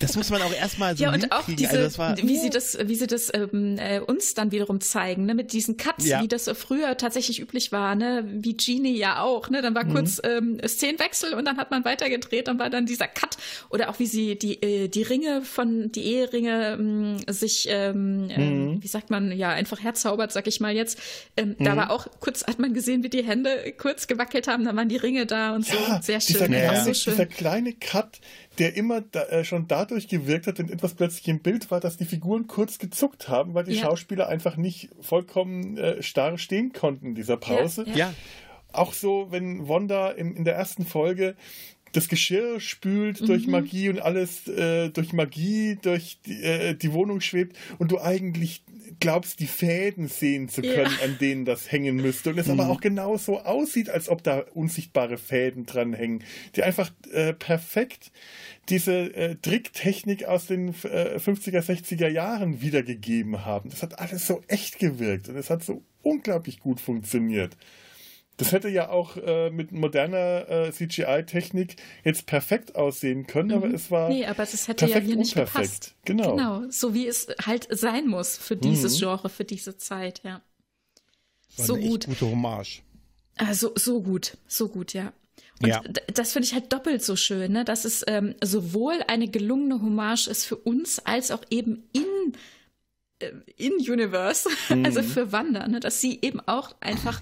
Das 0.00 0.16
muss 0.16 0.30
man 0.30 0.40
auch 0.42 0.52
erstmal 0.52 0.96
so 0.96 1.04
Ja, 1.04 1.12
und 1.12 1.30
auch 1.30 1.44
diese, 1.46 1.78
also 1.78 1.98
war, 1.98 2.16
wie 2.16 2.38
sie 2.38 2.50
das, 2.50 2.78
wie 2.82 2.94
sie 2.94 3.06
das 3.06 3.30
ähm, 3.32 3.76
äh, 3.78 4.00
uns 4.00 4.34
dann 4.34 4.50
wiederum 4.50 4.80
zeigen, 4.80 5.26
ne, 5.26 5.34
mit 5.34 5.52
diesen 5.52 5.76
Cuts, 5.76 6.06
ja. 6.06 6.22
wie 6.22 6.28
das 6.28 6.50
früher 6.54 6.96
tatsächlich 6.96 7.40
üblich 7.40 7.70
war, 7.70 7.94
ne, 7.94 8.24
wie 8.26 8.56
Genie 8.56 8.96
ja 8.96 9.22
auch, 9.22 9.50
ne, 9.50 9.60
dann 9.60 9.74
war 9.74 9.84
mhm. 9.84 9.92
kurz 9.92 10.20
ähm, 10.24 10.58
Szenenwechsel 10.66 11.34
und 11.34 11.44
dann 11.44 11.58
hat 11.58 11.70
man 11.70 11.84
weitergedreht, 11.84 12.48
dann 12.48 12.58
war 12.58 12.70
dann 12.70 12.86
dieser 12.86 13.08
Cut 13.08 13.36
oder 13.68 13.90
auch 13.90 13.98
wie 13.98 14.06
sie 14.06 14.38
die 14.38 14.62
äh, 14.62 14.88
die 14.88 15.02
Ringe 15.02 15.42
von 15.42 15.92
die 15.92 16.04
Eheringe 16.04 16.78
ähm, 16.78 17.18
sich, 17.28 17.68
ähm, 17.70 18.30
äh, 18.30 18.38
mhm. 18.38 18.78
äh, 18.78 18.82
wie 18.82 18.88
sagt 18.88 19.10
man, 19.10 19.30
ja 19.32 19.50
einfach 19.50 19.82
herzaubert, 19.82 20.32
sag 20.32 20.46
ich 20.46 20.60
mal 20.60 20.74
jetzt. 20.74 20.98
Ähm, 21.36 21.56
mhm. 21.58 21.64
Da 21.64 21.76
war 21.76 21.90
auch 21.90 22.06
kurz 22.20 22.44
hat 22.46 22.58
man 22.58 22.72
gesehen, 22.72 23.02
wie 23.02 23.10
die 23.10 23.22
Hände 23.22 23.74
kurz 23.76 24.06
gewackelt 24.06 24.48
haben, 24.48 24.64
dann 24.64 24.76
waren 24.76 24.88
die 24.88 24.96
Ringe 24.96 25.26
da 25.26 25.54
und 25.54 25.66
so, 25.66 25.76
ja, 25.76 26.00
sehr 26.02 26.20
schön, 26.20 26.50
dieser, 26.50 26.72
ja. 26.72 26.84
so 26.84 26.94
schön. 26.94 27.12
Dieser 27.12 27.26
kleine 27.26 27.74
Cut, 27.74 28.20
der 28.60 28.76
immer 28.76 29.00
da, 29.00 29.24
äh, 29.24 29.44
schon 29.44 29.66
dadurch 29.66 30.06
gewirkt 30.06 30.46
hat, 30.46 30.58
wenn 30.58 30.68
etwas 30.68 30.94
plötzlich 30.94 31.26
im 31.28 31.40
Bild 31.40 31.70
war, 31.70 31.80
dass 31.80 31.96
die 31.96 32.04
Figuren 32.04 32.46
kurz 32.46 32.78
gezuckt 32.78 33.28
haben, 33.28 33.54
weil 33.54 33.64
die 33.64 33.72
ja. 33.72 33.82
Schauspieler 33.82 34.28
einfach 34.28 34.56
nicht 34.56 34.90
vollkommen 35.00 35.78
äh, 35.78 36.02
starr 36.02 36.36
stehen 36.36 36.72
konnten 36.72 37.06
in 37.06 37.14
dieser 37.14 37.38
Pause. 37.38 37.84
Ja. 37.88 37.96
ja. 37.96 38.14
Auch 38.72 38.92
so, 38.92 39.28
wenn 39.30 39.66
Wanda 39.66 40.10
in, 40.10 40.36
in 40.36 40.44
der 40.44 40.54
ersten 40.54 40.84
Folge 40.84 41.34
das 41.92 42.08
Geschirr 42.08 42.60
spült 42.60 43.22
mhm. 43.22 43.26
durch 43.26 43.46
Magie 43.46 43.88
und 43.88 44.00
alles 44.00 44.46
äh, 44.46 44.90
durch 44.90 45.12
Magie 45.12 45.76
durch 45.80 46.18
die, 46.24 46.42
äh, 46.42 46.74
die 46.74 46.92
Wohnung 46.92 47.20
schwebt 47.20 47.56
und 47.78 47.90
du 47.90 47.98
eigentlich 47.98 48.62
glaubst, 48.98 49.40
die 49.40 49.46
Fäden 49.46 50.08
sehen 50.08 50.48
zu 50.48 50.62
können, 50.62 50.92
ja. 50.98 51.04
an 51.04 51.18
denen 51.18 51.44
das 51.44 51.70
hängen 51.70 51.96
müsste. 51.96 52.30
Und 52.30 52.38
es 52.38 52.46
mhm. 52.46 52.60
aber 52.60 52.70
auch 52.70 52.80
genau 52.80 53.16
so 53.16 53.40
aussieht, 53.40 53.88
als 53.88 54.08
ob 54.08 54.22
da 54.22 54.44
unsichtbare 54.54 55.16
Fäden 55.16 55.66
dran 55.66 55.92
hängen, 55.92 56.24
die 56.56 56.62
einfach 56.62 56.90
äh, 57.12 57.32
perfekt 57.32 58.10
diese 58.70 59.14
äh, 59.14 59.36
Tricktechnik 59.36 60.24
aus 60.24 60.46
den 60.46 60.68
äh, 60.68 61.18
50er, 61.18 61.60
60er 61.60 62.08
Jahren 62.08 62.60
wiedergegeben 62.60 63.44
haben. 63.44 63.70
Das 63.70 63.82
hat 63.82 63.98
alles 63.98 64.26
so 64.26 64.42
echt 64.48 64.78
gewirkt 64.78 65.28
und 65.28 65.36
es 65.36 65.50
hat 65.50 65.64
so 65.64 65.82
unglaublich 66.02 66.60
gut 66.60 66.80
funktioniert. 66.80 67.56
Das 68.36 68.52
hätte 68.52 68.70
ja 68.70 68.88
auch 68.88 69.18
äh, 69.18 69.50
mit 69.50 69.70
moderner 69.70 70.48
äh, 70.48 70.72
CGI-Technik 70.72 71.76
jetzt 72.04 72.24
perfekt 72.24 72.74
aussehen 72.74 73.26
können, 73.26 73.48
mhm. 73.48 73.54
aber 73.54 73.74
es 73.74 73.90
war. 73.90 74.08
Nee, 74.08 74.24
aber 74.24 74.42
es 74.42 74.66
hätte 74.66 74.86
ja 74.86 74.98
hier 74.98 75.16
nicht 75.16 75.34
gepasst. 75.34 75.94
Genau. 76.06 76.36
Genau, 76.36 76.62
so 76.70 76.94
wie 76.94 77.06
es 77.06 77.28
halt 77.44 77.68
sein 77.70 78.06
muss 78.06 78.38
für 78.38 78.56
dieses 78.56 78.94
mhm. 78.94 79.00
Genre, 79.00 79.28
für 79.28 79.44
diese 79.44 79.76
Zeit, 79.76 80.22
ja. 80.24 80.40
War 81.56 81.66
so 81.66 81.76
gut. 81.76 82.06
gute 82.06 82.30
Hommage. 82.30 82.80
Also 83.36 83.72
so 83.74 84.00
gut, 84.00 84.38
so 84.46 84.68
gut, 84.68 84.94
ja. 84.94 85.12
Und 85.62 85.68
ja. 85.68 85.82
das 86.14 86.32
finde 86.32 86.46
ich 86.46 86.54
halt 86.54 86.72
doppelt 86.72 87.04
so 87.04 87.16
schön, 87.16 87.52
ne? 87.52 87.64
dass 87.64 87.84
es 87.84 88.02
ähm, 88.06 88.34
sowohl 88.42 89.00
eine 89.06 89.28
gelungene 89.28 89.82
Hommage 89.82 90.26
ist 90.26 90.44
für 90.46 90.56
uns, 90.56 91.00
als 91.00 91.30
auch 91.30 91.44
eben 91.50 91.84
in 91.92 92.32
äh, 93.18 93.32
in 93.56 93.74
Universe, 93.74 94.48
mhm. 94.68 94.84
also 94.84 95.02
für 95.02 95.32
Wanda, 95.32 95.68
ne? 95.68 95.80
dass 95.80 96.00
sie 96.00 96.18
eben 96.22 96.40
auch 96.40 96.74
einfach 96.80 97.20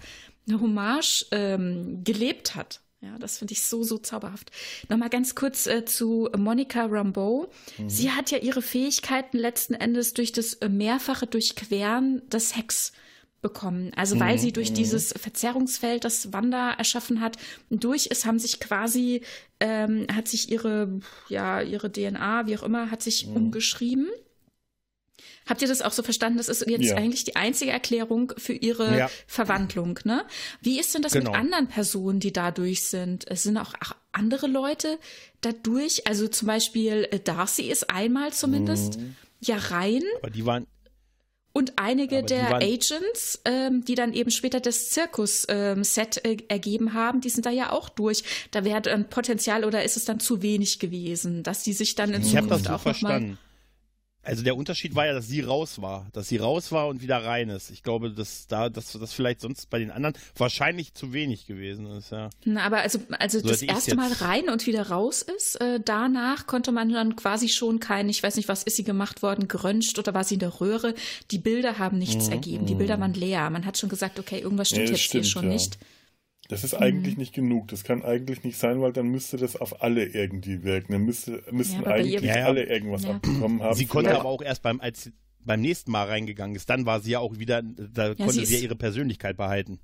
eine 0.49 0.61
Hommage 0.61 1.27
ähm, 1.33 2.03
gelebt 2.05 2.55
hat. 2.55 2.81
Ja, 3.01 3.17
das 3.19 3.39
finde 3.39 3.53
ich 3.53 3.63
so, 3.63 3.85
so 3.85 3.99
zauberhaft. 3.99 4.51
Nochmal 4.89 5.09
ganz 5.09 5.37
kurz 5.37 5.69
äh, 5.69 5.85
zu 5.85 6.29
Monica 6.37 6.85
Rambeau. 6.87 7.49
Mhm. 7.79 7.89
Sie 7.89 8.11
hat 8.11 8.33
ja 8.33 8.39
ihre 8.39 8.61
Fähigkeiten 8.61 9.39
letzten 9.39 9.75
Endes 9.75 10.15
durch 10.15 10.33
das 10.33 10.59
mehrfache 10.69 11.29
Durchqueren 11.29 12.29
des 12.29 12.57
Hex 12.57 12.93
bekommen. 13.41 13.93
Also 13.95 14.19
weil 14.19 14.37
mhm. 14.37 14.41
sie 14.41 14.53
durch 14.53 14.71
mhm. 14.71 14.75
dieses 14.75 15.13
Verzerrungsfeld, 15.13 16.05
das 16.05 16.33
Wanda 16.33 16.73
erschaffen 16.73 17.21
hat, 17.21 17.37
durch 17.71 18.07
ist, 18.07 18.27
haben 18.27 18.39
sich 18.39 18.61
quasi, 18.61 19.23
ähm, 19.61 20.07
hat 20.13 20.29
sich 20.29 20.51
ihre, 20.51 21.01
ja, 21.29 21.61
ihre 21.61 21.91
DNA, 21.91 22.47
wie 22.47 22.57
auch 22.57 22.63
immer, 22.63 22.91
hat 22.91 23.03
sich 23.03 23.27
mhm. 23.27 23.37
umgeschrieben. 23.37 24.09
Habt 25.47 25.63
ihr 25.63 25.69
das 25.69 25.81
auch 25.81 25.93
so 25.93 26.03
verstanden? 26.03 26.37
Das 26.37 26.49
ist 26.49 26.67
jetzt 26.69 26.85
ja. 26.85 26.97
eigentlich 26.97 27.25
die 27.25 27.37
einzige 27.37 27.71
Erklärung 27.71 28.35
für 28.37 28.53
ihre 28.53 28.99
ja. 28.99 29.11
Verwandlung, 29.27 29.99
ne? 30.05 30.25
Wie 30.61 30.79
ist 30.79 30.95
denn 30.95 31.01
das 31.01 31.13
genau. 31.13 31.31
mit 31.31 31.41
anderen 31.41 31.69
Personen, 31.69 32.21
die 32.21 32.33
dadurch 32.33 32.85
sind? 32.85 33.27
Es 33.31 33.45
sind 33.45 33.57
auch, 33.57 33.73
andere 34.13 34.47
Leute 34.47 34.99
dadurch. 35.41 36.07
Also 36.07 36.29
zum 36.29 36.49
Beispiel 36.49 37.09
äh, 37.11 37.21
Darcy 37.21 37.71
ist 37.71 37.89
einmal 37.89 38.33
zumindest 38.33 38.99
mhm. 38.99 39.17
ja 39.41 39.57
rein. 39.57 40.03
Aber 40.21 40.31
die 40.31 40.45
waren, 40.45 40.67
und 41.59 41.73
einige 41.75 42.23
der 42.23 42.55
Agents, 42.55 43.41
ähm, 43.45 43.85
die 43.85 43.97
dann 43.97 44.13
eben 44.13 44.31
später 44.31 44.61
das 44.61 44.91
Zirkus-Set 44.91 46.21
ähm, 46.25 46.39
äh, 46.39 46.45
ergeben 46.47 46.95
haben, 46.95 47.21
die 47.21 47.31
sind 47.31 47.47
da 47.47 47.51
ja 47.51 47.73
auch 47.73 47.89
durch. 47.89 48.23
Da 48.53 48.65
wäre 48.65 48.81
dann 48.81 49.09
Potenzial 49.09 49.65
oder 49.65 49.83
ist 49.83 49.97
es 49.97 50.05
dann 50.05 50.21
zu 50.21 50.41
wenig 50.41 50.79
gewesen, 50.79 51.43
dass 51.43 51.65
die 51.65 51.73
sich 51.73 51.97
dann 51.97 52.13
in 52.15 52.23
ich 52.23 52.33
Zukunft 52.33 52.71
auch 52.71 52.81
verstanden. 52.81 53.31
Noch 53.31 53.37
mal 53.37 53.48
also 54.29 54.45
der 54.45 54.57
Unterschied 54.57 54.95
war 54.95 55.07
ja, 55.07 55.15
dass 55.15 55.27
sie 55.27 55.41
raus 55.41 55.81
war, 55.81 56.07
dass 56.13 56.29
sie 56.29 56.37
raus 56.37 56.71
war 56.71 56.89
und 56.89 57.01
wieder 57.01 57.25
rein 57.25 57.49
ist. 57.49 57.71
Ich 57.71 57.83
glaube, 57.83 58.11
dass 58.11 58.47
da, 58.47 58.69
dass 58.69 58.93
das 58.93 59.15
vielleicht 59.15 59.41
sonst 59.41 59.71
bei 59.71 59.79
den 59.79 59.91
anderen 59.91 60.17
wahrscheinlich 60.37 60.93
zu 60.93 61.15
wenig 61.15 61.47
gewesen 61.47 61.87
ist, 61.87 62.13
ja. 62.13 62.29
Na, 62.45 62.65
aber 62.65 62.81
also, 62.83 62.99
also 63.19 63.41
so 63.41 63.49
das 63.49 63.63
erste 63.63 63.97
Mal 63.97 64.13
rein 64.13 64.51
und 64.51 64.67
wieder 64.67 64.91
raus 64.91 65.23
ist, 65.23 65.59
äh, 65.63 65.81
danach 65.83 66.47
konnte 66.47 66.73
man 66.73 66.91
dann 66.91 67.17
quasi 67.17 67.49
schon 67.49 67.81
kein, 67.81 68.11
ich 68.11 68.23
weiß 68.23 68.37
nicht, 68.37 68.49
was 68.49 68.65
ist 68.65 68.77
sie 68.77 68.85
gemacht 68.85 69.23
worden, 69.23 69.49
geröntgt 69.49 69.99
oder 69.99 70.13
war 70.13 70.25
sie 70.25 70.35
in 70.35 70.41
der 70.41 70.61
Röhre. 70.61 70.95
Die 71.31 71.39
Bilder 71.39 71.79
haben 71.79 71.97
nichts 71.97 72.27
mhm. 72.27 72.33
ergeben, 72.33 72.67
die 72.67 72.75
Bilder 72.75 73.01
waren 73.01 73.15
leer. 73.15 73.49
Man 73.49 73.65
hat 73.65 73.79
schon 73.79 73.89
gesagt, 73.89 74.19
okay, 74.19 74.41
irgendwas 74.41 74.69
stimmt 74.69 74.89
ja, 74.89 74.91
jetzt 74.93 75.05
stimmt, 75.05 75.25
hier 75.25 75.31
schon 75.31 75.45
ja. 75.45 75.53
nicht. 75.55 75.79
Das 76.49 76.65
ist 76.65 76.73
eigentlich 76.75 77.15
mhm. 77.15 77.21
nicht 77.21 77.35
genug. 77.35 77.69
Das 77.69 77.85
kann 77.85 78.03
eigentlich 78.03 78.43
nicht 78.43 78.57
sein, 78.57 78.81
weil 78.81 78.93
dann 78.93 79.09
müsste 79.09 79.37
das 79.37 79.55
auf 79.55 79.83
alle 79.83 80.05
irgendwie 80.05 80.65
wirken. 80.65 80.93
Dann 80.93 81.05
müsste, 81.05 81.43
müssten 81.51 81.83
ja, 81.83 81.89
eigentlich 81.89 82.23
ja, 82.23 82.47
alle 82.47 82.65
irgendwas 82.65 83.05
ja. 83.05 83.11
abbekommen 83.11 83.63
haben. 83.63 83.77
Sie 83.77 83.85
konnte 83.85 84.19
aber 84.19 84.29
auch 84.29 84.41
erst 84.41 84.63
beim, 84.63 84.81
als 84.81 85.05
sie 85.05 85.13
beim 85.41 85.61
nächsten 85.61 85.91
Mal 85.91 86.07
reingegangen 86.07 86.57
ist, 86.57 86.71
dann 86.71 86.87
war 86.87 87.01
sie 87.01 87.13
ja 87.13 87.19
auch 87.19 87.39
wieder, 87.39 87.63
da 87.63 88.15
konnte 88.15 88.33
sie, 88.33 88.47
sie 88.47 88.57
ja 88.57 88.63
ihre 88.63 88.77
Persönlichkeit 88.77 89.37
behalten. 89.37 89.79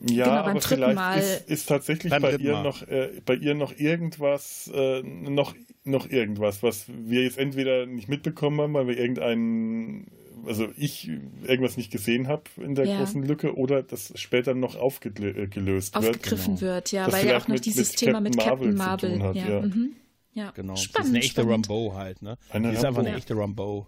Ja, 0.00 0.24
genau, 0.24 0.36
aber 0.36 0.60
vielleicht 0.60 0.94
Mal 0.94 1.18
ist, 1.18 1.50
ist 1.50 1.66
tatsächlich 1.66 2.10
bei 2.10 2.36
ihr, 2.36 2.62
noch, 2.62 2.82
äh, 2.88 3.20
bei 3.24 3.34
ihr 3.34 3.54
noch 3.54 3.78
irgendwas, 3.78 4.70
äh, 4.74 5.02
noch, 5.02 5.54
noch 5.84 6.08
irgendwas, 6.08 6.62
was 6.62 6.86
wir 6.88 7.22
jetzt 7.22 7.36
entweder 7.36 7.84
nicht 7.84 8.08
mitbekommen 8.08 8.60
haben, 8.60 8.74
weil 8.74 8.86
wir 8.86 8.98
irgendeinen 8.98 10.10
also 10.46 10.68
ich 10.76 11.08
irgendwas 11.44 11.76
nicht 11.76 11.90
gesehen 11.90 12.28
habe 12.28 12.44
in 12.56 12.74
der 12.74 12.86
ja. 12.86 12.98
großen 12.98 13.22
Lücke 13.22 13.56
oder 13.56 13.82
das 13.82 14.12
später 14.16 14.54
noch 14.54 14.76
aufgelöst 14.76 15.94
wird. 15.94 16.04
Aufgegriffen 16.04 16.56
genau. 16.56 16.60
wird, 16.60 16.92
ja, 16.92 17.06
das 17.06 17.14
weil 17.14 17.26
ja 17.26 17.36
auch 17.36 17.48
noch 17.48 17.54
mit, 17.54 17.66
dieses 17.66 17.90
mit 17.90 17.98
Thema 17.98 18.20
mit 18.20 18.38
Captain 18.38 18.74
Marvel, 18.74 19.16
Marvel 19.16 19.22
hat, 19.22 19.36
ja. 19.36 19.48
ja. 19.48 19.60
Mhm. 19.62 19.92
Ja, 20.32 20.50
genau. 20.52 20.76
Spannend, 20.76 20.98
das 20.98 21.06
ist 21.06 21.10
eine 21.10 21.18
echte 21.18 21.42
spannend. 21.42 21.70
Rambo 21.70 21.94
halt, 21.94 22.22
ne? 22.22 22.38
Eine 22.50 22.70
die 22.70 22.76
ist 22.76 22.84
einfach 22.84 23.02
eine 23.02 23.16
echte 23.16 23.36
Rambo. 23.36 23.86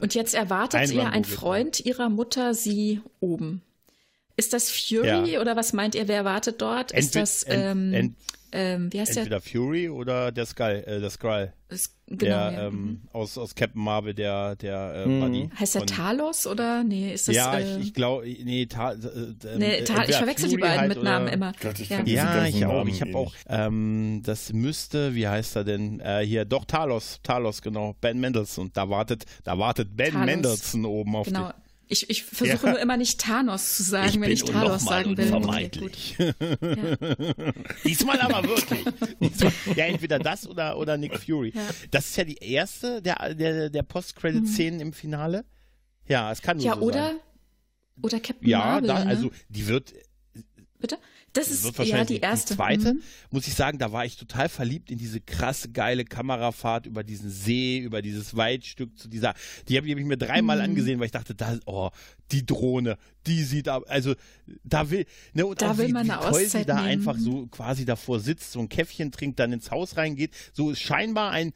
Und 0.00 0.14
jetzt 0.14 0.34
erwartet 0.34 0.80
Ein 0.80 0.90
ihr 0.90 1.02
Rambo 1.02 1.16
ein 1.16 1.24
Freund 1.24 1.80
ihrer 1.84 2.08
Mutter 2.08 2.54
sie 2.54 3.00
oben. 3.20 3.62
Ist 4.36 4.52
das 4.52 4.70
Fury 4.70 5.32
Ja. 5.34 5.40
oder 5.40 5.54
was 5.56 5.72
meint 5.72 5.94
ihr, 5.94 6.08
wer 6.08 6.16
erwartet 6.16 6.60
dort? 6.60 6.90
Ist 6.92 7.14
Entwed- 7.16 7.20
das, 7.20 7.44
ähm, 7.48 7.92
ent- 7.94 8.16
ähm, 8.56 8.92
wie 8.92 9.00
heißt 9.00 9.14
der? 9.16 9.22
Entweder 9.24 9.40
Fury 9.40 9.88
oder 9.88 10.30
der 10.32 10.46
Skull, 10.46 10.82
äh, 10.86 11.00
der 11.00 11.10
Skrull. 11.10 11.52
Ist, 11.68 11.92
genau, 12.06 12.18
der 12.20 12.28
ja. 12.52 12.66
ähm, 12.68 13.02
aus, 13.12 13.36
aus 13.38 13.54
Captain 13.56 13.82
Marvel, 13.82 14.14
der, 14.14 14.54
der 14.56 15.04
äh, 15.04 15.08
Mhm. 15.08 15.20
Buddy. 15.20 15.50
heißt 15.58 15.74
der 15.74 15.80
von- 15.82 15.86
Talos 15.88 16.46
oder? 16.46 16.82
Nee, 16.84 17.12
ist 17.14 17.26
das. 17.28 17.34
Ja, 17.34 17.58
äh, 17.58 17.78
ich, 17.78 17.86
ich 17.88 17.94
glaube, 17.94 18.26
nee, 18.26 18.66
Ta, 18.66 18.92
äh, 18.92 18.96
äh, 18.96 19.58
nee, 19.58 19.82
Ta 19.82 20.04
ich 20.04 20.14
verwechsel 20.16 20.48
die 20.48 20.54
Fury 20.56 20.62
beiden 20.68 20.80
halt 20.80 20.94
mit 20.94 21.02
Namen 21.02 21.28
immer. 21.28 21.52
Gott, 21.60 21.78
ich 21.80 21.88
ja. 21.88 22.02
Ja, 22.04 22.46
ich 22.46 22.64
auch. 22.64 22.86
Ich 22.86 23.00
habe 23.00 23.10
eh 23.10 23.14
auch, 23.14 23.32
ähm, 23.48 24.22
das 24.24 24.52
müsste, 24.52 25.14
wie 25.16 25.26
heißt 25.28 25.56
er 25.56 25.64
denn? 25.64 25.98
Äh, 26.00 26.24
hier, 26.26 26.44
doch, 26.44 26.64
Talos, 26.64 27.18
Talos, 27.24 27.60
genau, 27.62 27.96
Ben 28.00 28.18
Mendelssohn. 28.20 28.70
Da 28.72 28.88
wartet, 28.88 29.24
da 29.44 29.58
wartet 29.58 29.96
Ben 29.96 30.12
Talos. 30.12 30.26
Mendelssohn 30.26 30.84
oben 30.84 31.16
auf 31.16 31.26
Genau. 31.26 31.50
Ich, 31.86 32.08
ich 32.08 32.24
versuche 32.24 32.66
Ja. 32.66 32.72
nur 32.72 32.80
immer 32.80 32.96
nicht 32.96 33.20
Thanos 33.20 33.76
zu 33.76 33.82
sagen, 33.82 34.08
Ich 34.08 34.20
wenn 34.20 34.30
ich 34.30 34.42
Talos 34.44 34.84
sagen 34.84 35.16
will. 35.16 35.32
unvermeidlich. 35.32 36.16
Okay, 36.18 36.34
ja. 37.36 37.52
Diesmal 37.84 38.20
aber 38.20 38.48
wirklich. 38.48 38.84
Diesmal, 39.20 39.52
ja, 39.76 39.84
entweder 39.84 40.18
das 40.18 40.46
oder, 40.48 40.78
oder 40.78 40.96
Nick 40.96 41.18
Fury. 41.18 41.52
Ja. 41.54 41.62
Das 41.90 42.06
ist 42.06 42.16
ja 42.16 42.24
die 42.24 42.38
erste 42.38 43.02
der, 43.02 43.34
der, 43.34 43.68
der 43.70 43.82
Post-Credit-Szenen 43.82 44.80
im 44.80 44.92
Finale. 44.92 45.44
Ja, 46.08 46.32
es 46.32 46.40
kann 46.42 46.56
nur 46.56 46.66
ja, 46.66 46.74
so 46.74 46.80
oder? 46.80 47.06
sein. 47.08 47.16
Oder 48.02 48.20
Captain 48.20 48.48
Ja, 48.48 48.58
Marvel. 48.80 48.88
ne? 48.88 49.06
also 49.06 49.30
die 49.48 49.66
wird, 49.68 49.92
Bitte? 50.80 50.98
Das 51.34 51.48
ist 51.50 51.64
wird 51.64 51.74
ja 51.74 51.78
wahrscheinlich 51.80 52.18
die 52.18 52.20
erste. 52.24 52.54
zweite. 52.54 52.94
Mhm. 52.94 53.02
Muss 53.30 53.46
ich 53.46 53.54
sagen, 53.54 53.78
da 53.78 53.92
war 53.92 54.04
ich 54.06 54.16
total 54.16 54.48
verliebt 54.48 54.90
in 54.90 54.98
diese 54.98 55.20
krasse, 55.20 55.70
geile 55.70 56.04
Kamerafahrt 56.04 56.86
über 56.86 57.04
diesen 57.04 57.28
See, 57.30 57.78
über 57.78 58.00
dieses 58.02 58.36
Waldstück 58.36 58.96
zu 58.98 59.08
dieser, 59.08 59.34
die 59.68 59.76
habe 59.76 59.90
hab 59.90 59.98
ich 59.98 60.04
mir 60.04 60.16
dreimal 60.16 60.56
Mhm. 60.58 60.64
angesehen, 60.64 60.98
weil 61.00 61.06
ich 61.06 61.12
dachte, 61.12 61.34
da, 61.34 61.58
oh, 61.66 61.90
die 62.32 62.46
Drohne, 62.46 62.96
die 63.26 63.42
sieht 63.42 63.68
ab, 63.68 63.84
also 63.88 64.14
da 64.62 64.88
will, 64.90 65.04
ne, 65.34 65.44
und 65.44 65.60
Da 65.60 65.72
auch 65.72 65.76
will 65.78 65.88
wie, 65.88 65.92
man 65.92 66.06
wie 66.06 66.10
eine 66.12 66.20
toll 66.30 66.46
sie 66.46 66.64
da 66.64 66.76
nehmen. 66.76 66.86
einfach 66.86 67.18
so 67.18 67.46
quasi 67.48 67.84
davor 67.84 68.20
sitzt, 68.20 68.52
so 68.52 68.60
ein 68.60 68.68
Käffchen 68.68 69.10
trinkt, 69.12 69.38
dann 69.38 69.52
ins 69.52 69.70
Haus 69.70 69.96
reingeht, 69.96 70.32
so 70.52 70.70
ist 70.70 70.80
scheinbar 70.80 71.30
ein 71.32 71.52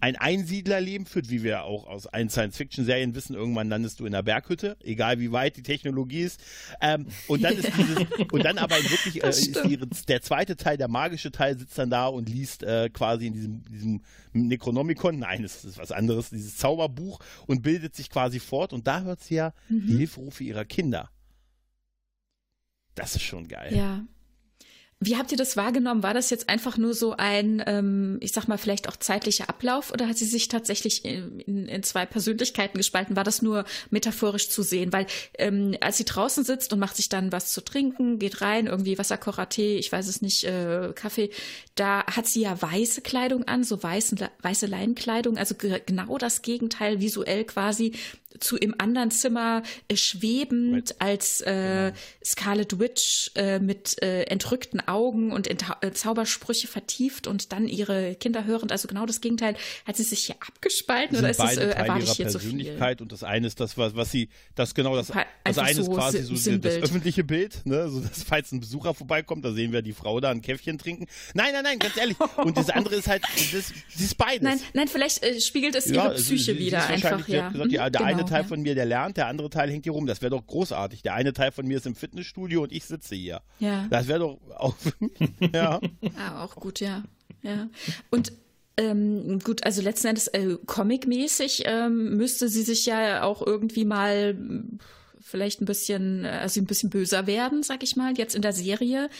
ein 0.00 0.16
Einsiedlerleben 0.16 1.06
führt, 1.06 1.30
wie 1.30 1.42
wir 1.42 1.64
auch 1.64 1.86
aus 1.86 2.06
allen 2.06 2.30
Science-Fiction-Serien 2.30 3.14
wissen, 3.14 3.34
irgendwann 3.34 3.68
landest 3.68 4.00
du 4.00 4.06
in 4.06 4.14
einer 4.14 4.22
Berghütte, 4.22 4.76
egal 4.82 5.18
wie 5.20 5.32
weit 5.32 5.56
die 5.56 5.62
Technologie 5.62 6.20
ist. 6.22 6.40
Ähm, 6.80 7.06
und 7.26 7.42
dann 7.42 7.56
ist 7.56 7.70
dieses, 7.76 7.98
und 8.32 8.44
dann 8.44 8.58
aber 8.58 8.76
wirklich 8.76 9.22
äh, 9.22 9.28
ist 9.28 9.64
ihre, 9.64 9.86
der 9.86 10.22
zweite 10.22 10.56
Teil, 10.56 10.76
der 10.76 10.88
magische 10.88 11.30
Teil, 11.30 11.58
sitzt 11.58 11.78
dann 11.78 11.90
da 11.90 12.06
und 12.06 12.28
liest 12.28 12.62
äh, 12.62 12.88
quasi 12.90 13.26
in 13.26 13.32
diesem, 13.34 13.62
diesem 13.64 14.02
Necronomicon, 14.32 15.18
nein, 15.18 15.44
es 15.44 15.64
ist 15.64 15.78
was 15.78 15.92
anderes, 15.92 16.30
dieses 16.30 16.56
Zauberbuch 16.56 17.18
und 17.46 17.62
bildet 17.62 17.94
sich 17.94 18.10
quasi 18.10 18.40
fort 18.40 18.72
und 18.72 18.86
da 18.86 19.02
hört 19.02 19.20
sie 19.20 19.34
ja 19.34 19.52
Mhm. 19.68 19.86
die 19.86 19.96
Hilferufe 19.98 20.44
ihrer 20.44 20.64
Kinder. 20.64 21.10
Das 22.94 23.14
ist 23.14 23.22
schon 23.22 23.46
geil. 23.48 23.74
Ja. 23.76 24.04
Wie 25.00 25.16
habt 25.16 25.30
ihr 25.30 25.38
das 25.38 25.56
wahrgenommen? 25.56 26.02
War 26.02 26.12
das 26.12 26.28
jetzt 26.28 26.48
einfach 26.48 26.76
nur 26.76 26.92
so 26.92 27.14
ein, 27.16 27.62
ähm, 27.66 28.18
ich 28.20 28.32
sag 28.32 28.48
mal, 28.48 28.58
vielleicht 28.58 28.88
auch 28.88 28.96
zeitlicher 28.96 29.48
Ablauf 29.48 29.92
oder 29.92 30.08
hat 30.08 30.18
sie 30.18 30.24
sich 30.24 30.48
tatsächlich 30.48 31.04
in, 31.04 31.38
in, 31.38 31.68
in 31.68 31.82
zwei 31.84 32.04
Persönlichkeiten 32.04 32.76
gespalten? 32.78 33.14
War 33.14 33.22
das 33.22 33.40
nur 33.40 33.64
metaphorisch 33.90 34.48
zu 34.48 34.62
sehen? 34.62 34.92
Weil 34.92 35.06
ähm, 35.38 35.76
als 35.80 35.98
sie 35.98 36.04
draußen 36.04 36.42
sitzt 36.42 36.72
und 36.72 36.80
macht 36.80 36.96
sich 36.96 37.08
dann 37.08 37.30
was 37.30 37.52
zu 37.52 37.60
trinken, 37.60 38.18
geht 38.18 38.40
rein, 38.40 38.66
irgendwie 38.66 38.98
Wasserkocher, 38.98 39.48
Tee, 39.48 39.76
ich 39.76 39.92
weiß 39.92 40.08
es 40.08 40.20
nicht, 40.20 40.42
äh, 40.42 40.92
Kaffee, 40.96 41.30
da 41.76 42.04
hat 42.06 42.26
sie 42.26 42.40
ja 42.40 42.60
weiße 42.60 43.02
Kleidung 43.02 43.44
an, 43.44 43.62
so 43.62 43.80
weißen, 43.80 44.18
weiße 44.42 44.66
Leinenkleidung, 44.66 45.38
also 45.38 45.54
ge 45.54 45.80
genau 45.86 46.18
das 46.18 46.42
Gegenteil 46.42 47.00
visuell 47.00 47.44
quasi 47.44 47.92
zu 48.40 48.56
im 48.56 48.74
anderen 48.78 49.10
Zimmer 49.10 49.62
äh, 49.88 49.96
schwebend 49.96 51.00
als 51.00 51.40
äh, 51.42 51.92
Scarlet 52.24 52.78
Witch 52.78 53.30
äh, 53.34 53.58
mit 53.58 54.00
äh, 54.02 54.22
entrückten 54.24 54.86
Augen 54.86 55.32
und 55.32 55.46
in 55.46 55.58
äh, 55.80 55.92
Zaubersprüche 55.92 56.68
vertieft 56.68 57.26
und 57.26 57.52
dann 57.52 57.66
ihre 57.68 58.14
Kinder 58.14 58.44
hörend. 58.44 58.72
Also 58.72 58.88
genau 58.88 59.06
das 59.06 59.20
Gegenteil. 59.20 59.56
Hat 59.86 59.96
sie 59.96 60.02
sich 60.02 60.26
hier 60.26 60.36
abgespalten 60.40 61.16
oder 61.16 61.30
ist 61.30 61.40
das, 61.40 61.56
äh, 61.56 61.68
erwarte 61.70 62.02
ihrer 62.02 62.10
ich 62.10 62.16
hier 62.16 62.28
zu 62.28 62.38
viel? 62.38 62.50
Persönlichkeit 62.50 63.00
und 63.00 63.12
das 63.12 63.22
eine 63.24 63.46
ist 63.46 63.60
das, 63.60 63.76
was, 63.78 63.94
was 63.96 64.10
sie, 64.10 64.28
das 64.54 64.74
genau 64.74 64.94
das, 64.96 65.10
Einfach 65.10 65.26
das 65.44 65.58
eine 65.58 65.80
ist 65.80 65.86
so 65.86 65.92
quasi 65.92 66.18
Sim- 66.18 66.26
so 66.26 66.32
das 66.34 66.44
Sinnbild. 66.44 66.82
öffentliche 66.84 67.24
Bild, 67.24 67.64
ne, 67.66 67.88
so 67.88 68.00
dass 68.00 68.22
falls 68.22 68.52
ein 68.52 68.60
Besucher 68.60 68.94
vorbeikommt, 68.94 69.44
da 69.44 69.52
sehen 69.52 69.72
wir 69.72 69.82
die 69.82 69.92
Frau 69.92 70.20
da 70.20 70.30
ein 70.30 70.42
Käffchen 70.42 70.78
trinken. 70.78 71.06
Nein, 71.34 71.52
nein, 71.52 71.64
nein, 71.64 71.78
ganz 71.78 71.96
ehrlich. 71.96 72.16
Und 72.36 72.56
das 72.56 72.70
andere 72.70 72.96
ist 72.96 73.08
halt, 73.08 73.22
das, 73.52 73.72
das 73.92 74.00
ist 74.00 74.16
beides. 74.18 74.42
Nein, 74.42 74.60
nein, 74.74 74.88
vielleicht 74.88 75.24
spiegelt 75.42 75.74
es 75.74 75.86
ihre 75.86 75.96
Ja, 75.96 76.02
also 76.08 76.22
Psyche 76.22 76.38
sie- 76.52 76.52
sie 76.52 76.58
wieder 76.58 76.78
ist 76.78 76.90
einfach, 77.04 77.26
ja. 77.28 77.48
Gesagt, 77.48 77.70
Mhm, 77.70 77.92
der 77.92 78.00
eine 78.04 78.16
genau, 78.16 78.27
Teil 78.28 78.42
ja. 78.42 78.48
von 78.48 78.60
mir, 78.60 78.74
der 78.74 78.86
lernt, 78.86 79.16
der 79.16 79.26
andere 79.26 79.50
Teil 79.50 79.70
hängt 79.70 79.84
hier 79.84 79.92
rum. 79.92 80.06
Das 80.06 80.22
wäre 80.22 80.30
doch 80.30 80.46
großartig. 80.46 81.02
Der 81.02 81.14
eine 81.14 81.32
Teil 81.32 81.52
von 81.52 81.66
mir 81.66 81.78
ist 81.78 81.86
im 81.86 81.94
Fitnessstudio 81.94 82.62
und 82.62 82.72
ich 82.72 82.84
sitze 82.84 83.14
hier. 83.14 83.40
Ja. 83.58 83.86
Das 83.90 84.08
wäre 84.08 84.20
doch 84.20 84.38
auch, 84.56 84.74
ja. 85.52 85.80
Ah, 86.16 86.44
auch 86.44 86.54
gut, 86.56 86.80
ja. 86.80 87.02
ja. 87.42 87.68
Und 88.10 88.32
ähm, 88.76 89.40
gut, 89.40 89.64
also 89.64 89.82
letzten 89.82 90.08
Endes 90.08 90.28
äh, 90.28 90.56
comic-mäßig 90.66 91.64
ähm, 91.66 92.16
müsste 92.16 92.48
sie 92.48 92.62
sich 92.62 92.86
ja 92.86 93.24
auch 93.24 93.44
irgendwie 93.44 93.84
mal 93.84 94.36
vielleicht 95.20 95.60
ein 95.60 95.66
bisschen, 95.66 96.24
äh, 96.24 96.28
also 96.28 96.60
ein 96.60 96.66
bisschen 96.66 96.90
böser 96.90 97.26
werden, 97.26 97.62
sag 97.62 97.82
ich 97.82 97.96
mal. 97.96 98.16
Jetzt 98.16 98.34
in 98.34 98.42
der 98.42 98.52
Serie 98.52 99.10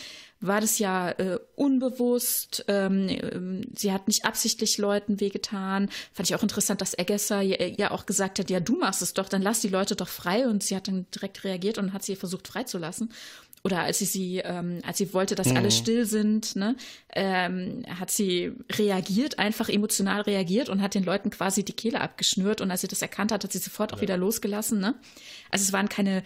war 0.41 0.61
das 0.61 0.79
ja 0.79 1.11
äh, 1.11 1.39
unbewusst. 1.55 2.65
Ähm, 2.67 3.07
ähm, 3.09 3.61
sie 3.75 3.91
hat 3.91 4.07
nicht 4.07 4.25
absichtlich 4.25 4.77
Leuten 4.77 5.19
wehgetan. 5.19 5.89
Fand 6.13 6.29
ich 6.29 6.35
auch 6.35 6.43
interessant, 6.43 6.81
dass 6.81 6.97
Agatha 6.97 7.41
ja, 7.41 7.65
ja 7.65 7.91
auch 7.91 8.05
gesagt 8.05 8.39
hat, 8.39 8.49
ja, 8.49 8.59
du 8.59 8.77
machst 8.77 9.01
es 9.01 9.13
doch, 9.13 9.29
dann 9.29 9.41
lass 9.41 9.61
die 9.61 9.67
Leute 9.67 9.95
doch 9.95 10.07
frei. 10.07 10.47
Und 10.47 10.63
sie 10.63 10.75
hat 10.75 10.87
dann 10.87 11.05
direkt 11.13 11.43
reagiert 11.43 11.77
und 11.77 11.93
hat 11.93 12.03
sie 12.03 12.15
versucht 12.15 12.47
freizulassen 12.47 13.09
oder 13.63 13.81
als 13.81 13.99
sie 13.99 14.05
sie, 14.05 14.37
ähm, 14.37 14.79
als 14.85 14.97
sie 14.97 15.13
wollte, 15.13 15.35
dass 15.35 15.53
alle 15.53 15.71
still 15.71 16.05
sind, 16.05 16.55
ne, 16.55 16.75
ähm, 17.13 17.83
hat 17.99 18.11
sie 18.11 18.53
reagiert, 18.71 19.37
einfach 19.39 19.69
emotional 19.69 20.21
reagiert 20.21 20.69
und 20.69 20.81
hat 20.81 20.95
den 20.95 21.03
Leuten 21.03 21.29
quasi 21.29 21.63
die 21.63 21.73
Kehle 21.73 22.01
abgeschnürt 22.01 22.61
und 22.61 22.71
als 22.71 22.81
sie 22.81 22.87
das 22.87 23.01
erkannt 23.01 23.31
hat, 23.31 23.43
hat 23.43 23.51
sie 23.51 23.57
sofort 23.57 23.93
auch 23.93 24.01
wieder 24.01 24.17
losgelassen, 24.17 24.79
ne. 24.79 24.95
Also 25.51 25.63
es 25.63 25.73
waren 25.73 25.89
keine 25.89 26.23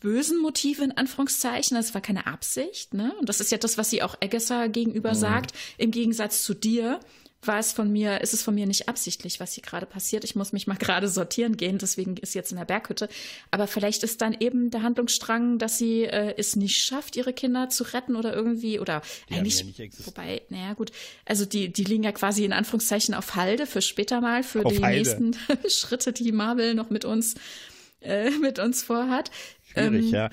bösen 0.00 0.38
Motive 0.38 0.82
in 0.82 0.92
Anführungszeichen, 0.92 1.76
das 1.76 1.94
war 1.94 2.00
keine 2.00 2.26
Absicht, 2.26 2.94
ne? 2.94 3.14
Und 3.20 3.28
das 3.28 3.40
ist 3.40 3.52
ja 3.52 3.58
das, 3.58 3.78
was 3.78 3.90
sie 3.90 4.02
auch 4.02 4.16
Agatha 4.22 4.66
gegenüber 4.66 5.14
sagt, 5.14 5.52
im 5.78 5.90
Gegensatz 5.90 6.42
zu 6.42 6.54
dir. 6.54 7.00
War 7.42 7.58
es 7.58 7.72
von 7.72 7.90
mir, 7.90 8.20
ist 8.20 8.34
es 8.34 8.42
von 8.42 8.54
mir 8.54 8.66
nicht 8.66 8.86
absichtlich, 8.90 9.40
was 9.40 9.54
hier 9.54 9.62
gerade 9.62 9.86
passiert. 9.86 10.24
Ich 10.24 10.34
muss 10.36 10.52
mich 10.52 10.66
mal 10.66 10.76
gerade 10.76 11.08
sortieren 11.08 11.56
gehen, 11.56 11.78
deswegen 11.78 12.18
ist 12.18 12.32
sie 12.32 12.38
jetzt 12.38 12.52
in 12.52 12.58
der 12.58 12.66
Berghütte. 12.66 13.08
Aber 13.50 13.66
vielleicht 13.66 14.02
ist 14.02 14.20
dann 14.20 14.36
eben 14.38 14.70
der 14.70 14.82
Handlungsstrang, 14.82 15.56
dass 15.58 15.78
sie 15.78 16.02
äh, 16.04 16.34
es 16.36 16.54
nicht 16.54 16.76
schafft, 16.76 17.16
ihre 17.16 17.32
Kinder 17.32 17.70
zu 17.70 17.84
retten 17.84 18.14
oder 18.14 18.34
irgendwie, 18.34 18.78
oder 18.78 19.00
Die 19.30 19.36
eigentlich, 19.36 19.64
ja 19.78 19.86
wobei, 20.04 20.42
naja, 20.50 20.74
gut. 20.74 20.92
Also 21.24 21.46
die, 21.46 21.72
die 21.72 21.84
liegen 21.84 22.02
ja 22.02 22.12
quasi 22.12 22.44
in 22.44 22.52
Anführungszeichen 22.52 23.14
auf 23.14 23.34
Halde 23.36 23.64
für 23.66 23.80
später 23.80 24.20
mal, 24.20 24.42
für 24.42 24.66
Auf 24.66 24.74
die 24.74 24.82
Halde. 24.82 24.98
nächsten 24.98 25.34
Schritte, 25.70 26.12
die 26.12 26.32
Marvel 26.32 26.74
noch 26.74 26.90
mit 26.90 27.06
uns, 27.06 27.36
äh, 28.02 28.28
mit 28.32 28.58
uns 28.58 28.82
vorhat. 28.82 29.30
Schwierig, 29.72 30.06
Ähm, 30.06 30.12
ja. 30.12 30.30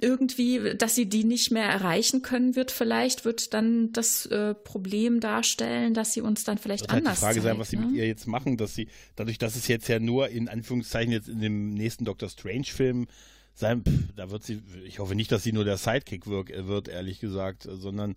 irgendwie, 0.00 0.74
dass 0.76 0.94
sie 0.94 1.06
die 1.06 1.24
nicht 1.24 1.50
mehr 1.50 1.64
erreichen 1.64 2.22
können 2.22 2.54
wird, 2.56 2.70
vielleicht 2.70 3.24
wird 3.24 3.54
dann 3.54 3.90
das 3.92 4.26
äh, 4.26 4.54
Problem 4.54 5.20
darstellen, 5.20 5.94
dass 5.94 6.12
sie 6.12 6.20
uns 6.20 6.44
dann 6.44 6.58
vielleicht 6.58 6.82
Wird 6.82 6.92
halt 6.92 7.02
die 7.02 7.06
anders 7.06 7.20
Frage 7.20 7.40
sein, 7.40 7.52
zeigt, 7.52 7.60
was 7.60 7.70
sie 7.70 7.76
ne? 7.76 7.86
mit 7.86 7.96
ihr 7.96 8.06
jetzt 8.06 8.26
machen, 8.26 8.56
dass 8.56 8.74
sie, 8.74 8.88
dadurch, 9.16 9.38
dass 9.38 9.56
es 9.56 9.66
jetzt 9.66 9.88
ja 9.88 9.98
nur 9.98 10.28
in 10.28 10.48
Anführungszeichen 10.48 11.12
jetzt 11.12 11.28
in 11.28 11.40
dem 11.40 11.70
nächsten 11.74 12.04
Doctor 12.04 12.28
Strange-Film 12.28 13.06
sein, 13.54 13.82
pff, 13.82 14.14
da 14.14 14.30
wird 14.30 14.44
sie, 14.44 14.62
ich 14.84 14.98
hoffe 14.98 15.14
nicht, 15.14 15.32
dass 15.32 15.42
sie 15.42 15.52
nur 15.52 15.64
der 15.64 15.78
Sidekick 15.78 16.26
wirk, 16.26 16.52
wird, 16.54 16.88
ehrlich 16.88 17.18
gesagt, 17.18 17.66
sondern 17.68 18.14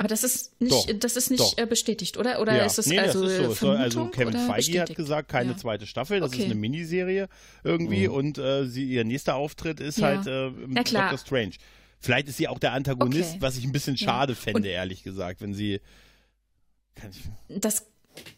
Aber 0.00 0.08
das 0.08 0.24
ist 0.24 0.58
nicht, 0.62 0.72
Doch, 0.72 0.86
das 0.98 1.14
ist 1.16 1.30
nicht 1.30 1.40
doch. 1.42 1.58
äh, 1.58 1.66
bestätigt, 1.66 2.16
oder? 2.16 2.40
Oder 2.40 2.56
ja. 2.56 2.64
ist 2.64 2.78
es 2.78 2.86
nee, 2.86 2.98
also 2.98 3.22
das 3.22 3.32
ist 3.32 3.36
so. 3.60 3.68
Also 3.68 3.98
Vermutung 3.98 4.10
Kevin 4.12 4.28
oder 4.28 4.38
Feige 4.38 4.50
hat 4.50 4.56
bestätigt? 4.56 4.96
gesagt, 4.96 5.28
keine 5.28 5.50
Ja. 5.50 5.56
zweite 5.58 5.86
Staffel, 5.86 6.20
das 6.20 6.30
Okay. 6.30 6.38
ist 6.38 6.44
eine 6.46 6.54
Miniserie 6.54 7.28
irgendwie 7.64 8.08
Mhm. 8.08 8.14
und 8.14 8.38
äh, 8.38 8.64
sie, 8.66 8.84
ihr 8.86 9.04
nächster 9.04 9.34
Auftritt 9.34 9.78
ist 9.78 9.98
Ja. 9.98 10.06
halt 10.06 10.26
äh. 10.26 10.50
Doctor 10.72 11.18
Strange. 11.18 11.52
Vielleicht 12.00 12.28
ist 12.28 12.38
sie 12.38 12.48
auch 12.48 12.58
der 12.58 12.72
Antagonist, 12.72 13.32
Okay. 13.32 13.42
was 13.42 13.58
ich 13.58 13.64
ein 13.64 13.72
bisschen 13.72 13.96
Ja. 13.96 14.06
schade 14.06 14.34
fände, 14.34 14.60
Und- 14.60 14.64
ehrlich 14.64 15.02
gesagt, 15.02 15.42
wenn 15.42 15.52
sie 15.52 15.82
kann 16.94 17.10
ich, 17.10 17.60
Das 17.60 17.84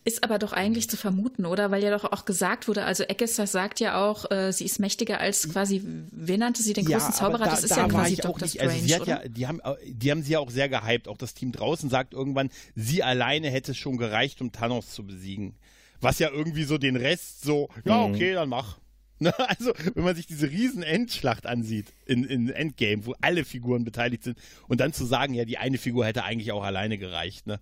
ist 0.04 0.24
aber 0.24 0.38
doch 0.38 0.52
eigentlich 0.52 0.88
zu 0.88 0.96
vermuten, 0.96 1.46
oder? 1.46 1.70
Weil 1.70 1.82
ja 1.82 1.90
doch 1.96 2.10
auch 2.10 2.24
gesagt 2.24 2.68
wurde, 2.68 2.84
also 2.84 3.04
Agatha 3.04 3.46
sagt 3.46 3.80
ja 3.80 4.04
auch, 4.04 4.30
äh, 4.30 4.52
sie 4.52 4.64
ist 4.64 4.78
mächtiger 4.80 5.20
als 5.20 5.48
quasi, 5.48 5.82
wen 5.84 6.40
nannte 6.40 6.62
sie 6.62 6.72
den 6.72 6.84
größten 6.84 7.14
aber 7.14 7.14
Zauberer? 7.14 7.44
Da, 7.44 7.50
das 7.50 7.64
ist 7.64 7.70
da 7.70 7.76
ja 7.82 7.88
quasi 7.88 8.14
auch 8.16 8.20
Dr. 8.20 8.42
nicht, 8.42 8.54
Strange, 8.54 8.72
also 8.72 8.86
sie 8.86 8.94
hat 8.94 9.00
oder? 9.02 9.22
ja, 9.22 9.28
die 9.28 9.46
haben, 9.46 9.60
die 9.86 10.10
haben 10.10 10.22
sie 10.22 10.32
ja 10.32 10.38
auch 10.38 10.50
sehr 10.50 10.68
gehypt. 10.68 11.08
Auch 11.08 11.16
das 11.16 11.34
Team 11.34 11.52
draußen 11.52 11.88
sagt 11.90 12.14
irgendwann, 12.14 12.50
sie 12.74 13.02
alleine 13.02 13.50
hätte 13.50 13.74
schon 13.74 13.96
gereicht, 13.96 14.40
um 14.40 14.52
Thanos 14.52 14.90
zu 14.90 15.06
besiegen. 15.06 15.54
Was 16.00 16.18
ja 16.18 16.30
irgendwie 16.30 16.64
so 16.64 16.78
den 16.78 16.96
Rest 16.96 17.42
so, 17.42 17.68
ja, 17.84 18.06
Mhm. 18.06 18.14
okay, 18.14 18.34
dann 18.34 18.48
mach. 18.48 18.78
Ne, 19.22 19.32
also, 19.48 19.72
wenn 19.94 20.02
man 20.02 20.16
sich 20.16 20.26
diese 20.26 20.50
riesen 20.50 20.82
Endschlacht 20.82 21.46
ansieht 21.46 21.92
in, 22.06 22.24
in 22.24 22.48
Endgame, 22.48 23.06
wo 23.06 23.14
alle 23.20 23.44
Figuren 23.44 23.84
beteiligt 23.84 24.24
sind, 24.24 24.36
und 24.66 24.80
dann 24.80 24.92
zu 24.92 25.04
sagen, 25.04 25.32
ja, 25.34 25.44
die 25.44 25.58
eine 25.58 25.78
Figur 25.78 26.04
hätte 26.04 26.24
eigentlich 26.24 26.50
auch 26.50 26.64
alleine 26.64 26.98
gereicht, 26.98 27.46
ne? 27.46 27.60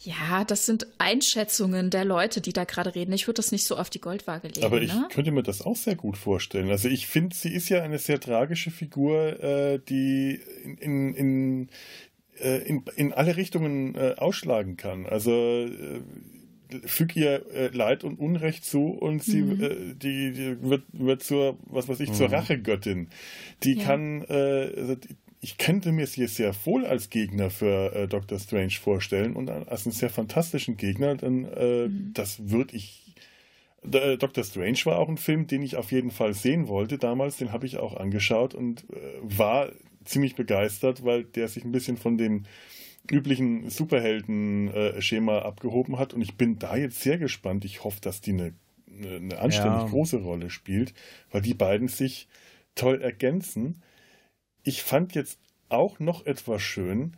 Ja, 0.00 0.44
das 0.44 0.66
sind 0.66 0.86
Einschätzungen 0.98 1.90
der 1.90 2.04
Leute, 2.04 2.40
die 2.40 2.52
da 2.52 2.64
gerade 2.64 2.94
reden. 2.94 3.12
Ich 3.12 3.26
würde 3.26 3.36
das 3.36 3.52
nicht 3.52 3.64
so 3.64 3.76
auf 3.76 3.90
die 3.90 4.00
Goldwaage 4.00 4.48
legen. 4.48 4.64
Aber 4.64 4.80
ich 4.80 4.92
ne? 4.92 5.08
könnte 5.10 5.32
mir 5.32 5.42
das 5.42 5.62
auch 5.62 5.76
sehr 5.76 5.96
gut 5.96 6.16
vorstellen. 6.16 6.70
Also 6.70 6.88
ich 6.88 7.06
finde, 7.06 7.34
sie 7.34 7.52
ist 7.52 7.68
ja 7.68 7.82
eine 7.82 7.98
sehr 7.98 8.20
tragische 8.20 8.70
Figur, 8.70 9.42
äh, 9.42 9.80
die 9.88 10.40
in, 10.62 10.76
in, 10.78 11.14
in, 11.14 11.68
äh, 12.38 12.58
in, 12.58 12.84
in 12.96 13.12
alle 13.12 13.36
Richtungen 13.36 13.94
äh, 13.94 14.14
ausschlagen 14.18 14.76
kann. 14.76 15.06
Also 15.06 15.32
äh, 15.32 16.00
füg 16.84 17.16
ihr 17.16 17.46
äh, 17.52 17.68
Leid 17.68 18.04
und 18.04 18.18
Unrecht 18.18 18.64
zu 18.64 18.88
und 18.88 19.22
sie 19.22 19.42
mhm. 19.42 19.62
äh, 19.62 19.94
die, 19.94 20.32
die, 20.32 20.62
wird, 20.62 20.84
wird 20.92 21.22
zur, 21.22 21.58
was 21.64 21.88
weiß 21.88 22.00
ich, 22.00 22.10
mhm. 22.10 22.14
zur 22.14 22.30
Rachegöttin. 22.30 23.08
Die 23.64 23.74
ja. 23.74 23.84
kann, 23.84 24.22
äh, 24.28 24.72
also 24.76 24.94
die, 24.96 25.16
ich 25.40 25.56
könnte 25.56 25.92
mir 25.92 26.06
sie 26.06 26.26
sehr 26.26 26.54
wohl 26.64 26.84
als 26.84 27.10
Gegner 27.10 27.50
für 27.50 27.94
äh, 27.94 28.08
Doctor 28.08 28.38
Strange 28.38 28.72
vorstellen 28.72 29.36
und 29.36 29.50
als 29.50 29.86
einen 29.86 29.92
sehr 29.92 30.10
fantastischen 30.10 30.76
Gegner, 30.76 31.14
dann 31.14 31.44
äh, 31.44 31.88
mhm. 31.88 32.12
das 32.14 32.50
würde 32.50 32.76
ich. 32.76 33.14
Äh, 33.90 34.16
Doctor 34.16 34.42
Strange 34.42 34.78
war 34.84 34.98
auch 34.98 35.08
ein 35.08 35.16
Film, 35.16 35.46
den 35.46 35.62
ich 35.62 35.76
auf 35.76 35.92
jeden 35.92 36.10
Fall 36.10 36.34
sehen 36.34 36.66
wollte 36.66 36.98
damals, 36.98 37.36
den 37.36 37.52
habe 37.52 37.66
ich 37.66 37.76
auch 37.78 37.96
angeschaut 37.96 38.54
und 38.54 38.84
äh, 38.90 38.96
war 39.22 39.70
ziemlich 40.04 40.34
begeistert, 40.34 41.04
weil 41.04 41.24
der 41.24 41.46
sich 41.46 41.64
ein 41.64 41.72
bisschen 41.72 41.96
von 41.96 42.18
dem 42.18 42.44
üblichen 43.10 43.70
Superhelden-Schema 43.70 45.38
abgehoben 45.40 45.98
hat 45.98 46.12
und 46.12 46.20
ich 46.20 46.36
bin 46.36 46.58
da 46.58 46.76
jetzt 46.76 47.00
sehr 47.00 47.16
gespannt. 47.16 47.64
Ich 47.64 47.84
hoffe, 47.84 48.00
dass 48.00 48.20
die 48.20 48.32
eine, 48.32 48.54
eine 49.00 49.38
anständig 49.38 49.82
ja. 49.82 49.88
große 49.88 50.18
Rolle 50.18 50.50
spielt, 50.50 50.92
weil 51.30 51.42
die 51.42 51.54
beiden 51.54 51.88
sich 51.88 52.28
toll 52.74 53.00
ergänzen 53.00 53.82
ich 54.68 54.82
fand 54.82 55.14
jetzt 55.14 55.38
auch 55.70 55.98
noch 55.98 56.26
etwas 56.26 56.60
schön, 56.60 57.16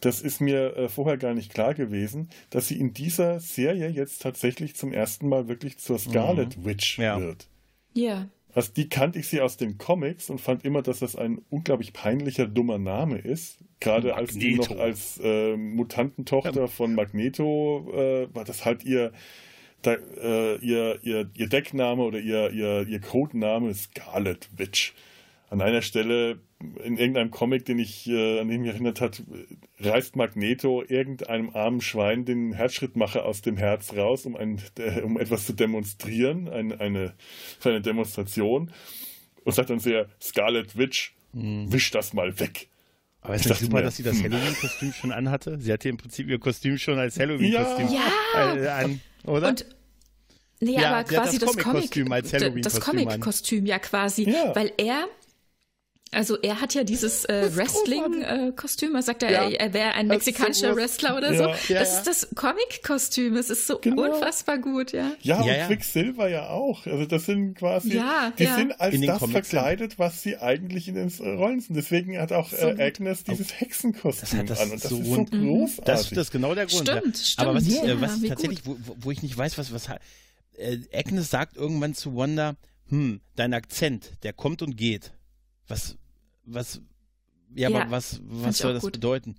das 0.00 0.22
ist 0.22 0.40
mir 0.40 0.76
äh, 0.76 0.88
vorher 0.88 1.18
gar 1.18 1.34
nicht 1.34 1.52
klar 1.52 1.74
gewesen, 1.74 2.30
dass 2.48 2.68
sie 2.68 2.80
in 2.80 2.94
dieser 2.94 3.38
Serie 3.38 3.88
jetzt 3.88 4.22
tatsächlich 4.22 4.74
zum 4.74 4.94
ersten 4.94 5.28
Mal 5.28 5.46
wirklich 5.46 5.76
zur 5.76 5.98
Scarlet 5.98 6.56
mhm. 6.56 6.64
Witch 6.64 6.98
ja. 6.98 7.20
wird. 7.20 7.48
Ja. 7.92 8.28
Also 8.54 8.72
die 8.72 8.88
kannte 8.88 9.18
ich 9.18 9.28
sie 9.28 9.42
aus 9.42 9.58
den 9.58 9.76
Comics 9.76 10.30
und 10.30 10.40
fand 10.40 10.64
immer, 10.64 10.80
dass 10.80 11.00
das 11.00 11.16
ein 11.16 11.42
unglaublich 11.50 11.92
peinlicher, 11.92 12.46
dummer 12.46 12.78
Name 12.78 13.18
ist. 13.18 13.58
Gerade 13.78 14.14
als 14.14 14.32
die 14.32 14.54
noch 14.54 14.70
als 14.70 15.20
äh, 15.22 15.56
Mutantentochter 15.56 16.62
ja. 16.62 16.66
von 16.66 16.94
Magneto 16.94 17.92
äh, 17.92 18.34
war 18.34 18.44
das 18.44 18.64
halt 18.64 18.84
ihr, 18.84 19.12
da, 19.82 19.94
äh, 19.94 20.56
ihr, 20.56 20.98
ihr, 21.02 21.30
ihr 21.34 21.48
Deckname 21.48 22.02
oder 22.02 22.18
ihr, 22.18 22.50
ihr, 22.50 22.88
ihr 22.88 23.00
Codename 23.00 23.74
Scarlet 23.74 24.48
Witch 24.56 24.94
an 25.50 25.60
einer 25.60 25.82
Stelle 25.82 26.38
in 26.84 26.96
irgendeinem 26.96 27.32
Comic, 27.32 27.64
den 27.64 27.80
ich, 27.80 28.08
äh, 28.08 28.40
an 28.40 28.48
den 28.48 28.62
mich 28.62 28.70
erinnert 28.70 29.00
hat, 29.00 29.22
reißt 29.80 30.14
Magneto 30.14 30.84
irgendeinem 30.86 31.50
armen 31.50 31.80
Schwein 31.80 32.24
den 32.24 32.52
Herzschrittmacher 32.52 33.24
aus 33.24 33.42
dem 33.42 33.56
Herz 33.56 33.94
raus, 33.94 34.26
um, 34.26 34.36
ein, 34.36 34.62
äh, 34.78 35.00
um 35.00 35.18
etwas 35.18 35.46
zu 35.46 35.52
demonstrieren, 35.52 36.48
ein, 36.48 36.78
eine, 36.78 37.14
für 37.58 37.70
eine 37.70 37.80
Demonstration, 37.80 38.70
und 39.42 39.52
sagt 39.52 39.70
dann 39.70 39.80
sehr, 39.80 40.08
Scarlet 40.22 40.78
Witch, 40.78 41.14
mhm. 41.32 41.72
wisch 41.72 41.90
das 41.90 42.12
mal 42.12 42.38
weg. 42.38 42.68
Aber 43.22 43.34
ist 43.34 43.50
das 43.50 43.58
super, 43.58 43.78
mir, 43.78 43.82
dass 43.82 43.96
sie 43.96 44.02
das 44.02 44.16
hm. 44.16 44.32
Halloween-Kostüm 44.32 44.92
schon 44.94 45.12
anhatte? 45.12 45.60
Sie 45.60 45.70
hatte 45.70 45.90
im 45.90 45.98
Prinzip 45.98 46.26
ihr 46.28 46.38
Kostüm 46.38 46.78
schon 46.78 46.98
als 46.98 47.18
Halloween-Kostüm 47.18 47.88
ja. 47.92 48.54
Äh, 48.54 48.68
an, 48.68 49.00
oder? 49.24 49.48
Und 49.48 49.66
Nee, 50.62 50.72
ja, 50.72 50.90
aber 50.90 51.04
quasi 51.04 51.38
das 51.38 51.56
Comic-Kostüm 51.56 52.04
Comic 52.04 52.12
als 52.12 52.32
Halloween-Kostüm. 52.32 52.62
Das 52.62 52.80
Comic-Kostüm, 52.80 53.66
ja, 53.66 53.78
quasi. 53.78 54.30
Ja. 54.30 54.54
Weil 54.54 54.72
er 54.76 55.06
also 56.12 56.36
er 56.40 56.60
hat 56.60 56.74
ja 56.74 56.82
dieses 56.82 57.24
äh, 57.24 57.50
Wrestling-Kostüm, 57.54 58.96
äh, 58.96 59.02
sagt 59.02 59.22
er, 59.22 59.30
ja. 59.30 59.48
er, 59.48 59.60
er 59.60 59.72
wäre 59.72 59.92
ein 59.92 60.08
mexikanischer 60.08 60.74
Wrestler 60.74 61.16
oder 61.16 61.34
so. 61.34 61.72
Ja, 61.72 61.80
das 61.80 61.98
ist 61.98 62.06
das 62.06 62.28
Comic-Kostüm, 62.34 63.36
es 63.36 63.48
ist 63.48 63.68
so 63.68 63.78
genau. 63.78 64.02
unfassbar 64.02 64.58
gut, 64.58 64.90
ja. 64.90 65.12
Ja, 65.22 65.40
und 65.40 65.46
ja, 65.46 65.66
Quicksilver 65.68 66.28
ja 66.28 66.48
auch. 66.48 66.84
Also 66.86 67.06
das 67.06 67.26
sind 67.26 67.54
quasi, 67.54 68.02
die 68.38 68.46
sind 68.46 68.80
als 68.80 69.00
das 69.00 69.18
Comics 69.20 69.50
verkleidet, 69.50 69.98
was 70.00 70.22
sie 70.22 70.36
eigentlich 70.36 70.88
in 70.88 70.96
den 70.96 71.08
Rollen 71.08 71.60
sind. 71.60 71.76
Deswegen 71.76 72.18
hat 72.18 72.32
auch 72.32 72.50
so 72.50 72.56
äh, 72.56 72.82
Agnes 72.82 73.22
dieses 73.22 73.60
Hexenkostüm 73.60 74.46
das 74.46 74.60
an 74.60 74.70
und 74.72 74.84
das 74.84 74.90
so 74.90 74.98
ist 74.98 75.06
so 75.06 75.24
großartig. 75.24 75.84
Das, 75.84 76.10
das 76.10 76.18
ist 76.18 76.30
genau 76.32 76.56
der 76.56 76.66
Grund. 76.66 76.88
Stimmt, 76.88 77.18
stimmt. 77.18 77.46
Aber 77.46 77.56
was 77.56 77.66
ich, 77.68 77.82
äh, 77.82 78.00
was 78.00 78.20
ich 78.20 78.28
tatsächlich, 78.28 78.66
wo, 78.66 78.76
wo, 78.98 79.10
ich 79.12 79.22
nicht 79.22 79.36
weiß, 79.36 79.58
was, 79.58 79.72
was 79.72 79.88
äh, 80.56 80.78
Agnes 80.92 81.30
sagt 81.30 81.56
irgendwann 81.56 81.94
zu 81.94 82.16
Wanda, 82.16 82.56
hm, 82.88 83.20
dein 83.36 83.54
Akzent, 83.54 84.10
der 84.24 84.32
kommt 84.32 84.62
und 84.62 84.76
geht. 84.76 85.12
Was, 85.68 85.96
was, 86.52 86.80
ja, 87.54 87.68
ja 87.68 87.80
aber 87.80 87.90
was, 87.90 88.20
was 88.24 88.58
soll 88.58 88.74
das 88.74 88.82
gut. 88.82 88.92
bedeuten? 88.92 89.36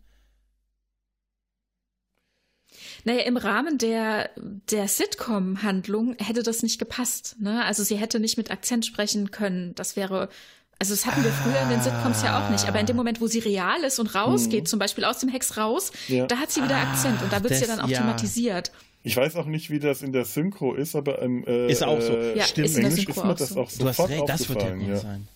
Naja, 3.03 3.21
im 3.21 3.37
Rahmen 3.37 3.77
der, 3.77 4.29
der 4.37 4.87
Sitcom-Handlung 4.87 6.15
hätte 6.19 6.43
das 6.43 6.63
nicht 6.63 6.79
gepasst. 6.79 7.35
Ne? 7.39 7.63
Also 7.65 7.83
sie 7.83 7.95
hätte 7.95 8.19
nicht 8.19 8.37
mit 8.37 8.51
Akzent 8.51 8.85
sprechen 8.85 9.31
können. 9.31 9.73
Das 9.75 9.95
wäre, 9.95 10.29
also 10.77 10.93
das 10.93 11.05
hatten 11.05 11.23
wir 11.23 11.31
früher 11.31 11.61
in 11.63 11.69
den 11.69 11.81
Sitcoms 11.81 12.21
ja 12.23 12.43
auch 12.43 12.49
nicht. 12.49 12.67
Aber 12.67 12.79
in 12.79 12.85
dem 12.85 12.95
Moment, 12.95 13.19
wo 13.19 13.27
sie 13.27 13.39
real 13.39 13.83
ist 13.83 13.99
und 13.99 14.13
rausgeht, 14.13 14.63
mhm. 14.63 14.67
zum 14.67 14.79
Beispiel 14.79 15.03
aus 15.03 15.19
dem 15.19 15.29
Hex 15.29 15.57
raus, 15.57 15.91
ja. 16.07 16.27
da 16.27 16.37
hat 16.37 16.51
sie 16.51 16.63
wieder 16.63 16.75
ah, 16.77 16.91
Akzent 16.91 17.21
und 17.21 17.33
da 17.33 17.43
wird 17.43 17.55
sie 17.55 17.65
dann 17.65 17.79
auch 17.79 17.89
ja. 17.89 17.99
thematisiert. 17.99 18.71
Ich 19.03 19.17
weiß 19.17 19.35
auch 19.35 19.47
nicht, 19.47 19.71
wie 19.71 19.79
das 19.79 20.03
in 20.03 20.13
der 20.13 20.25
Synchro 20.25 20.75
ist, 20.75 20.95
aber 20.95 21.23
im 21.23 21.43
äh, 21.45 21.71
ist 21.71 21.83
auch 21.83 21.99
so. 21.99 22.13
Äh, 22.13 22.37
ja, 22.37 22.43
Stimmt, 22.43 22.67
ist 22.67 22.75
Synchro 22.75 23.11
ist 23.11 23.25
mir 23.25 23.35
das 23.35 23.57
auch 23.57 23.69
so. 23.69 23.83
Du 23.83 23.89
hast 23.89 23.99
recht, 24.07 24.29
das 24.29 24.47
wird 24.47 24.61
ja, 24.61 24.97
sein. 24.97 25.27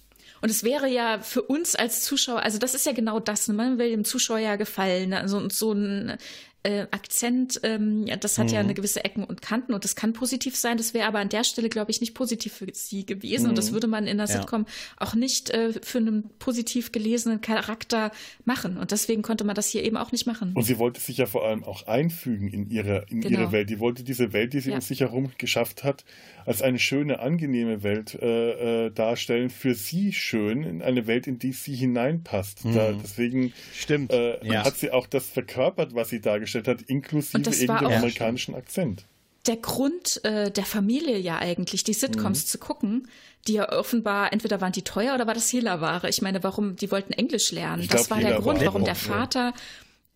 Und 0.46 0.52
es 0.52 0.64
wäre 0.64 0.88
ja 0.88 1.18
für 1.22 1.41
uns 1.41 1.74
als 1.74 2.04
Zuschauer, 2.04 2.43
also 2.43 2.60
das 2.60 2.76
ist 2.76 2.86
ja 2.86 2.91
genau 2.91 3.20
das, 3.20 3.48
ne? 3.48 3.56
man 3.56 3.80
will 3.80 3.89
dem 3.89 4.06
Zuschauer 4.06 4.38
ja 4.38 4.58
gefallen. 4.58 5.12
Also 5.12 5.50
so 5.50 5.72
ein 5.72 6.20
äh, 6.62 6.82
Akzent, 6.91 7.60
ähm, 7.64 8.06
das 8.20 8.38
hat 8.38 8.50
mhm. 8.50 8.54
ja 8.54 8.60
eine 8.60 8.76
gewisse 8.76 9.04
Ecken 9.04 9.24
und 9.24 9.41
Kanten 9.41 9.74
und 9.74 9.84
das 9.84 9.96
kann 9.96 10.14
positiv 10.14 10.56
sein. 10.56 10.78
Das 10.78 10.93
wäre 10.93 11.08
aber 11.08 11.18
an 11.18 11.30
der 11.30 11.43
Stelle, 11.43 11.68
glaube 11.68 11.89
ich, 11.89 12.00
nicht 12.00 12.14
positiv 12.14 12.54
für 12.54 12.68
sie 12.74 13.08
gewesen. 13.08 13.46
Mhm. 13.46 13.50
Und 13.50 13.58
das 13.58 13.72
mhm. 13.72 13.74
würde 13.74 13.88
man 13.88 14.06
in 14.06 14.18
der 14.18 14.28
ja. 14.28 14.34
Sitcom 14.34 14.68
auch 14.98 15.16
nicht 15.16 15.50
äh, 15.50 15.74
für 15.82 15.98
einen 15.98 16.30
positiv 16.38 16.91
gelesenen 16.91 17.41
Charakter 17.41 18.12
machen. 18.43 18.78
Und 18.78 18.91
deswegen 18.91 19.24
konnte 19.24 19.46
man 19.46 19.56
das 19.56 19.70
hier 19.70 19.84
eben 19.84 19.98
auch 19.98 20.12
nicht 20.12 20.28
machen. 20.28 20.54
Und 20.54 20.62
sie 20.62 20.78
wollte 20.78 21.02
sich 21.02 21.18
ja 21.18 21.26
vor 21.26 21.43
allem 21.43 21.64
auch 21.64 21.88
einfügen 21.88 22.50
in 22.50 22.70
ihre, 22.70 23.08
in 23.10 23.22
genau. 23.22 23.39
ihre 23.39 23.52
Welt. 23.52 23.72
Die 23.72 23.80
wollte 23.80 24.04
diese 24.04 24.32
Welt, 24.32 24.54
die 24.54 24.60
sie 24.60 24.70
ja. 24.70 24.76
um 24.76 24.82
sich 24.82 25.00
herum 25.00 25.32
geschafft 25.39 25.84
hat, 25.84 26.06
als 26.46 26.62
eine 26.62 26.80
schöne, 26.80 27.20
angenehme 27.20 27.84
Welt 27.84 28.16
äh, 28.22 28.86
äh, 28.86 28.91
darstellen. 28.91 29.50
Für 29.50 29.74
sie 29.76 30.14
schön, 30.14 30.64
in 30.64 30.82
eine 30.82 31.08
Welt, 31.08 31.28
in 31.28 31.39
die 31.39 31.54
sie 31.54 31.76
hineinpasst. 31.76 32.66
Mhm. 32.66 32.76
Da, 32.76 32.91
deswegen 32.91 33.54
Stimmt. 33.74 34.12
Äh, 34.14 34.46
ja. 34.46 34.64
hat 34.64 34.78
sie 34.78 34.91
auch 34.91 35.08
das 35.08 35.28
verkörpert, 35.28 35.96
was 35.96 36.10
sie 36.10 36.22
dargestellt 36.22 36.68
hat, 36.68 36.82
inklusive 36.84 37.50
eben 37.50 37.78
dem 37.78 37.88
amerikanischen 37.88 38.56
Akzent. 38.56 39.06
Der 39.48 39.58
Grund 39.58 40.24
äh, 40.24 40.50
der 40.50 40.66
Familie 40.66 41.20
ja 41.20 41.38
eigentlich, 41.38 41.84
die 41.84 41.93
Sitcoms 41.93 42.43
mhm. 42.43 42.48
zu 42.48 42.58
gucken, 42.58 43.08
die 43.48 43.54
ja 43.54 43.72
offenbar, 43.72 44.34
entweder 44.34 44.60
waren 44.60 44.72
die 44.72 44.82
teuer 44.82 45.14
oder 45.14 45.28
war 45.28 45.36
das 45.36 45.52
Hehlerware. 45.54 46.10
Ich 46.10 46.22
meine, 46.22 46.43
warum, 46.43 46.76
die 46.76 46.89
wollten 46.91 47.14
Englisch 47.14 47.52
lernen. 47.52 47.84
Ich 47.84 47.89
das 47.89 48.08
glaub, 48.08 48.18
war 48.18 48.28
der 48.28 48.39
Grund, 48.39 48.66
warum 48.66 48.84
der 48.84 48.96
Vater 48.96 49.54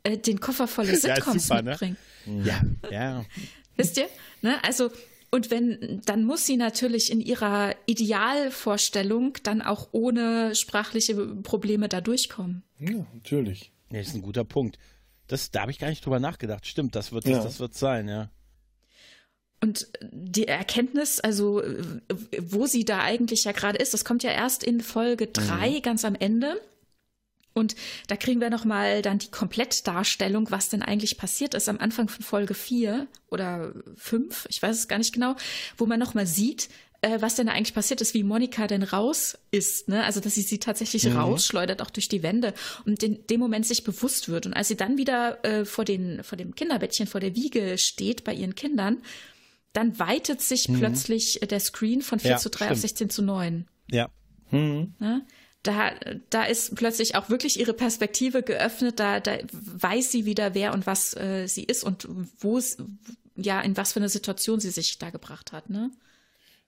äh, 0.04 0.18
den 0.18 0.40
Koffer 0.40 0.68
voller 0.68 0.96
Sitcoms 0.96 1.48
ja, 1.48 1.58
super, 1.58 1.62
ne? 1.62 1.70
mitbringt. 1.72 1.98
Ne? 2.26 2.44
Ja, 2.46 2.90
ja. 2.92 3.26
Wisst 3.76 3.98
ihr? 3.98 4.10
Ne? 4.42 4.56
Also, 4.64 4.90
und 5.32 5.52
wenn, 5.52 6.02
dann 6.06 6.24
muss 6.24 6.46
sie 6.46 6.58
natürlich 6.58 7.12
in 7.12 7.22
ihrer 7.22 7.76
Idealvorstellung 7.86 9.38
dann 9.44 9.62
auch 9.62 9.90
ohne 9.92 10.56
sprachliche 10.56 11.16
Probleme 11.16 11.88
da 11.88 12.02
durchkommen. 12.02 12.64
Ja, 12.80 13.06
natürlich. 13.14 13.72
Ja, 13.92 14.00
das 14.00 14.10
ist 14.10 14.16
ein 14.16 14.22
guter 14.22 14.44
Punkt. 14.44 14.78
Das, 15.28 15.52
da 15.52 15.62
habe 15.62 15.72
ich 15.72 15.80
gar 15.80 15.90
nicht 15.90 16.06
drüber 16.06 16.20
nachgedacht. 16.20 16.66
Stimmt, 16.66 16.96
das 16.96 17.12
wird 17.12 17.26
ja. 17.26 17.44
das 17.44 17.60
wird 17.60 17.76
sein, 17.76 18.08
ja. 18.08 18.30
Und 19.62 19.88
die 20.02 20.48
Erkenntnis, 20.48 21.20
also 21.20 21.62
wo 22.40 22.66
sie 22.66 22.86
da 22.86 23.02
eigentlich 23.02 23.44
ja 23.44 23.52
gerade 23.52 23.78
ist, 23.78 23.94
das 23.94 24.06
kommt 24.06 24.24
ja 24.24 24.32
erst 24.32 24.64
in 24.64 24.82
Folge 24.82 25.28
3 25.28 25.70
mhm. 25.70 25.82
ganz 25.82 26.06
am 26.06 26.16
Ende. 26.16 26.60
Und 27.60 27.76
da 28.08 28.16
kriegen 28.16 28.42
wir 28.42 28.50
nochmal 28.50 29.02
dann 29.02 29.20
die 29.20 29.32
Komplettdarstellung, 29.32 30.50
was 30.50 30.70
denn 30.70 30.82
eigentlich 30.82 31.18
passiert 31.18 31.54
ist 31.54 31.70
am 31.70 31.78
Anfang 31.78 32.10
von 32.10 32.24
Folge 32.24 32.54
4 32.54 33.08
oder 33.30 33.74
5, 33.98 34.48
ich 34.50 34.62
weiß 34.62 34.78
es 34.78 34.88
gar 34.88 34.98
nicht 34.98 35.14
genau, 35.14 35.36
wo 35.78 35.86
man 35.86 36.00
nochmal 36.00 36.26
sieht, 36.26 36.70
äh, 37.02 37.22
was 37.22 37.36
denn 37.36 37.48
eigentlich 37.48 37.74
passiert 37.74 38.02
ist, 38.02 38.14
wie 38.14 38.24
Monika 38.24 38.68
denn 38.68 38.84
raus 38.84 39.38
ist, 39.52 39.88
ne? 39.88 40.04
Also 40.04 40.20
dass 40.20 40.36
sie 40.36 40.42
sie 40.42 40.60
tatsächlich 40.60 41.06
mhm. 41.06 41.18
rausschleudert, 41.18 41.82
auch 41.82 41.90
durch 41.90 42.10
die 42.10 42.24
Wände 42.24 42.54
und 42.86 43.02
in 43.04 43.26
dem 43.28 43.40
Moment 43.40 43.66
sich 43.66 43.84
bewusst 43.84 44.28
wird. 44.28 44.46
Und 44.46 44.54
als 44.54 44.68
sie 44.68 44.76
dann 44.76 44.98
wieder 44.98 45.44
äh, 45.46 45.64
vor, 45.64 45.86
den, 45.86 46.24
vor 46.24 46.38
dem 46.38 46.56
Kinderbettchen, 46.56 47.08
vor 47.08 47.22
der 47.22 47.36
Wiege 47.36 47.78
steht 47.78 48.24
bei 48.26 48.34
ihren 48.34 48.56
Kindern, 48.56 48.98
dann 49.72 49.98
weitet 49.98 50.42
sich 50.42 50.68
mhm. 50.68 50.80
plötzlich 50.80 51.40
der 51.40 51.60
Screen 51.60 52.02
von 52.02 52.20
4 52.20 52.32
ja, 52.32 52.38
zu 52.38 52.50
3 52.50 52.66
stimmt. 52.66 52.72
auf 52.72 52.80
16 52.80 53.10
zu 53.10 53.22
9. 53.22 53.68
Ja. 53.90 54.10
Mhm. 54.52 54.96
Ne? 55.00 55.26
Da, 55.64 55.92
da 56.30 56.46
ist 56.46 56.76
plötzlich 56.76 57.16
auch 57.16 57.30
wirklich 57.30 57.60
ihre 57.60 57.74
Perspektive 57.74 58.44
geöffnet, 58.44 59.00
da, 59.00 59.20
da 59.20 59.38
weiß 59.52 60.10
sie 60.10 60.26
wieder, 60.26 60.54
wer 60.54 60.74
und 60.74 60.88
was 60.88 61.16
äh, 61.18 61.48
sie 61.48 61.64
ist 61.64 61.84
und 61.84 62.08
wo 62.40 62.62
ja, 63.36 63.62
in 63.62 63.76
was 63.76 63.94
für 63.94 64.00
eine 64.00 64.10
Situation 64.10 64.60
sie 64.60 64.72
sich 64.72 65.00
da 65.00 65.10
gebracht 65.10 65.52
hat, 65.52 65.70
ne? 65.70 65.92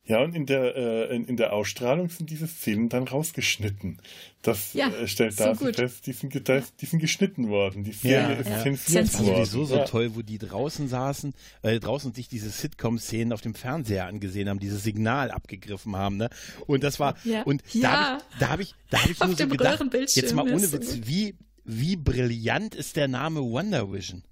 Ja, 0.04 0.24
und 0.24 0.36
in 0.36 0.48
der, 0.48 0.76
äh, 0.76 1.16
in, 1.16 1.26
in, 1.26 1.38
der 1.38 1.54
Ausstrahlung 1.54 2.10
sind 2.10 2.32
diese 2.32 2.48
Szenen 2.48 2.90
dann 2.90 3.08
rausgeschnitten. 3.08 4.02
Das 4.42 4.74
ja, 4.74 4.90
äh, 4.90 5.08
stellt 5.08 5.38
so 5.38 5.44
Darcy 5.44 5.74
fest, 5.74 6.08
die 6.08 6.14
sind, 6.14 6.34
die 6.34 6.86
sind 6.86 7.00
geschnitten 7.00 7.50
worden. 7.50 7.84
Die 7.84 7.92
Serie 7.92 8.34
ja, 8.34 8.40
ist 8.42 8.50
ja. 8.50 8.64
zensiert 8.64 9.06
das 9.06 9.20
worden. 9.20 9.28
Das 9.28 9.38
war 9.38 9.46
sowieso 9.46 9.66
so 9.66 9.76
ja. 9.76 9.86
toll, 9.86 10.16
wo 10.16 10.24
die 10.24 10.40
draußen 10.40 10.88
saßen, 10.88 11.34
äh, 11.62 11.80
draußen 11.80 12.14
sich 12.16 12.28
diese 12.28 12.50
Sitcom-Szenen 12.50 13.32
auf 13.32 13.42
dem 13.42 13.54
Fernseher 13.54 14.08
angesehen 14.08 14.50
haben, 14.50 14.60
dieses 14.60 14.84
Signal 14.84 15.30
abgegriffen 15.30 15.96
haben. 15.96 16.18
Ne? 16.18 16.30
Und 16.66 16.84
das 16.84 17.00
war, 17.00 17.16
und 17.46 17.64
da 17.80 18.20
habe 18.42 18.64
ich, 18.64 18.74
da 18.90 19.04
habe 19.04 19.12
ich, 19.12 19.20
da 19.20 19.28
hab 19.28 19.32
ich 19.32 19.38
nur 19.38 19.38
so 19.38 19.48
gedacht, 19.48 19.84
jetzt 20.16 20.34
mal 20.34 20.52
ohne 20.52 20.72
Witz, 20.72 20.98
wie, 21.04 21.36
wie 21.64 21.96
brillant 21.96 22.74
ist 22.74 22.96
der 22.96 23.08
Name 23.08 23.42
Wonder 23.42 23.94
Vision? 23.94 24.24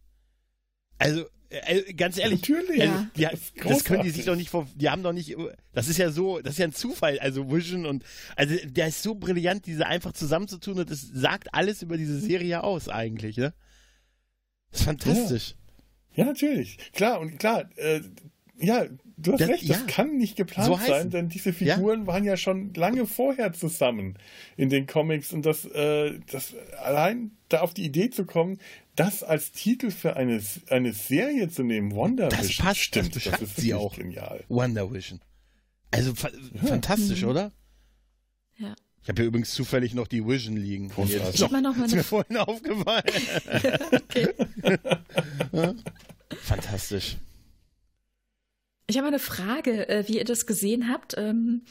Also, 0.99 1.25
äh, 1.49 1.93
ganz 1.93 2.17
ehrlich, 2.17 2.41
Natürlich. 2.41 2.81
Also, 2.81 3.05
ja. 3.15 3.31
das, 3.31 3.53
das 3.55 3.83
können 3.83 4.03
die 4.03 4.11
sich 4.11 4.25
doch 4.25 4.35
nicht 4.35 4.51
vor, 4.51 4.67
die 4.75 4.89
haben 4.89 5.01
doch 5.01 5.13
nicht, 5.13 5.35
das 5.73 5.87
ist 5.87 5.97
ja 5.97 6.11
so, 6.11 6.39
das 6.39 6.53
ist 6.53 6.59
ja 6.59 6.67
ein 6.67 6.73
Zufall, 6.73 7.17
also 7.19 7.51
Vision 7.51 7.87
und, 7.87 8.03
also 8.35 8.55
der 8.65 8.89
ist 8.89 9.01
so 9.01 9.15
brillant, 9.15 9.65
diese 9.65 9.87
einfach 9.87 10.13
zusammenzutun 10.13 10.77
und 10.79 10.91
das 10.91 11.01
sagt 11.01 11.53
alles 11.53 11.81
über 11.81 11.97
diese 11.97 12.19
Serie 12.19 12.63
aus 12.63 12.87
eigentlich, 12.87 13.37
ne? 13.37 13.53
Das 14.69 14.81
ist 14.81 14.85
fantastisch. 14.85 15.55
Ja, 16.13 16.25
ja 16.25 16.25
natürlich. 16.25 16.77
Klar, 16.93 17.19
und 17.19 17.39
klar, 17.39 17.67
äh, 17.77 18.01
ja, 18.59 18.85
du 19.21 19.33
hast 19.33 19.41
das, 19.41 19.49
recht, 19.49 19.69
das 19.69 19.87
kann 19.87 20.17
nicht 20.17 20.35
geplant 20.35 20.67
so 20.67 20.87
sein, 20.87 21.09
denn 21.09 21.29
diese 21.29 21.53
Figuren 21.53 22.01
ja. 22.01 22.07
waren 22.07 22.23
ja 22.23 22.37
schon 22.37 22.73
lange 22.73 23.05
vorher 23.05 23.53
zusammen 23.53 24.17
in 24.57 24.69
den 24.69 24.87
Comics 24.87 25.33
und 25.33 25.45
das, 25.45 25.65
äh, 25.65 26.19
das 26.31 26.55
allein 26.81 27.31
da 27.49 27.61
auf 27.61 27.73
die 27.73 27.83
Idee 27.83 28.09
zu 28.09 28.25
kommen, 28.25 28.59
das 28.95 29.23
als 29.23 29.51
Titel 29.51 29.91
für 29.91 30.15
eine, 30.15 30.41
eine 30.69 30.93
Serie 30.93 31.49
zu 31.49 31.63
nehmen, 31.63 31.93
Wonder 31.93 32.29
das 32.29 32.49
Vision, 32.49 32.65
passt, 32.65 32.79
stimmt, 32.81 33.15
das, 33.15 33.23
das 33.23 33.41
ist 33.41 33.55
sie 33.57 33.73
auch. 33.73 33.95
genial. 33.95 34.43
Wonder 34.47 34.91
Vision. 34.91 35.21
Also 35.91 36.13
fa 36.15 36.29
ja. 36.29 36.67
fantastisch, 36.67 37.23
mhm. 37.23 37.29
oder? 37.29 37.51
Ja. 38.57 38.75
Ich 39.01 39.09
habe 39.09 39.21
hier 39.21 39.27
übrigens 39.27 39.51
zufällig 39.51 39.93
noch 39.93 40.07
die 40.07 40.25
Vision 40.25 40.57
liegen. 40.57 40.89
Großartig. 40.89 41.39
Noch, 41.41 41.51
noch 41.51 41.75
mal 41.75 41.85
ist 41.87 41.95
mir 41.95 42.03
vorhin 42.03 42.37
aufgefallen. 42.37 43.03
Fantastisch. 46.41 47.17
Ich 48.89 48.97
habe 48.97 49.07
eine 49.07 49.19
Frage, 49.19 49.87
äh, 49.87 50.07
wie 50.07 50.17
ihr 50.17 50.25
das 50.25 50.47
gesehen 50.47 50.89
habt. 50.89 51.13
Ähm, 51.15 51.61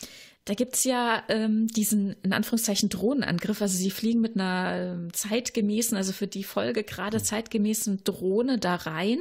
da 0.45 0.55
gibt 0.55 0.77
es 0.77 0.85
ja 0.85 1.25
ähm, 1.29 1.66
diesen, 1.66 2.14
in 2.23 2.33
Anführungszeichen, 2.33 2.91
Drohnenangriff. 2.91 3.61
Also 3.61 3.77
sie 3.77 3.91
fliegen 3.91 4.21
mit 4.21 4.37
einer 4.37 4.95
ähm, 4.95 5.12
zeitgemäßen, 5.12 5.97
also 5.97 6.12
für 6.12 6.29
die 6.29 6.45
Folge 6.45 6.85
gerade 6.85 7.21
zeitgemäßen 7.21 8.05
Drohne 8.05 8.59
da 8.59 8.77
rein. 8.77 9.19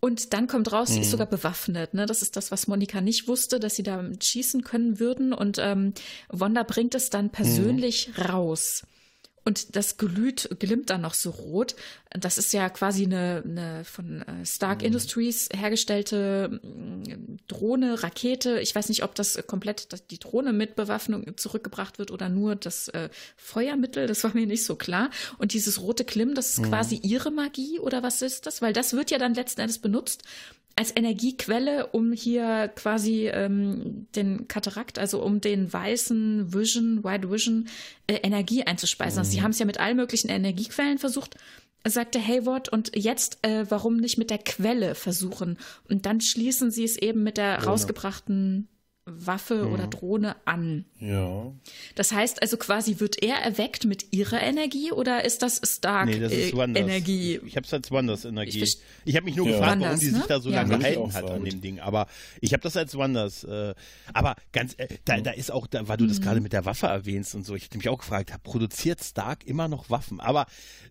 Und 0.00 0.32
dann 0.32 0.46
kommt 0.46 0.72
raus, 0.72 0.88
sie 0.88 1.00
ist 1.00 1.08
mhm. 1.08 1.10
sogar 1.10 1.26
bewaffnet. 1.26 1.92
Ne? 1.92 2.06
Das 2.06 2.22
ist 2.22 2.36
das, 2.36 2.50
was 2.50 2.68
Monika 2.68 3.02
nicht 3.02 3.28
wusste, 3.28 3.60
dass 3.60 3.76
sie 3.76 3.82
da 3.82 4.02
schießen 4.18 4.64
können 4.64 4.98
würden. 4.98 5.34
Und 5.34 5.58
ähm, 5.60 5.92
Wanda 6.30 6.62
bringt 6.62 6.94
es 6.94 7.10
dann 7.10 7.28
persönlich 7.28 8.12
mhm. 8.16 8.22
raus. 8.22 8.86
Und 9.44 9.76
das 9.76 9.96
glüht, 9.96 10.48
glimmt 10.58 10.90
dann 10.90 11.00
noch 11.00 11.14
so 11.14 11.30
rot. 11.30 11.74
Das 12.10 12.38
ist 12.38 12.52
ja 12.52 12.68
quasi 12.68 13.04
eine, 13.04 13.42
eine 13.44 13.84
von 13.84 14.22
äh, 14.22 14.44
Stark 14.44 14.80
mhm. 14.80 14.86
Industries 14.86 15.48
hergestellte 15.54 16.60
mm, 16.62 17.36
Drohne, 17.48 18.02
Rakete. 18.02 18.60
Ich 18.60 18.74
weiß 18.74 18.88
nicht, 18.88 19.02
ob 19.04 19.14
das 19.14 19.46
komplett 19.46 20.10
die 20.10 20.18
Drohne 20.18 20.52
mit 20.52 20.76
Bewaffnung 20.76 21.36
zurückgebracht 21.36 21.98
wird 21.98 22.10
oder 22.10 22.28
nur 22.28 22.56
das 22.56 22.88
äh, 22.88 23.08
Feuermittel. 23.36 24.06
Das 24.06 24.24
war 24.24 24.34
mir 24.34 24.46
nicht 24.46 24.64
so 24.64 24.76
klar. 24.76 25.10
Und 25.38 25.52
dieses 25.52 25.80
rote 25.80 26.04
Klimm, 26.04 26.34
das 26.34 26.50
ist 26.50 26.60
mhm. 26.60 26.68
quasi 26.70 26.96
ihre 26.96 27.30
Magie 27.30 27.78
oder 27.78 28.02
was 28.02 28.22
ist 28.22 28.46
das? 28.46 28.60
Weil 28.60 28.72
das 28.72 28.92
wird 28.92 29.10
ja 29.10 29.18
dann 29.18 29.34
letzten 29.34 29.60
Endes 29.60 29.78
benutzt, 29.78 30.24
als 30.78 30.94
Energiequelle, 30.94 31.88
um 31.88 32.12
hier 32.12 32.68
quasi 32.68 33.26
ähm, 33.26 34.06
den 34.14 34.46
Katarakt, 34.46 35.00
also 35.00 35.20
um 35.20 35.40
den 35.40 35.72
weißen 35.72 36.54
Vision, 36.54 37.02
White 37.02 37.28
Vision, 37.32 37.66
äh, 38.06 38.14
Energie 38.22 38.62
einzuspeisen. 38.62 39.16
Mhm. 39.16 39.18
Also 39.18 39.30
sie 39.32 39.38
mhm. 39.38 39.42
haben 39.42 39.50
es 39.50 39.58
ja 39.58 39.66
mit 39.66 39.80
allen 39.80 39.96
möglichen 39.96 40.28
Energiequellen 40.28 40.98
versucht, 40.98 41.34
sagte 41.84 42.24
Hayward, 42.24 42.68
und 42.68 42.92
jetzt 42.94 43.38
äh, 43.42 43.66
warum 43.68 43.96
nicht 43.96 44.18
mit 44.18 44.30
der 44.30 44.38
Quelle 44.38 44.94
versuchen? 44.94 45.58
Und 45.88 46.06
dann 46.06 46.20
schließen 46.20 46.70
sie 46.70 46.84
es 46.84 46.96
eben 46.96 47.24
mit 47.24 47.38
der 47.38 47.56
genau. 47.56 47.70
rausgebrachten 47.70 48.68
Waffe 49.08 49.64
mhm. 49.64 49.72
oder 49.72 49.86
Drohne 49.86 50.36
an. 50.44 50.84
Ja. 51.00 51.52
Das 51.94 52.12
heißt 52.12 52.42
also 52.42 52.56
quasi, 52.56 53.00
wird 53.00 53.22
er 53.22 53.36
erweckt 53.36 53.84
mit 53.84 54.12
ihrer 54.12 54.40
Energie 54.42 54.92
oder 54.92 55.24
ist 55.24 55.42
das 55.42 55.60
Stark 55.64 56.06
nee, 56.06 56.18
das 56.18 56.32
ist 56.32 56.52
äh, 56.52 56.62
Energie? 56.62 57.40
Ich 57.46 57.56
habe 57.56 57.66
es 57.66 57.72
als 57.72 57.90
Wanders 57.90 58.24
Energie. 58.24 58.62
Ich, 58.62 58.78
ich 59.04 59.16
habe 59.16 59.24
mich 59.24 59.36
nur 59.36 59.46
ja. 59.46 59.52
gefragt, 59.52 59.80
warum 59.80 59.82
Wonders, 59.82 60.00
die 60.00 60.06
sich 60.06 60.18
ne? 60.18 60.24
da 60.28 60.40
so 60.40 60.50
ja. 60.50 60.62
lange 60.62 60.78
gehalten 60.78 61.12
hat 61.12 61.30
an 61.30 61.44
dem 61.44 61.60
Ding. 61.60 61.80
Aber 61.80 62.06
ich 62.40 62.52
habe 62.52 62.62
das 62.62 62.76
als 62.76 62.96
Wanders. 62.96 63.44
Äh, 63.44 63.74
aber 64.12 64.34
ganz, 64.52 64.74
äh, 64.78 64.88
da, 65.04 65.20
da 65.20 65.30
ist 65.30 65.50
auch, 65.50 65.66
da, 65.66 65.88
weil 65.88 65.96
du 65.96 66.06
das 66.06 66.18
mhm. 66.18 66.24
gerade 66.24 66.40
mit 66.40 66.52
der 66.52 66.64
Waffe 66.64 66.86
erwähnst 66.86 67.34
und 67.34 67.44
so, 67.44 67.54
ich 67.54 67.64
hätte 67.64 67.78
mich 67.78 67.88
auch 67.88 67.98
gefragt, 67.98 68.32
produziert 68.42 69.02
Stark 69.02 69.46
immer 69.46 69.68
noch 69.68 69.90
Waffen? 69.90 70.20
Aber 70.20 70.46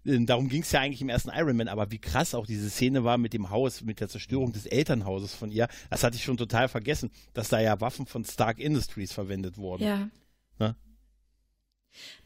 äh, 0.05 0.19
darum 0.25 0.49
ging 0.49 0.61
es 0.61 0.71
ja 0.71 0.81
eigentlich 0.81 1.01
im 1.01 1.09
ersten 1.09 1.29
Iron 1.29 1.57
Man. 1.57 1.67
Aber 1.67 1.91
wie 1.91 1.99
krass 1.99 2.33
auch 2.33 2.47
diese 2.47 2.69
Szene 2.69 3.03
war 3.03 3.17
mit 3.17 3.33
dem 3.33 3.49
Haus, 3.49 3.81
mit 3.81 3.99
der 3.99 4.09
Zerstörung 4.09 4.53
des 4.53 4.65
Elternhauses 4.65 5.33
von 5.33 5.51
ihr, 5.51 5.67
das 5.89 6.03
hatte 6.03 6.15
ich 6.15 6.23
schon 6.23 6.37
total 6.37 6.67
vergessen, 6.67 7.11
dass 7.33 7.49
da 7.49 7.59
ja 7.59 7.79
Waffen 7.81 8.06
von 8.07 8.25
Stark 8.25 8.59
Industries 8.59 9.11
verwendet 9.13 9.57
wurden. 9.57 9.83
Ja. 9.83 10.09
Na? 10.59 10.75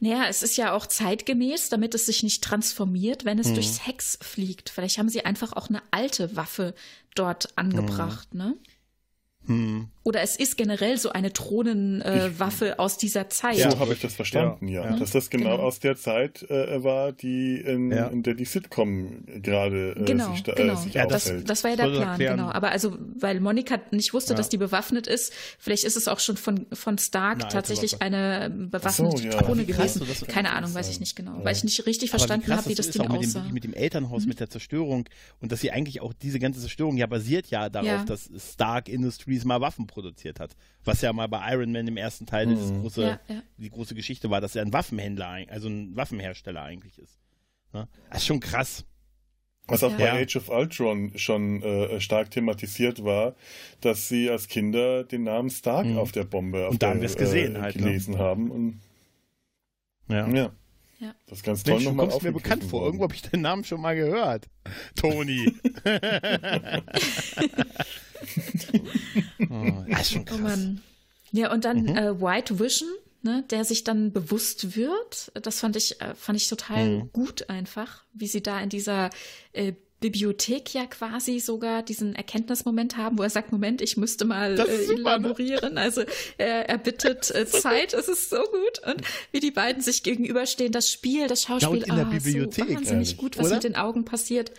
Naja, 0.00 0.26
es 0.28 0.42
ist 0.42 0.56
ja 0.56 0.72
auch 0.72 0.86
zeitgemäß, 0.86 1.68
damit 1.68 1.94
es 1.94 2.06
sich 2.06 2.22
nicht 2.22 2.42
transformiert, 2.42 3.24
wenn 3.24 3.38
es 3.38 3.48
hm. 3.48 3.54
durchs 3.54 3.86
Hex 3.86 4.18
fliegt. 4.20 4.70
Vielleicht 4.70 4.98
haben 4.98 5.08
sie 5.08 5.24
einfach 5.24 5.52
auch 5.52 5.68
eine 5.68 5.82
alte 5.90 6.36
Waffe 6.36 6.74
dort 7.14 7.56
angebracht, 7.56 8.28
hm. 8.32 8.38
ne? 8.38 8.56
Hm. 9.46 9.88
Oder 10.04 10.22
es 10.22 10.34
ist 10.34 10.56
generell 10.56 10.98
so 10.98 11.10
eine 11.10 11.32
Thronenwaffe 11.32 12.70
äh, 12.70 12.76
aus 12.76 12.98
dieser 12.98 13.30
Zeit. 13.30 13.58
So 13.58 13.78
habe 13.78 13.92
ich 13.92 14.00
das 14.00 14.14
verstanden, 14.14 14.66
ja. 14.66 14.84
ja. 14.84 14.96
Dass 14.96 15.12
das 15.12 15.30
genau, 15.30 15.52
genau. 15.52 15.62
aus 15.62 15.78
der 15.78 15.96
Zeit 15.96 16.42
äh, 16.50 16.82
war, 16.82 17.12
die 17.12 17.60
in, 17.60 17.92
ja. 17.92 18.08
in, 18.08 18.24
der 18.24 18.34
die 18.34 18.44
Sitcom 18.44 19.24
gerade 19.26 19.94
äh, 19.96 20.04
genau, 20.04 20.32
sich, 20.32 20.42
da, 20.42 20.54
genau. 20.54 20.74
sich 20.74 20.94
ja, 20.94 21.06
das, 21.06 21.32
das, 21.44 21.62
war 21.62 21.70
ja 21.70 21.76
der 21.76 21.88
Plan, 21.88 22.18
genau. 22.18 22.50
Aber 22.50 22.72
also, 22.72 22.98
weil 23.16 23.38
Monika 23.38 23.78
nicht 23.92 24.12
wusste, 24.12 24.32
ja. 24.32 24.36
dass 24.36 24.48
die 24.48 24.56
bewaffnet 24.56 25.06
ist, 25.06 25.32
vielleicht 25.58 25.84
ist 25.84 25.96
es 25.96 26.08
auch 26.08 26.18
schon 26.18 26.36
von, 26.36 26.66
von 26.72 26.98
Stark 26.98 27.40
eine 27.40 27.48
tatsächlich 27.48 28.02
eine 28.02 28.50
bewaffnete 28.50 29.30
so, 29.30 29.38
Drohne 29.38 29.64
gewesen. 29.64 30.04
Keine 30.26 30.52
Ahnung, 30.52 30.74
weiß 30.74 30.90
ich 30.90 30.98
nicht 30.98 31.14
genau. 31.14 31.44
Weil 31.44 31.54
ich 31.54 31.62
nicht 31.62 31.86
richtig 31.86 32.10
verstanden 32.10 32.52
habe, 32.52 32.68
wie 32.68 32.74
das 32.74 32.90
Ding 32.90 33.02
aussah. 33.02 33.40
Mit 33.40 33.48
dem, 33.48 33.54
mit 33.54 33.64
dem 33.64 33.74
Elternhaus, 33.74 34.22
mhm. 34.22 34.30
mit 34.30 34.40
der 34.40 34.50
Zerstörung 34.50 35.08
und 35.40 35.52
dass 35.52 35.60
sie 35.60 35.70
eigentlich 35.70 36.00
auch 36.00 36.12
diese 36.12 36.40
ganze 36.40 36.60
Zerstörung 36.60 36.96
ja 36.96 37.06
basiert 37.06 37.46
ja 37.48 37.68
darauf, 37.68 38.04
dass 38.04 38.28
Stark 38.36 38.88
Industries 38.88 39.44
mal 39.44 39.60
Waffen 39.60 39.86
produziert 39.92 40.40
hat. 40.40 40.56
Was 40.84 41.02
ja 41.02 41.12
mal 41.12 41.28
bei 41.28 41.52
Iron 41.52 41.72
Man 41.72 41.86
im 41.86 41.96
ersten 41.96 42.26
Teil 42.26 42.46
mhm. 42.46 42.80
große, 42.80 43.02
ja, 43.02 43.20
ja. 43.28 43.42
die 43.58 43.70
große 43.70 43.94
Geschichte 43.94 44.30
war, 44.30 44.40
dass 44.40 44.56
er 44.56 44.62
ein 44.62 44.72
Waffenhändler, 44.72 45.46
also 45.48 45.68
ein 45.68 45.94
Waffenhersteller 45.94 46.62
eigentlich 46.62 46.98
ist. 46.98 47.18
Ne? 47.72 47.88
Das 48.10 48.18
ist 48.18 48.26
schon 48.26 48.40
krass. 48.40 48.84
Was 49.68 49.84
auch 49.84 49.92
ja. 49.92 49.98
bei 49.98 50.22
Age 50.22 50.36
of 50.36 50.48
Ultron 50.48 51.12
schon 51.16 51.62
äh, 51.62 52.00
stark 52.00 52.30
thematisiert 52.30 53.04
war, 53.04 53.36
dass 53.80 54.08
sie 54.08 54.28
als 54.28 54.48
Kinder 54.48 55.04
den 55.04 55.22
Namen 55.22 55.50
Stark 55.50 55.86
mhm. 55.86 55.98
auf 55.98 56.10
der 56.10 56.24
Bombe 56.24 56.66
auf 56.66 56.72
und 56.72 56.82
da 56.82 56.90
haben 56.90 57.00
wir 57.00 57.06
es 57.06 57.16
gesehen 57.16 57.56
äh, 57.56 57.60
halt, 57.60 57.76
ne? 57.76 57.82
gelesen 57.82 58.14
ne? 58.14 58.18
haben. 58.18 58.50
Und, 58.50 58.80
ja. 60.08 60.28
ja. 60.28 60.50
Ja. 60.98 61.14
Das 61.26 61.38
ist 61.38 61.44
ganz 61.44 61.64
toll 61.64 61.74
Mensch, 61.74 61.86
nochmal 61.86 62.08
mir 62.22 62.32
bekannt 62.32 62.62
vor. 62.62 62.84
Irgendwo 62.84 63.04
habe 63.04 63.14
ich 63.14 63.22
den 63.22 63.40
Namen 63.40 63.64
schon 63.64 63.80
mal 63.80 63.96
gehört. 63.96 64.48
Toni. 64.94 65.52
oh, 69.50 69.84
das 69.88 70.00
ist 70.02 70.12
schon 70.12 70.24
krass. 70.24 70.58
Oh 70.58 70.80
ja, 71.32 71.50
und 71.50 71.64
dann 71.64 71.84
mhm. 71.84 71.96
äh, 71.96 72.20
White 72.20 72.60
Vision, 72.60 72.88
ne, 73.22 73.44
der 73.50 73.64
sich 73.64 73.84
dann 73.84 74.12
bewusst 74.12 74.76
wird. 74.76 75.32
Das 75.42 75.60
fand 75.60 75.76
ich, 75.76 76.00
äh, 76.00 76.14
fand 76.14 76.38
ich 76.38 76.48
total 76.48 76.88
mhm. 76.88 77.12
gut 77.12 77.48
einfach, 77.48 78.04
wie 78.12 78.26
sie 78.26 78.42
da 78.42 78.60
in 78.60 78.68
dieser 78.68 79.10
äh, 79.52 79.72
Bibliothek 80.02 80.74
ja 80.74 80.84
quasi 80.84 81.38
sogar 81.38 81.82
diesen 81.82 82.14
Erkenntnismoment 82.14 82.98
haben, 82.98 83.16
wo 83.18 83.22
er 83.22 83.30
sagt, 83.30 83.52
Moment, 83.52 83.80
ich 83.80 83.96
müsste 83.96 84.26
mal 84.26 84.58
äh, 84.58 84.64
ne? 84.64 84.94
elaborieren. 84.98 85.78
Also 85.78 86.02
er, 86.36 86.68
er 86.68 86.76
bittet 86.76 87.34
äh, 87.34 87.46
Zeit, 87.46 87.94
es 87.94 88.08
ist 88.08 88.28
so 88.28 88.36
gut. 88.36 88.86
Und 88.86 89.00
wie 89.30 89.40
die 89.40 89.52
beiden 89.52 89.80
sich 89.80 90.02
gegenüberstehen, 90.02 90.72
das 90.72 90.90
Spiel, 90.90 91.28
das 91.28 91.44
Schauspiel, 91.44 91.80
ja, 91.80 91.86
in 91.86 91.94
der 91.94 92.06
ah, 92.06 92.10
Bibliothek, 92.10 92.68
so 92.68 92.74
wahnsinnig 92.74 93.16
gut, 93.16 93.38
was 93.38 93.46
oder? 93.46 93.54
mit 93.54 93.64
den 93.64 93.76
Augen 93.76 94.04
passiert. 94.04 94.50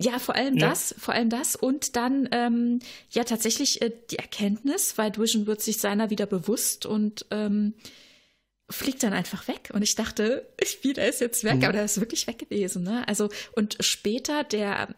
Ja, 0.00 0.18
vor 0.20 0.36
allem 0.36 0.56
ja. 0.56 0.68
das, 0.68 0.94
vor 0.96 1.12
allem 1.14 1.28
das 1.28 1.56
und 1.56 1.96
dann 1.96 2.28
ähm, 2.30 2.78
ja 3.10 3.24
tatsächlich 3.24 3.82
äh, 3.82 3.90
die 4.10 4.16
Erkenntnis, 4.18 4.96
weil 4.96 5.16
Vision 5.16 5.46
wird 5.46 5.60
sich 5.60 5.80
seiner 5.80 6.08
wieder 6.10 6.26
bewusst 6.26 6.86
und 6.86 7.26
ähm, 7.32 7.74
fliegt 8.70 9.02
dann 9.02 9.12
einfach 9.12 9.48
weg. 9.48 9.70
Und 9.72 9.82
ich 9.82 9.96
dachte, 9.96 10.46
ich 10.60 10.70
spiele 10.70 11.06
ist 11.06 11.20
jetzt 11.20 11.42
weg, 11.42 11.56
mhm. 11.56 11.64
aber 11.64 11.72
der 11.72 11.84
ist 11.84 12.00
wirklich 12.00 12.26
weg 12.26 12.38
gewesen. 12.38 12.84
Ne? 12.84 13.06
Also, 13.08 13.28
und 13.52 13.76
später 13.80 14.44
der 14.44 14.94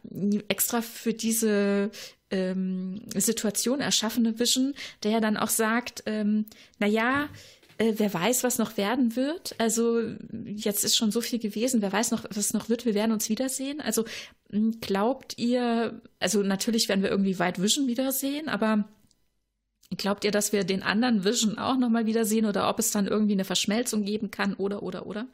extra 0.49 0.83
für 0.83 1.15
diese 1.15 1.91
ähm, 2.31 3.03
Situation 3.15 3.81
erschaffene 3.81 4.39
Vision, 4.39 4.75
der 5.03 5.13
ja 5.13 5.21
dann 5.21 5.37
auch 5.37 5.49
sagt, 5.49 6.03
ähm, 6.07 6.47
na 6.79 6.87
ja, 6.87 7.29
äh, 7.81 7.95
wer 7.97 8.13
weiß, 8.13 8.45
was 8.45 8.59
noch 8.59 8.77
werden 8.77 9.17
wird. 9.17 9.55
Also 9.59 10.03
jetzt 10.45 10.85
ist 10.85 10.97
schon 10.97 11.11
so 11.11 11.23
viel 11.23 11.39
gewesen, 11.39 11.81
wer 11.81 11.93
weiß 11.93 12.11
noch, 12.11 12.25
was 12.31 12.53
noch 12.53 12.69
wird, 12.69 12.85
wir 12.85 12.95
werden 12.95 13.13
uns 13.13 13.31
wiedersehen. 13.31 13.81
Also 13.81 14.05
glaubt 14.81 15.39
ihr, 15.39 16.01
also 16.19 16.43
natürlich 16.43 16.89
werden 16.89 17.03
wir 17.03 17.11
irgendwie 17.11 17.39
White 17.39 17.63
Vision 17.63 17.89
wiedersehen, 17.89 18.49
aber 18.49 18.85
Glaubt 19.97 20.25
ihr, 20.25 20.31
dass 20.31 20.53
wir 20.53 20.63
den 20.63 20.85
anderen 20.85 21.25
Vision 21.25 21.59
auch 21.59 21.77
nochmal 21.77 22.07
wiedersehen 22.07 22.47
oder 22.47 22.69
ob 22.69 22.79
es 22.79 22.93
dann 22.93 23.09
irgendwie 23.09 23.33
eine 23.33 23.45
Verschmelzung 23.45 24.05
geben 24.05 24.31
kann 24.31 24.55
oder, 24.55 24.85
oder, 24.85 25.05
oder? 25.05 25.27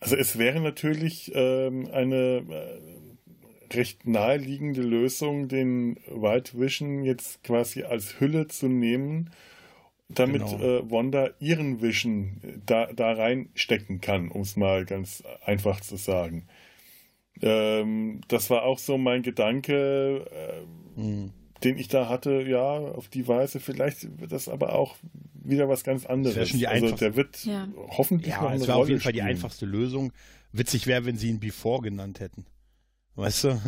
Also 0.00 0.16
es 0.16 0.38
wäre 0.38 0.58
natürlich 0.58 1.30
ähm, 1.32 1.88
eine 1.92 2.42
äh, 2.48 3.76
recht 3.76 4.08
naheliegende 4.08 4.82
Lösung, 4.82 5.46
den 5.46 5.98
White 6.08 6.58
Vision 6.58 7.04
jetzt 7.04 7.44
quasi 7.44 7.84
als 7.84 8.18
Hülle 8.18 8.48
zu 8.48 8.66
nehmen, 8.66 9.30
damit 10.14 10.42
genau. 10.46 10.62
äh, 10.62 10.90
Wanda 10.90 11.30
ihren 11.38 11.80
Vision 11.80 12.40
da, 12.66 12.92
da 12.92 13.12
reinstecken 13.12 14.00
kann, 14.00 14.28
um 14.28 14.42
es 14.42 14.56
mal 14.56 14.84
ganz 14.84 15.22
einfach 15.44 15.80
zu 15.80 15.96
sagen. 15.96 16.46
Ähm, 17.40 18.20
das 18.28 18.50
war 18.50 18.64
auch 18.64 18.78
so 18.78 18.98
mein 18.98 19.22
Gedanke. 19.22 20.26
Äh, 20.96 21.00
mhm 21.00 21.32
den 21.64 21.78
ich 21.78 21.88
da 21.88 22.08
hatte, 22.08 22.42
ja, 22.42 22.60
auf 22.60 23.08
die 23.08 23.28
Weise. 23.28 23.60
Vielleicht 23.60 24.20
wird 24.20 24.32
das 24.32 24.48
aber 24.48 24.74
auch 24.74 24.96
wieder 25.34 25.68
was 25.68 25.84
ganz 25.84 26.06
anderes. 26.06 26.34
Das 26.36 26.48
schon 26.48 26.58
die 26.58 26.66
also 26.66 26.94
der 26.94 27.16
wird 27.16 27.44
ja. 27.44 27.68
hoffentlich 27.88 28.34
ja, 28.34 28.42
noch 28.42 28.50
eine 28.50 28.62
es 28.62 28.68
war 28.68 28.76
auf 28.76 28.88
jeden 28.88 29.00
Fall 29.00 29.12
die 29.12 29.22
einfachste 29.22 29.66
Lösung. 29.66 30.12
Witzig 30.52 30.86
wäre, 30.86 31.04
wenn 31.04 31.16
sie 31.16 31.28
ihn 31.28 31.40
Before 31.40 31.82
genannt 31.82 32.20
hätten. 32.20 32.46
Weißt 33.14 33.44
du? 33.44 33.60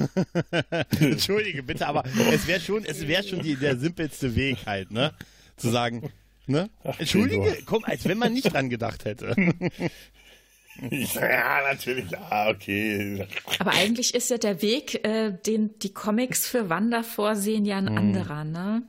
Entschuldige 1.00 1.62
bitte, 1.62 1.86
aber 1.86 2.04
es 2.32 2.46
wäre 2.46 2.60
schon, 2.60 2.84
es 2.84 3.06
wäre 3.06 3.22
schon 3.22 3.42
die, 3.42 3.56
der 3.56 3.76
simpelste 3.76 4.34
Weg 4.36 4.66
halt, 4.66 4.90
ne? 4.90 5.12
Zu 5.56 5.68
sagen, 5.68 6.10
ne? 6.46 6.70
Ach, 6.84 6.98
Entschuldige, 6.98 7.58
komm, 7.66 7.84
als 7.84 8.06
wenn 8.06 8.18
man 8.18 8.32
nicht 8.32 8.52
dran 8.52 8.70
gedacht 8.70 9.04
hätte. 9.04 9.34
ja, 10.90 11.62
natürlich. 11.62 12.16
Ah, 12.18 12.50
okay. 12.50 13.26
Aber 13.58 13.72
eigentlich 13.72 14.14
ist 14.14 14.30
ja 14.30 14.38
der 14.38 14.62
Weg, 14.62 15.04
äh, 15.04 15.32
den 15.46 15.78
die 15.78 15.92
Comics 15.92 16.46
für 16.46 16.68
Wanda 16.68 17.02
vorsehen, 17.02 17.64
ja 17.64 17.78
ein 17.78 17.88
hm. 17.88 17.96
anderer, 17.96 18.44
ne? 18.44 18.82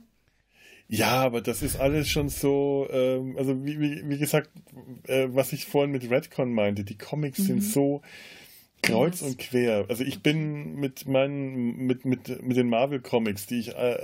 Ja, 0.88 1.22
aber 1.22 1.40
das 1.40 1.62
ist 1.62 1.76
alles 1.76 2.08
schon 2.08 2.28
so, 2.28 2.86
ähm, 2.90 3.34
also 3.36 3.64
wie, 3.64 3.80
wie, 3.80 4.08
wie 4.08 4.18
gesagt, 4.18 4.50
äh, 5.08 5.26
was 5.30 5.52
ich 5.52 5.66
vorhin 5.66 5.90
mit 5.90 6.08
Redcon 6.08 6.52
meinte, 6.52 6.84
die 6.84 6.96
Comics 6.96 7.40
mhm. 7.40 7.44
sind 7.44 7.64
so 7.64 8.02
kreuz 8.86 9.22
und 9.22 9.38
quer. 9.38 9.86
Also 9.88 10.04
ich 10.04 10.22
bin 10.22 10.76
mit 10.76 11.06
meinen, 11.06 11.86
mit, 11.86 12.04
mit, 12.04 12.42
mit 12.42 12.56
den 12.56 12.68
Marvel 12.68 13.00
Comics, 13.00 13.46
die 13.46 13.60
ich 13.60 13.76
äh, 13.76 13.98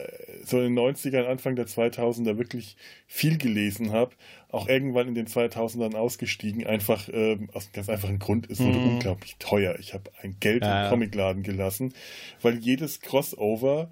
so 0.44 0.58
in 0.60 0.74
den 0.74 0.78
90ern, 0.78 1.24
Anfang 1.24 1.56
der 1.56 1.66
2000er 1.66 2.38
wirklich 2.38 2.76
viel 3.06 3.38
gelesen 3.38 3.92
habe, 3.92 4.12
auch 4.50 4.68
irgendwann 4.68 5.08
in 5.08 5.14
den 5.14 5.26
2000ern 5.26 5.94
ausgestiegen, 5.94 6.66
einfach 6.66 7.08
äh, 7.08 7.38
aus 7.52 7.66
einem 7.66 7.72
ganz 7.72 7.88
einfachen 7.88 8.18
Grund, 8.18 8.50
es 8.50 8.60
wurde 8.60 8.78
mhm. 8.78 8.94
unglaublich 8.94 9.36
teuer. 9.38 9.76
Ich 9.78 9.94
habe 9.94 10.10
ein 10.22 10.36
Geld 10.40 10.62
ja, 10.62 10.84
im 10.84 10.90
Comicladen 10.90 11.42
gelassen, 11.42 11.94
weil 12.40 12.58
jedes 12.58 13.00
Crossover 13.00 13.90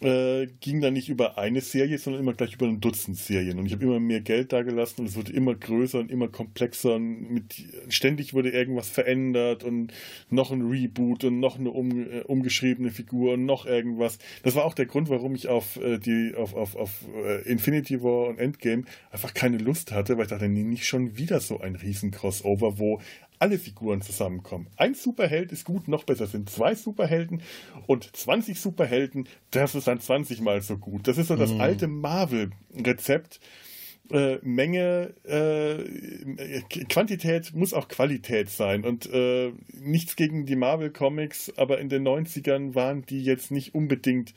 äh, 0.00 0.48
ging 0.60 0.80
dann 0.80 0.94
nicht 0.94 1.08
über 1.08 1.38
eine 1.38 1.60
Serie, 1.60 1.98
sondern 1.98 2.22
immer 2.22 2.32
gleich 2.32 2.54
über 2.54 2.66
ein 2.66 2.80
Dutzend 2.80 3.16
Serien. 3.16 3.58
Und 3.58 3.66
ich 3.66 3.72
habe 3.72 3.84
immer 3.84 4.00
mehr 4.00 4.20
Geld 4.20 4.52
da 4.52 4.62
gelassen 4.62 5.02
und 5.02 5.06
es 5.06 5.16
wurde 5.16 5.32
immer 5.32 5.54
größer 5.54 6.00
und 6.00 6.10
immer 6.10 6.28
komplexer 6.28 6.94
und 6.94 7.30
mit, 7.30 7.54
ständig 7.88 8.34
wurde 8.34 8.50
irgendwas 8.50 8.88
verändert 8.88 9.62
und 9.64 9.92
noch 10.28 10.50
ein 10.50 10.62
Reboot 10.62 11.24
und 11.24 11.38
noch 11.38 11.58
eine 11.58 11.70
um, 11.70 11.90
äh, 11.90 12.20
umgeschriebene 12.22 12.90
Figur 12.90 13.34
und 13.34 13.46
noch 13.46 13.66
irgendwas. 13.66 14.18
Das 14.42 14.54
war 14.54 14.64
auch 14.64 14.74
der 14.74 14.86
Grund, 14.86 15.08
warum 15.08 15.34
ich 15.34 15.48
auf 15.48 15.76
äh, 15.76 15.98
die 15.98 16.34
auf, 16.36 16.54
auf, 16.54 16.74
auf 16.74 17.04
äh, 17.24 17.42
Infinity 17.48 18.02
War 18.02 18.28
und 18.28 18.38
Endgame 18.38 18.84
einfach 19.10 19.34
keine 19.34 19.58
Lust 19.58 19.92
hatte, 19.92 20.16
weil 20.16 20.24
ich 20.24 20.30
dachte, 20.30 20.48
nee, 20.48 20.64
nicht 20.64 20.86
schon 20.86 21.16
wieder 21.16 21.40
so 21.40 21.60
ein 21.60 21.76
riesen 21.76 22.10
Crossover, 22.10 22.78
wo 22.78 23.00
alle 23.42 23.58
Figuren 23.58 24.02
zusammenkommen. 24.02 24.68
Ein 24.76 24.94
Superheld 24.94 25.50
ist 25.50 25.64
gut, 25.64 25.88
noch 25.88 26.04
besser 26.04 26.28
sind 26.28 26.48
zwei 26.48 26.76
Superhelden 26.76 27.42
und 27.88 28.14
20 28.16 28.60
Superhelden, 28.60 29.28
das 29.50 29.74
ist 29.74 29.88
dann 29.88 29.98
20 29.98 30.40
mal 30.42 30.62
so 30.62 30.78
gut. 30.78 31.08
Das 31.08 31.18
ist 31.18 31.26
so 31.26 31.34
das 31.34 31.52
mhm. 31.52 31.60
alte 31.60 31.88
Marvel-Rezept. 31.88 33.40
Äh, 34.12 34.38
Menge, 34.42 35.14
äh, 35.24 36.60
Quantität 36.88 37.52
muss 37.52 37.74
auch 37.74 37.88
Qualität 37.88 38.48
sein. 38.48 38.84
Und 38.84 39.10
äh, 39.12 39.52
nichts 39.72 40.14
gegen 40.14 40.46
die 40.46 40.54
Marvel 40.54 40.90
Comics, 40.90 41.52
aber 41.56 41.80
in 41.80 41.88
den 41.88 42.06
90ern 42.06 42.76
waren 42.76 43.04
die 43.06 43.24
jetzt 43.24 43.50
nicht 43.50 43.74
unbedingt 43.74 44.34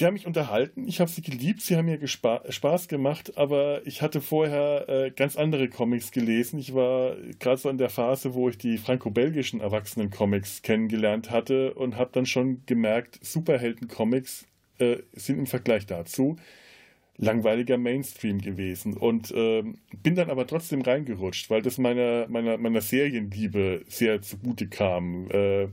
die 0.00 0.06
haben 0.06 0.14
mich 0.14 0.26
unterhalten, 0.26 0.88
ich 0.88 0.98
habe 1.00 1.10
sie 1.10 1.20
geliebt, 1.20 1.60
sie 1.60 1.76
haben 1.76 1.84
mir 1.84 2.00
Spaß 2.06 2.88
gemacht, 2.88 3.36
aber 3.36 3.86
ich 3.86 4.00
hatte 4.00 4.22
vorher 4.22 4.88
äh, 4.88 5.10
ganz 5.10 5.36
andere 5.36 5.68
Comics 5.68 6.10
gelesen. 6.10 6.58
Ich 6.58 6.74
war 6.74 7.16
gerade 7.38 7.58
so 7.58 7.68
in 7.68 7.76
der 7.76 7.90
Phase, 7.90 8.32
wo 8.32 8.48
ich 8.48 8.56
die 8.56 8.78
franco-belgischen 8.78 9.60
Erwachsenen-Comics 9.60 10.62
kennengelernt 10.62 11.30
hatte 11.30 11.74
und 11.74 11.96
habe 11.96 12.10
dann 12.12 12.24
schon 12.24 12.62
gemerkt, 12.64 13.18
Superhelden-Comics 13.22 14.46
äh, 14.78 14.96
sind 15.12 15.38
im 15.38 15.46
Vergleich 15.46 15.84
dazu 15.86 16.36
langweiliger 17.18 17.76
Mainstream 17.76 18.38
gewesen 18.38 18.96
und 18.96 19.30
äh, 19.32 19.62
bin 20.02 20.14
dann 20.14 20.30
aber 20.30 20.46
trotzdem 20.46 20.80
reingerutscht, 20.80 21.50
weil 21.50 21.60
das 21.60 21.76
meiner, 21.76 22.26
meiner, 22.28 22.56
meiner 22.56 22.80
Serienliebe 22.80 23.82
sehr 23.88 24.22
zugute 24.22 24.68
kam. 24.68 25.30
Äh, 25.30 25.68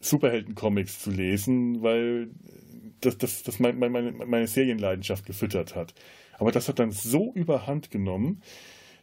Superhelden-Comics 0.00 1.00
zu 1.00 1.10
lesen, 1.10 1.82
weil 1.82 2.30
das, 3.02 3.18
das, 3.18 3.42
das 3.42 3.60
meine, 3.60 3.88
meine, 3.88 4.12
meine 4.12 4.46
Serienleidenschaft 4.46 5.26
gefüttert 5.26 5.74
hat. 5.74 5.94
Aber 6.38 6.52
das 6.52 6.68
hat 6.68 6.78
dann 6.78 6.90
so 6.90 7.32
überhand 7.34 7.90
genommen, 7.90 8.42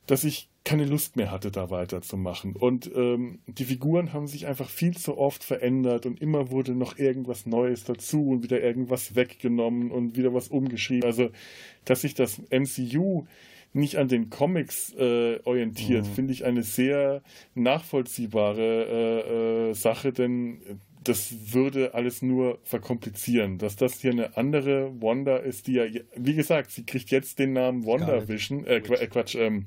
dass 0.08 0.24
ich 0.24 0.50
keine 0.66 0.86
Lust 0.86 1.16
mehr 1.16 1.32
hatte, 1.32 1.52
da 1.52 1.70
weiterzumachen. 1.70 2.56
Und 2.56 2.92
ähm, 2.96 3.40
die 3.48 3.66
Figuren 3.66 4.12
haben 4.12 4.28
sich 4.28 4.48
einfach 4.48 4.70
viel 4.70 4.98
zu 4.98 5.18
oft 5.18 5.44
verändert 5.44 6.06
und 6.06 6.22
immer 6.22 6.52
wurde 6.52 6.74
noch 6.74 6.98
irgendwas 6.98 7.46
Neues 7.46 7.84
dazu 7.86 8.28
und 8.30 8.44
wieder 8.44 8.62
irgendwas 8.62 9.16
weggenommen 9.16 9.92
und 9.92 10.18
wieder 10.18 10.34
was 10.34 10.48
umgeschrieben. 10.48 11.06
Also, 11.06 11.30
dass 11.86 12.02
sich 12.02 12.14
das 12.14 12.42
MCU 12.52 13.26
nicht 13.74 13.98
an 13.98 14.08
den 14.08 14.30
Comics 14.30 14.94
äh, 14.96 15.40
orientiert, 15.44 16.06
mhm. 16.06 16.12
finde 16.12 16.34
ich 16.34 16.44
eine 16.46 16.64
sehr 16.64 17.22
nachvollziehbare 17.54 18.62
äh, 18.62 19.70
äh, 19.70 19.74
Sache, 19.74 20.12
denn 20.12 20.62
das 21.04 21.54
würde 21.54 21.94
alles 21.94 22.22
nur 22.22 22.60
verkomplizieren. 22.64 23.58
Dass 23.58 23.76
das 23.76 24.00
hier 24.00 24.12
eine 24.12 24.38
andere 24.38 24.92
Wanda 25.02 25.38
ist, 25.38 25.68
die 25.68 25.74
ja, 25.74 25.86
wie 26.16 26.36
gesagt, 26.36 26.72
sie 26.72 26.86
kriegt 26.86 27.10
jetzt 27.12 27.40
den 27.40 27.54
Namen 27.54 27.86
Wanda 27.86 28.28
Vision, 28.28 28.66
äh, 28.66 28.78
äh, 28.78 29.08
Quatsch, 29.08 29.36
ähm, 29.36 29.66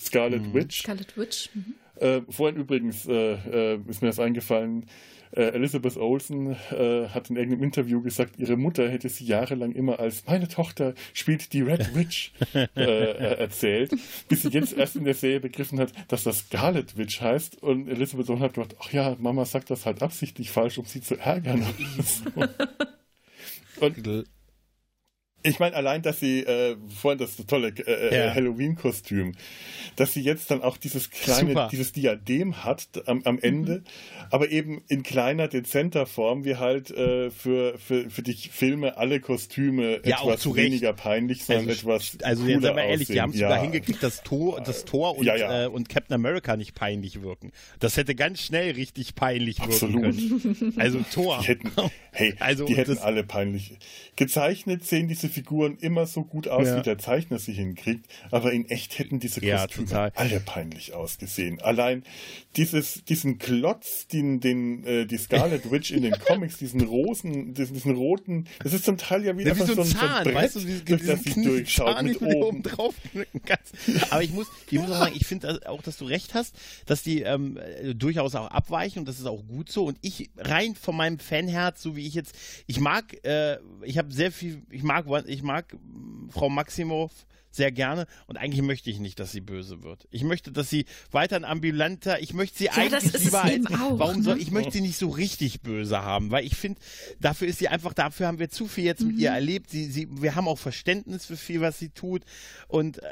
Scarlet 0.00 0.42
mhm. 0.42 0.54
Witch. 0.54 0.82
Scarlet 0.82 1.16
Witch. 1.16 1.50
Mhm. 1.54 1.74
Äh, 1.96 2.22
vorhin 2.28 2.56
übrigens 2.56 3.06
äh, 3.06 3.74
äh 3.74 3.80
ist 3.86 4.02
mir 4.02 4.08
das 4.08 4.18
eingefallen, 4.18 4.86
äh, 5.32 5.42
Elizabeth 5.52 5.96
Olsen 5.96 6.56
äh, 6.70 7.08
hat 7.08 7.30
in 7.30 7.36
irgendeinem 7.36 7.64
Interview 7.64 8.02
gesagt, 8.02 8.38
ihre 8.38 8.56
Mutter 8.56 8.88
hätte 8.88 9.08
sie 9.08 9.24
jahrelang 9.24 9.72
immer 9.72 9.98
als 9.98 10.24
meine 10.26 10.48
Tochter 10.48 10.94
spielt 11.12 11.52
die 11.52 11.62
Red 11.62 11.94
Witch 11.94 12.32
äh, 12.54 12.66
äh, 12.76 13.38
erzählt, 13.38 13.92
bis 14.28 14.42
sie 14.42 14.48
jetzt 14.48 14.76
erst 14.76 14.96
in 14.96 15.04
der 15.04 15.14
Serie 15.14 15.40
begriffen 15.40 15.80
hat, 15.80 15.92
dass 16.08 16.24
das 16.24 16.40
Scarlet 16.40 16.96
Witch 16.96 17.20
heißt. 17.20 17.62
Und 17.62 17.88
Elizabeth 17.88 18.28
Olsen 18.30 18.42
hat 18.42 18.54
gedacht, 18.54 18.76
ach 18.80 18.92
ja, 18.92 19.16
Mama 19.18 19.44
sagt 19.44 19.70
das 19.70 19.86
halt 19.86 20.02
absichtlich 20.02 20.50
falsch, 20.50 20.78
um 20.78 20.84
sie 20.84 21.00
zu 21.00 21.16
ärgern. 21.16 21.64
Und 23.80 24.28
ich 25.42 25.58
meine, 25.58 25.76
allein, 25.76 26.02
dass 26.02 26.20
sie 26.20 26.40
äh, 26.40 26.76
vorhin 27.00 27.18
das 27.18 27.36
tolle 27.46 27.68
äh, 27.68 27.82
äh, 27.82 28.26
ja. 28.26 28.34
Halloween-Kostüm, 28.34 29.34
dass 29.96 30.12
sie 30.12 30.20
jetzt 30.20 30.50
dann 30.50 30.62
auch 30.62 30.76
dieses 30.76 31.10
kleine, 31.10 31.50
Super. 31.50 31.68
dieses 31.70 31.92
Diadem 31.92 32.64
hat 32.64 32.86
am, 33.06 33.22
am 33.24 33.38
Ende, 33.38 33.78
mhm. 33.78 33.84
aber 34.30 34.50
eben 34.50 34.82
in 34.88 35.02
kleiner, 35.02 35.48
dezenter 35.48 36.06
Form, 36.06 36.44
wie 36.44 36.56
halt 36.56 36.90
äh, 36.90 37.30
für, 37.30 37.78
für, 37.78 38.08
für 38.10 38.22
die 38.22 38.34
Filme 38.34 38.96
alle 38.96 39.20
Kostüme 39.20 40.00
ja, 40.04 40.20
etwas 40.20 40.54
weniger 40.54 40.92
peinlich, 40.92 41.44
sondern 41.44 41.68
also, 41.68 41.90
etwas 41.90 42.18
Also 42.22 42.46
jetzt 42.46 42.62
seien 42.62 42.76
wir 42.76 42.84
ehrlich, 42.84 43.08
die 43.08 43.20
haben 43.20 43.30
es 43.30 43.40
ja. 43.40 43.48
sogar 43.48 43.62
hingekriegt, 43.62 44.02
dass 44.02 44.22
Tor, 44.22 44.60
das 44.60 44.84
Tor 44.84 45.18
und, 45.18 45.26
ja, 45.26 45.64
äh, 45.64 45.66
und 45.66 45.88
Captain 45.88 46.14
America 46.14 46.56
nicht 46.56 46.74
peinlich 46.74 47.22
wirken. 47.22 47.52
Das 47.80 47.96
hätte 47.96 48.14
ganz 48.14 48.42
schnell 48.42 48.72
richtig 48.72 49.14
peinlich 49.14 49.60
Absolut. 49.60 50.16
wirken 50.16 50.40
können. 50.58 50.74
Also 50.78 51.00
Tor. 51.12 51.38
Die 51.40 51.48
hätten, 51.48 51.70
hey, 52.12 52.34
also, 52.40 52.64
die 52.64 52.76
hätten 52.76 52.98
alle 52.98 53.24
peinlich. 53.24 53.78
Gezeichnet 54.16 54.84
sehen 54.84 55.08
diese 55.08 55.28
Figuren 55.32 55.76
immer 55.78 56.06
so 56.06 56.22
gut 56.22 56.48
aus, 56.48 56.68
ja. 56.68 56.78
wie 56.78 56.82
der 56.82 56.98
Zeichner 56.98 57.38
sie 57.38 57.52
hinkriegt, 57.52 58.06
aber 58.30 58.52
in 58.52 58.68
echt 58.68 58.98
hätten 58.98 59.18
diese 59.18 59.40
Kostüme 59.40 59.90
ja, 59.90 60.10
alle 60.14 60.40
peinlich 60.40 60.94
ausgesehen. 60.94 61.60
Allein 61.60 62.04
dieses, 62.56 63.04
diesen 63.04 63.38
Klotz, 63.38 64.06
den, 64.06 64.40
den 64.40 64.84
äh, 64.84 65.06
die 65.06 65.16
Scarlet 65.16 65.70
Witch 65.70 65.90
in 65.90 66.02
den 66.02 66.12
Comics, 66.26 66.58
diesen 66.58 66.82
rosen, 66.82 67.54
diesen, 67.54 67.74
diesen 67.74 67.94
roten, 67.96 68.46
das 68.62 68.72
ist 68.72 68.84
zum 68.84 68.98
Teil 68.98 69.24
ja 69.24 69.36
wie, 69.36 69.44
ja, 69.44 69.56
wie 69.56 69.60
so 69.60 69.80
ein, 69.80 69.84
so 69.84 69.98
ein 69.98 70.34
weißt 70.34 70.56
du, 70.56 70.60
durch 70.60 71.06
das 71.06 71.22
sie 71.22 71.42
durchschaut 71.42 71.96
Zahn, 71.96 72.06
mit 72.06 72.20
oben. 72.20 72.34
oben 72.34 72.62
drauf 72.62 72.94
Aber 74.10 74.22
ich 74.22 74.32
muss, 74.32 74.46
ich 74.70 74.78
muss 74.78 74.90
auch 74.90 74.98
sagen, 74.98 75.14
ich 75.16 75.26
finde 75.26 75.60
auch, 75.66 75.82
dass 75.82 75.96
du 75.96 76.04
recht 76.04 76.34
hast, 76.34 76.54
dass 76.86 77.02
die 77.02 77.22
ähm, 77.22 77.58
durchaus 77.94 78.34
auch 78.34 78.48
abweichen 78.48 79.00
und 79.00 79.08
das 79.08 79.18
ist 79.18 79.26
auch 79.26 79.42
gut 79.46 79.70
so. 79.70 79.86
Und 79.86 79.98
ich 80.02 80.30
rein 80.36 80.74
von 80.74 80.96
meinem 80.96 81.18
Fanherz, 81.18 81.82
so 81.82 81.96
wie 81.96 82.06
ich 82.06 82.14
jetzt, 82.14 82.34
ich 82.66 82.80
mag, 82.80 83.24
äh, 83.24 83.58
ich 83.82 83.98
habe 83.98 84.12
sehr 84.12 84.32
viel, 84.32 84.62
ich 84.70 84.82
mag 84.82 85.06
ich 85.26 85.42
mag 85.42 85.76
Frau 86.30 86.48
Maximoff 86.48 87.12
sehr 87.52 87.70
gerne 87.70 88.06
und 88.26 88.38
eigentlich 88.38 88.62
möchte 88.62 88.90
ich 88.90 88.98
nicht, 88.98 89.20
dass 89.20 89.30
sie 89.30 89.40
böse 89.40 89.82
wird. 89.82 90.08
Ich 90.10 90.24
möchte, 90.24 90.50
dass 90.50 90.70
sie 90.70 90.86
weiter 91.10 91.36
ein 91.36 91.44
ambulanter, 91.44 92.20
ich 92.20 92.32
möchte 92.32 92.58
sie 92.58 92.64
ja, 92.64 92.72
eigentlich 92.72 93.12
lieber 93.24 93.44
als, 93.44 93.66
auch, 93.66 93.98
warum 93.98 94.18
ne? 94.18 94.22
soll, 94.22 94.40
ich 94.40 94.50
möchte 94.50 94.72
sie 94.72 94.80
nicht 94.80 94.96
so 94.96 95.10
richtig 95.10 95.60
böse 95.60 96.02
haben, 96.02 96.30
weil 96.30 96.44
ich 96.46 96.56
finde, 96.56 96.80
dafür 97.20 97.48
ist 97.48 97.58
sie 97.58 97.68
einfach, 97.68 97.92
dafür 97.92 98.26
haben 98.26 98.38
wir 98.38 98.48
zu 98.48 98.66
viel 98.66 98.84
jetzt 98.84 99.02
mit 99.02 99.16
ihr 99.18 99.30
mhm. 99.30 99.36
erlebt. 99.36 99.70
Sie, 99.70 99.84
sie, 99.84 100.08
wir 100.10 100.34
haben 100.34 100.48
auch 100.48 100.58
Verständnis 100.58 101.26
für 101.26 101.36
viel, 101.36 101.60
was 101.60 101.78
sie 101.78 101.90
tut 101.90 102.22
und 102.68 103.02
äh, 103.02 103.08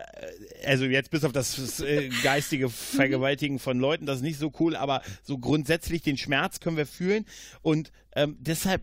also 0.65 0.87
jetzt 0.87 1.11
bis 1.11 1.25
auf 1.25 1.33
das 1.33 1.81
äh, 1.81 2.09
geistige 2.23 2.71
Vergewaltigen 2.71 3.59
von 3.59 3.79
Leuten, 3.79 4.07
das 4.07 4.17
ist 4.17 4.23
nicht 4.23 4.39
so 4.39 4.51
cool, 4.59 4.75
aber 4.75 5.03
so 5.23 5.39
grundsätzlich 5.39 6.03
den 6.03 6.17
Schmerz 6.17 6.61
können 6.61 6.79
wir 6.79 6.87
fühlen 6.87 7.27
und 7.61 7.93
ähm, 8.17 8.37
deshalb 8.41 8.83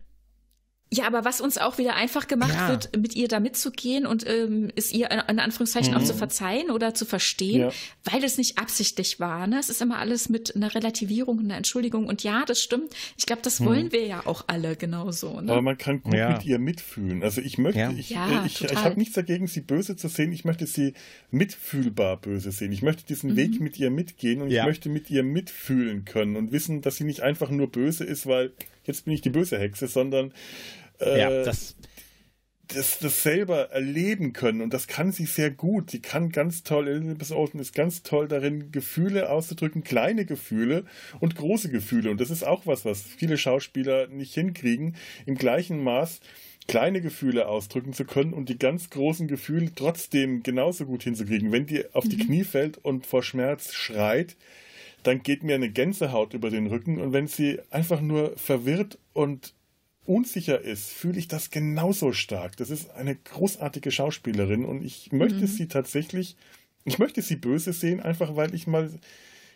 ja, 0.90 1.06
aber 1.06 1.26
was 1.26 1.42
uns 1.42 1.58
auch 1.58 1.78
wieder 1.78 1.96
einfach 1.96 2.28
gemacht 2.28 2.54
ja. 2.54 2.70
wird, 2.70 2.96
mit 2.98 3.14
ihr 3.14 3.28
da 3.28 3.42
mitzugehen 3.42 4.06
und 4.06 4.26
ähm, 4.26 4.72
ist 4.76 4.94
ihr 4.94 5.12
in 5.12 5.40
Anführungszeichen 5.40 5.94
mhm. 5.94 6.00
auch 6.00 6.04
zu 6.04 6.14
verzeihen 6.14 6.72
oder 6.72 6.94
zu 6.94 7.04
verstehen, 7.04 7.62
ja. 7.62 7.72
weil 8.06 8.24
es 8.24 8.38
nicht 8.38 8.58
absichtlich 8.58 9.20
war. 9.20 9.48
Ne? 9.48 9.60
Es 9.60 9.70
ist 9.70 9.82
immer 9.82 9.98
alles 9.98 10.30
mit 10.30 10.56
einer 10.56 10.74
Relativierung, 10.74 11.40
einer 11.40 11.58
Entschuldigung. 11.58 12.08
Und 12.08 12.24
ja, 12.24 12.46
das 12.46 12.62
stimmt. 12.62 12.94
Ich 13.18 13.26
glaube, 13.26 13.42
das 13.42 13.60
mhm. 13.60 13.66
wollen 13.66 13.92
wir 13.92 14.06
ja 14.06 14.26
auch 14.26 14.46
alle 14.48 14.78
genauso. 14.78 15.42
Ne? 15.42 15.52
Aber 15.52 15.62
man 15.62 15.78
kann 15.78 16.02
gut 16.02 16.14
ja. 16.14 16.30
mit 16.30 16.46
ihr 16.46 16.58
mitfühlen. 16.58 17.22
Also 17.22 17.42
ich 17.42 17.58
möchte, 17.58 17.94
ich, 17.98 18.16
äh, 18.16 18.46
ich, 18.46 18.64
ich 18.64 18.76
habe 18.78 18.98
nichts 18.98 19.16
dagegen, 19.16 19.48
sie 19.48 19.62
böse 19.62 19.98
zu 19.98 20.08
sehen. 20.08 20.32
Ich 20.32 20.46
möchte 20.46 20.68
sie 20.68 20.94
mitfühlbar 21.32 22.16
böse 22.16 22.52
sehen. 22.52 22.72
Ich 22.72 22.82
möchte 22.82 23.06
diesen 23.06 23.32
mhm. 23.32 23.36
Weg 23.36 23.60
mit 23.60 23.78
ihr 23.78 23.92
mitgehen 23.92 24.42
und 24.42 24.52
ich 24.52 24.64
möchte 24.64 24.88
mit 24.88 25.10
ihr 25.10 25.24
mitfühlen 25.24 26.06
können 26.06 26.38
und 26.38 26.54
wissen, 26.54 26.82
dass 26.82 26.96
sie 26.96 27.04
nicht 27.04 27.22
einfach 27.22 27.50
nur 27.50 27.70
böse 27.70 28.06
ist, 28.06 28.26
weil 28.26 28.54
jetzt 28.88 29.06
bin 29.06 29.14
ich 29.14 29.22
die 29.22 29.30
böse 29.30 29.60
Hexe, 29.60 29.88
sondern 29.88 30.34
äh, 31.00 31.20
ja, 31.20 31.44
das, 31.44 31.76
das, 32.68 33.00
das 33.00 33.24
selber 33.24 33.72
erleben 33.72 34.34
können. 34.34 34.62
Und 34.62 34.74
das 34.74 34.88
kann 34.88 35.12
sie 35.12 35.26
sehr 35.26 35.52
gut. 35.52 35.92
Sie 35.92 36.02
kann 36.02 36.30
ganz 36.30 36.64
toll, 36.64 36.88
Elizabeth 36.88 37.32
Olsen 37.32 37.60
ist 37.60 37.74
ganz 37.74 38.04
toll 38.04 38.28
darin, 38.28 38.72
Gefühle 38.72 39.30
auszudrücken, 39.30 39.84
kleine 39.84 40.26
Gefühle 40.26 40.86
und 41.20 41.36
große 41.36 41.70
Gefühle. 41.70 42.12
Und 42.12 42.22
das 42.22 42.30
ist 42.30 42.44
auch 42.44 42.66
was, 42.66 42.86
was 42.86 43.02
viele 43.02 43.38
Schauspieler 43.38 44.08
nicht 44.08 44.34
hinkriegen, 44.34 44.96
im 45.26 45.36
gleichen 45.36 45.84
Maß 45.84 46.20
kleine 46.68 47.00
Gefühle 47.00 47.48
ausdrücken 47.48 47.94
zu 47.94 48.04
können 48.04 48.34
und 48.34 48.50
die 48.50 48.58
ganz 48.58 48.90
großen 48.90 49.28
Gefühle 49.28 49.72
trotzdem 49.74 50.44
genauso 50.44 50.86
gut 50.86 51.04
hinzukriegen. 51.04 51.52
Wenn 51.52 51.66
die 51.66 51.86
auf 51.94 52.08
die 52.08 52.18
mhm. 52.18 52.26
Knie 52.26 52.44
fällt 52.44 52.78
und 52.78 53.06
vor 53.06 53.24
Schmerz 53.24 53.74
schreit, 53.74 54.36
dann 55.04 55.24
geht 55.24 55.44
mir 55.44 55.56
eine 55.56 55.70
Gänsehaut 55.70 56.34
über 56.34 56.50
den 56.50 56.68
Rücken. 56.68 57.00
Und 57.00 57.14
wenn 57.14 57.28
sie 57.28 57.60
einfach 57.70 58.02
nur 58.02 58.36
verwirrt 58.38 58.98
und 59.14 59.54
unsicher 60.06 60.62
ist, 60.62 60.90
fühle 60.90 61.20
ich 61.20 61.28
das 61.28 61.52
genauso 61.52 62.14
stark. 62.14 62.58
Das 62.58 62.70
ist 62.70 62.92
eine 62.92 63.16
großartige 63.16 63.92
Schauspielerin 63.92 64.66
und 64.66 64.84
ich 64.84 65.12
möchte 65.12 65.42
mhm. 65.42 65.48
sie 65.48 65.68
tatsächlich, 65.68 66.38
ich 66.86 66.98
möchte 66.98 67.22
sie 67.22 67.36
böse 67.36 67.74
sehen, 67.74 68.00
einfach 68.00 68.36
weil 68.36 68.56
ich 68.56 68.68
mal 68.68 68.90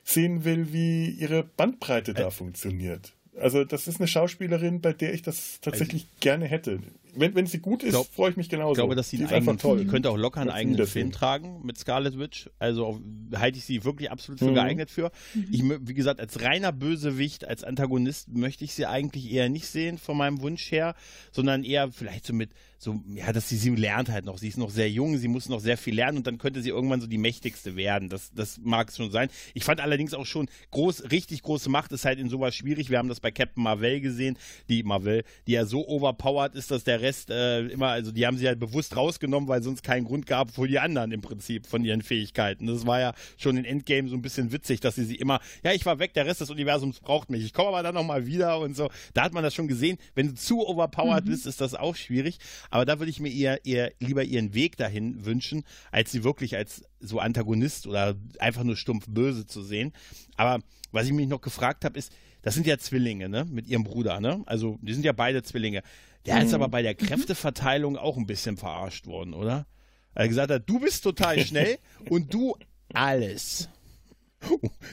sehen 0.04 0.44
will, 0.44 0.74
wie 0.74 1.10
ihre 1.10 1.44
Bandbreite 1.44 2.14
da 2.14 2.30
funktioniert. 2.32 3.14
Also 3.40 3.64
das 3.64 3.88
ist 3.88 4.00
eine 4.00 4.08
Schauspielerin, 4.08 4.82
bei 4.82 4.94
der 4.94 5.14
ich 5.14 5.22
das 5.22 5.60
tatsächlich 5.62 6.04
also, 6.04 6.16
gerne 6.20 6.46
hätte. 6.48 6.80
Wenn, 7.14 7.36
wenn 7.36 7.46
sie 7.46 7.60
gut 7.60 7.84
ist, 7.84 7.96
freue 8.14 8.32
ich 8.32 8.38
mich 8.38 8.50
genauso. 8.50 8.72
Ich 8.72 8.78
glaube, 8.78 8.96
dass 8.96 9.10
sie 9.10 9.18
einen 9.18 9.28
eigenen 9.28 9.60
Film, 9.60 9.88
könnte 9.88 10.10
auch 10.10 10.18
locker 10.18 10.42
einen 10.42 10.50
eigenen 10.50 10.88
Film 10.88 11.12
tragen 11.12 11.62
mit 11.64 11.78
Scarlet 11.78 12.18
Witch. 12.18 12.50
Also 12.60 13.02
halte 13.36 13.58
ich 13.58 13.66
sie 13.66 13.84
wirklich 13.84 14.12
absolut 14.12 14.40
für 14.40 14.50
mhm. 14.50 14.56
geeignet 14.56 14.90
für. 14.90 15.12
Mhm. 15.34 15.48
Ich, 15.52 15.64
wie 15.88 15.94
gesagt, 15.94 16.20
als 16.20 16.42
reiner 16.42 16.72
Bösewicht, 16.72 17.46
als 17.46 17.64
Antagonist 17.64 18.30
möchte 18.30 18.64
ich 18.64 18.74
sie 18.74 18.86
eigentlich 18.86 19.32
eher 19.32 19.50
nicht 19.50 19.68
sehen 19.68 19.98
von 19.98 20.18
meinem 20.18 20.42
Wunsch 20.42 20.72
her, 20.72 20.96
sondern 21.32 21.64
eher 21.64 21.92
vielleicht 21.92 22.26
so 22.26 22.34
mit 22.34 22.52
so, 22.84 23.00
ja, 23.14 23.32
dass 23.32 23.48
sie, 23.48 23.58
sie 23.58 23.70
lernt 23.76 24.10
halt 24.10 24.26
noch. 24.26 24.40
Sie 24.40 24.48
ist 24.48 24.58
noch 24.58 24.72
sehr 24.72 24.90
jung, 24.90 25.16
sie 25.16 25.28
muss 25.28 25.48
noch 25.48 25.60
sehr 25.60 25.78
viel 25.78 25.94
lernen 25.94 26.18
und 26.18 26.26
dann 26.26 26.40
könnte 26.40 26.64
sie 26.64 26.70
irgendwann 26.70 27.00
so 27.00 27.06
die 27.06 27.20
mächtigste 27.20 27.76
werden. 27.76 28.10
Das, 28.10 28.32
das 28.34 28.60
mag 28.64 28.90
es 28.90 28.98
schon 28.98 29.12
sein. 29.12 29.30
Ich 29.54 29.64
fand 29.64 29.80
allerdings 29.82 30.16
auch 30.16 30.26
schon 30.26 30.50
groß, 30.72 31.12
richtig 31.12 31.44
große 31.44 31.70
Macht 31.70 31.92
ist 31.92 32.06
halt 32.06 32.18
in 32.18 32.28
sowas 32.28 32.56
schwierig. 32.56 32.90
Wir 32.90 32.98
haben 32.98 33.08
das 33.08 33.20
bei 33.20 33.30
Captain 33.30 33.62
Marvel 33.62 34.02
gesehen, 34.02 34.36
die 34.68 34.82
Marvel, 34.82 35.24
die 35.46 35.52
ja 35.52 35.66
so 35.66 35.88
overpowered 35.88 36.56
ist, 36.56 36.72
dass 36.72 36.84
der 36.84 37.01
Rest 37.02 37.30
äh, 37.30 37.62
immer, 37.68 37.88
also 37.88 38.12
die 38.12 38.26
haben 38.26 38.38
sie 38.38 38.48
halt 38.48 38.60
bewusst 38.60 38.96
rausgenommen, 38.96 39.50
weil 39.50 39.64
sonst 39.64 39.84
keinen 39.84 40.06
Grund 40.06 40.26
gab 40.26 40.52
für 40.52 40.68
die 40.68 40.80
anderen 40.80 41.12
im 41.12 41.22
Prinzip 41.22 41.68
von 41.68 41.84
ihren 41.84 42.02
Fähigkeiten. 42.02 42.68
Das 42.68 42.86
war 42.86 43.00
ja 43.00 43.14
schon 43.38 43.58
in 43.58 43.66
Endgame 43.66 44.08
so 44.08 44.16
ein 44.16 44.22
bisschen 44.22 44.52
witzig, 44.52 44.80
dass 44.80 44.96
sie 44.96 45.06
sie 45.06 45.16
immer, 45.16 45.40
ja, 45.64 45.74
ich 45.74 45.86
war 45.86 46.00
weg, 46.00 46.14
der 46.14 46.26
Rest 46.26 46.42
des 46.42 46.50
Universums 46.50 47.00
braucht 47.00 47.30
mich. 47.30 47.44
Ich 47.44 47.54
komme 47.54 47.70
aber 47.70 47.84
dann 47.84 47.96
nochmal 47.96 48.26
wieder 48.26 48.60
und 48.60 48.76
so. 48.76 48.90
Da 49.14 49.24
hat 49.24 49.34
man 49.34 49.44
das 49.44 49.54
schon 49.54 49.68
gesehen. 49.68 49.98
Wenn 50.16 50.28
du 50.28 50.36
zu 50.36 50.66
overpowered 50.68 51.26
mhm. 51.26 51.30
bist, 51.30 51.46
ist 51.46 51.62
das 51.62 51.76
auch 51.76 51.96
schwierig. 51.96 52.38
Aber 52.70 52.86
da 52.86 53.00
würde 53.00 53.10
ich 53.10 53.20
mir 53.20 53.32
eher, 53.32 53.66
eher 53.66 53.92
lieber 54.00 54.24
ihren 54.24 54.54
Weg 54.54 54.78
dahin 54.78 55.26
wünschen, 55.26 55.64
als 55.92 56.12
sie 56.12 56.24
wirklich 56.24 56.56
als 56.56 56.84
so 57.00 57.20
Antagonist 57.20 57.88
oder 57.88 58.16
einfach 58.40 58.64
nur 58.64 58.78
stumpf 58.78 59.06
böse 59.08 59.46
zu 59.46 59.62
sehen. 59.62 59.92
Aber 60.38 60.64
was 60.92 61.08
ich 61.08 61.14
mich 61.14 61.28
noch 61.28 61.42
gefragt 61.42 61.86
habe, 61.86 61.98
ist, 61.98 62.12
das 62.42 62.56
sind 62.56 62.66
ja 62.66 62.78
Zwillinge, 62.78 63.30
ne? 63.30 63.46
Mit 63.46 63.68
ihrem 63.68 63.84
Bruder, 63.84 64.20
ne? 64.20 64.42
Also, 64.46 64.80
die 64.82 64.94
sind 64.94 65.06
ja 65.06 65.12
beide 65.12 65.44
Zwillinge. 65.44 65.84
Der 66.26 66.36
mhm. 66.36 66.42
ist 66.46 66.54
aber 66.54 66.68
bei 66.70 66.82
der 66.82 66.96
Kräfteverteilung 66.96 67.98
auch 67.98 68.18
ein 68.18 68.28
bisschen 68.28 68.58
verarscht 68.58 69.08
worden, 69.08 69.34
oder? 69.34 69.66
Er 70.14 70.28
gesagt 70.28 70.52
hat, 70.52 70.70
du 70.70 70.80
bist 70.80 71.04
total 71.04 71.40
schnell 71.40 71.80
und 72.10 72.34
du 72.34 72.56
alles. 72.94 73.70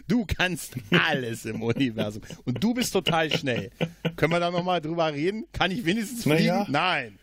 Du 0.07 0.27
kannst 0.27 0.75
alles 0.91 1.47
im 1.47 1.63
Universum. 1.63 2.23
Und 2.45 2.63
du 2.63 2.75
bist 2.75 2.93
total 2.93 3.33
schnell. 3.33 3.71
Können 4.17 4.33
wir 4.33 4.41
da 4.41 4.51
nochmal 4.51 4.81
drüber 4.81 5.13
reden? 5.13 5.47
Kann 5.53 5.71
ich 5.71 5.87
wenigstens 5.87 6.23
fliegen? 6.25 6.45
Ja. 6.45 6.67
Nein. 6.69 7.19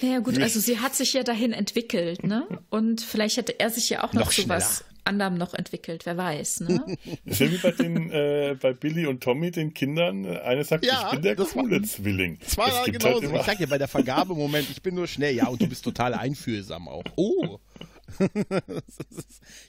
Ja 0.00 0.18
gut, 0.18 0.38
also 0.38 0.60
sie 0.60 0.80
hat 0.80 0.94
sich 0.94 1.12
ja 1.12 1.22
dahin 1.22 1.52
entwickelt, 1.52 2.24
ne? 2.24 2.46
Und 2.70 3.00
vielleicht 3.00 3.36
hätte 3.36 3.58
er 3.58 3.70
sich 3.70 3.88
ja 3.88 4.04
auch 4.04 4.12
noch, 4.12 4.26
noch 4.26 4.32
zu 4.32 4.48
was 4.48 4.84
anderem 5.06 5.36
noch 5.38 5.54
entwickelt, 5.54 6.06
wer 6.06 6.16
weiß, 6.16 6.60
ne? 6.60 6.84
Das 7.24 7.40
ist 7.40 7.40
ja 7.40 7.50
wie 7.50 7.58
bei, 7.58 7.70
den, 7.72 8.10
äh, 8.10 8.56
bei 8.60 8.72
Billy 8.72 9.06
und 9.06 9.22
Tommy, 9.22 9.50
den 9.50 9.74
Kindern. 9.74 10.26
Einer 10.26 10.64
sagt, 10.64 10.84
ja, 10.84 11.06
ich 11.06 11.10
bin 11.12 11.22
der 11.22 11.36
coole 11.36 11.76
war, 11.76 11.82
Zwilling. 11.82 12.38
Das 12.40 12.56
war 12.56 12.68
das 12.68 12.84
genauso. 12.84 13.30
Halt 13.30 13.40
ich 13.40 13.46
sag 13.46 13.58
dir 13.58 13.68
bei 13.68 13.78
der 13.78 13.88
Vergabe, 13.88 14.34
Moment, 14.34 14.68
ich 14.70 14.82
bin 14.82 14.94
nur 14.94 15.06
schnell. 15.06 15.34
Ja, 15.34 15.48
und 15.48 15.60
du 15.60 15.68
bist 15.68 15.84
total 15.84 16.14
einfühlsam 16.14 16.88
auch. 16.88 17.04
Oh. 17.16 17.58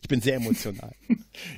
ich 0.02 0.08
bin 0.08 0.22
sehr 0.22 0.36
emotional. 0.36 0.94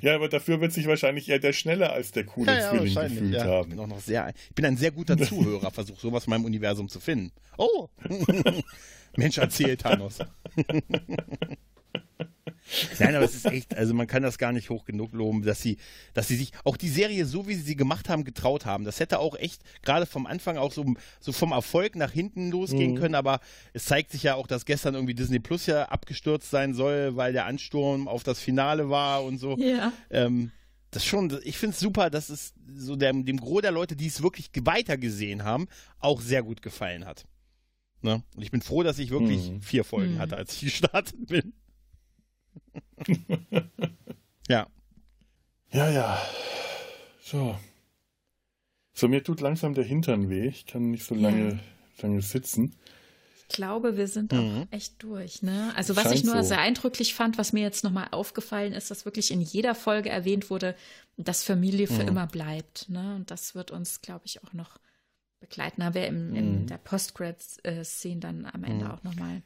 Ja, 0.02 0.16
aber 0.16 0.30
dafür 0.30 0.62
wird 0.62 0.72
sich 0.72 0.88
wahrscheinlich 0.88 1.30
eher 1.30 1.40
der 1.40 1.54
Schnelle 1.54 1.92
als 1.92 2.12
der 2.12 2.26
coole 2.26 2.52
ja, 2.52 2.60
ja, 2.60 2.70
Zwilling 2.70 2.96
gefühlt 2.96 3.34
ja. 3.34 3.44
haben. 3.46 3.70
Ich 3.70 3.76
bin, 3.76 3.80
auch 3.80 3.88
noch 3.88 4.00
sehr, 4.00 4.34
ich 4.50 4.56
bin 4.56 4.66
ein 4.66 4.78
sehr 4.78 4.92
guter 4.92 5.18
Zuhörer, 5.18 5.72
versuche 5.72 6.00
sowas 6.00 6.26
in 6.26 6.32
meinem 6.32 6.46
Universum 6.46 6.90
zu 6.90 7.00
finden. 7.00 7.32
Oh! 7.58 7.90
Mensch, 9.18 9.38
erzählt 9.38 9.82
Thanos. 9.82 10.20
Nein, 13.00 13.16
aber 13.16 13.26
es 13.26 13.36
ist 13.36 13.46
echt, 13.46 13.76
also 13.76 13.94
man 13.94 14.08
kann 14.08 14.24
das 14.24 14.38
gar 14.38 14.52
nicht 14.52 14.70
hoch 14.70 14.86
genug 14.86 15.14
loben, 15.14 15.44
dass 15.44 15.62
sie, 15.62 15.78
dass 16.14 16.28
sie 16.28 16.36
sich 16.36 16.52
auch 16.64 16.78
die 16.78 16.90
Serie 16.90 17.26
so 17.26 17.48
wie 17.48 17.56
sie 17.56 17.62
sie 17.62 17.76
gemacht 17.76 18.10
haben, 18.10 18.24
getraut 18.24 18.66
haben. 18.66 18.84
Das 18.84 19.00
hätte 19.00 19.20
auch 19.20 19.36
echt 19.36 19.62
gerade 19.82 20.06
vom 20.06 20.26
Anfang 20.26 20.58
auch 20.58 20.72
so, 20.72 20.86
so 21.20 21.32
vom 21.32 21.52
Erfolg 21.52 21.96
nach 21.96 22.12
hinten 22.12 22.52
losgehen 22.52 22.94
mhm. 22.94 22.98
können, 22.98 23.16
aber 23.16 23.40
es 23.74 23.86
zeigt 23.86 24.12
sich 24.12 24.24
ja 24.24 24.36
auch, 24.36 24.48
dass 24.48 24.66
gestern 24.66 24.96
irgendwie 24.96 25.16
Disney 25.16 25.40
Plus 25.40 25.66
ja 25.66 25.86
abgestürzt 25.86 26.50
sein 26.50 26.74
soll, 26.74 27.16
weil 27.16 27.34
der 27.34 27.46
Ansturm 27.46 28.08
auf 28.08 28.24
das 28.24 28.40
Finale 28.40 28.90
war 28.90 29.24
und 29.24 29.38
so. 29.38 29.58
Ja. 29.58 29.92
Ähm, 30.10 30.52
das 30.92 31.06
schon, 31.06 31.40
ich 31.44 31.58
finde 31.58 31.76
es 31.76 31.80
super, 31.80 32.10
dass 32.10 32.30
es 32.30 32.54
so 32.76 32.96
dem, 32.96 33.26
dem 33.26 33.40
Gros 33.40 33.62
der 33.62 33.72
Leute, 33.72 33.96
die 33.96 34.08
es 34.08 34.24
wirklich 34.24 34.50
weitergesehen 34.62 35.44
haben, 35.44 35.68
auch 36.00 36.22
sehr 36.22 36.42
gut 36.42 36.62
gefallen 36.62 37.06
hat. 37.06 37.26
Ne? 38.02 38.24
Und 38.36 38.42
ich 38.42 38.52
bin 38.52 38.62
froh, 38.62 38.84
dass 38.84 38.98
ich 38.98 39.12
wirklich 39.12 39.52
mhm. 39.52 39.62
vier 39.62 39.84
Folgen 39.84 40.16
mhm. 40.16 40.20
hatte, 40.20 40.38
als 40.38 40.54
ich 40.54 40.62
gestartet 40.62 41.28
bin. 41.28 41.54
Ja. 44.48 44.68
Ja, 45.72 45.90
ja. 45.90 46.22
So. 47.22 47.56
So, 48.94 49.08
mir 49.08 49.24
tut 49.24 49.40
langsam 49.40 49.74
der 49.74 49.84
Hintern 49.84 50.30
weh. 50.30 50.48
Ich 50.48 50.66
kann 50.66 50.92
nicht 50.92 51.06
so 51.06 51.16
lange, 51.16 51.54
ja. 51.54 51.60
lange 52.02 52.22
sitzen. 52.22 52.76
Ich 53.38 53.56
glaube, 53.56 53.98
wir 53.98 54.08
sind 54.08 54.32
mhm. 54.32 54.40
auch 54.70 54.74
echt 54.74 55.02
durch. 55.02 55.42
Ne? 55.42 55.72
Also 55.76 55.96
was 55.96 56.04
Scheint 56.04 56.16
ich 56.16 56.24
nur 56.24 56.36
so. 56.44 56.50
sehr 56.50 56.60
eindrücklich 56.60 57.16
fand, 57.16 57.38
was 57.38 57.54
mir 57.54 57.62
jetzt 57.62 57.84
nochmal 57.84 58.10
aufgefallen 58.12 58.74
ist, 58.74 58.92
dass 58.92 59.06
wirklich 59.06 59.32
in 59.32 59.42
jeder 59.42 59.74
Folge 59.74 60.10
erwähnt 60.10 60.50
wurde, 60.50 60.76
dass 61.18 61.44
Familie 61.44 61.88
für 61.88 62.04
mhm. 62.04 62.10
immer 62.10 62.28
bleibt. 62.28 62.90
Ne? 62.90 63.16
Und 63.16 63.32
das 63.32 63.56
wird 63.56 63.72
uns, 63.72 64.02
glaube 64.02 64.26
ich, 64.26 64.44
auch 64.44 64.54
noch 64.54 64.80
begleiten. 65.40 65.82
Aber 65.82 66.06
im, 66.06 66.36
in 66.36 66.62
mhm. 66.62 66.68
der 66.68 66.78
Post-Credits-Szene 66.78 68.20
dann 68.20 68.46
am 68.46 68.64
Ende 68.64 68.86
mhm. 68.86 68.92
auch 68.92 69.04
nochmal 69.04 69.42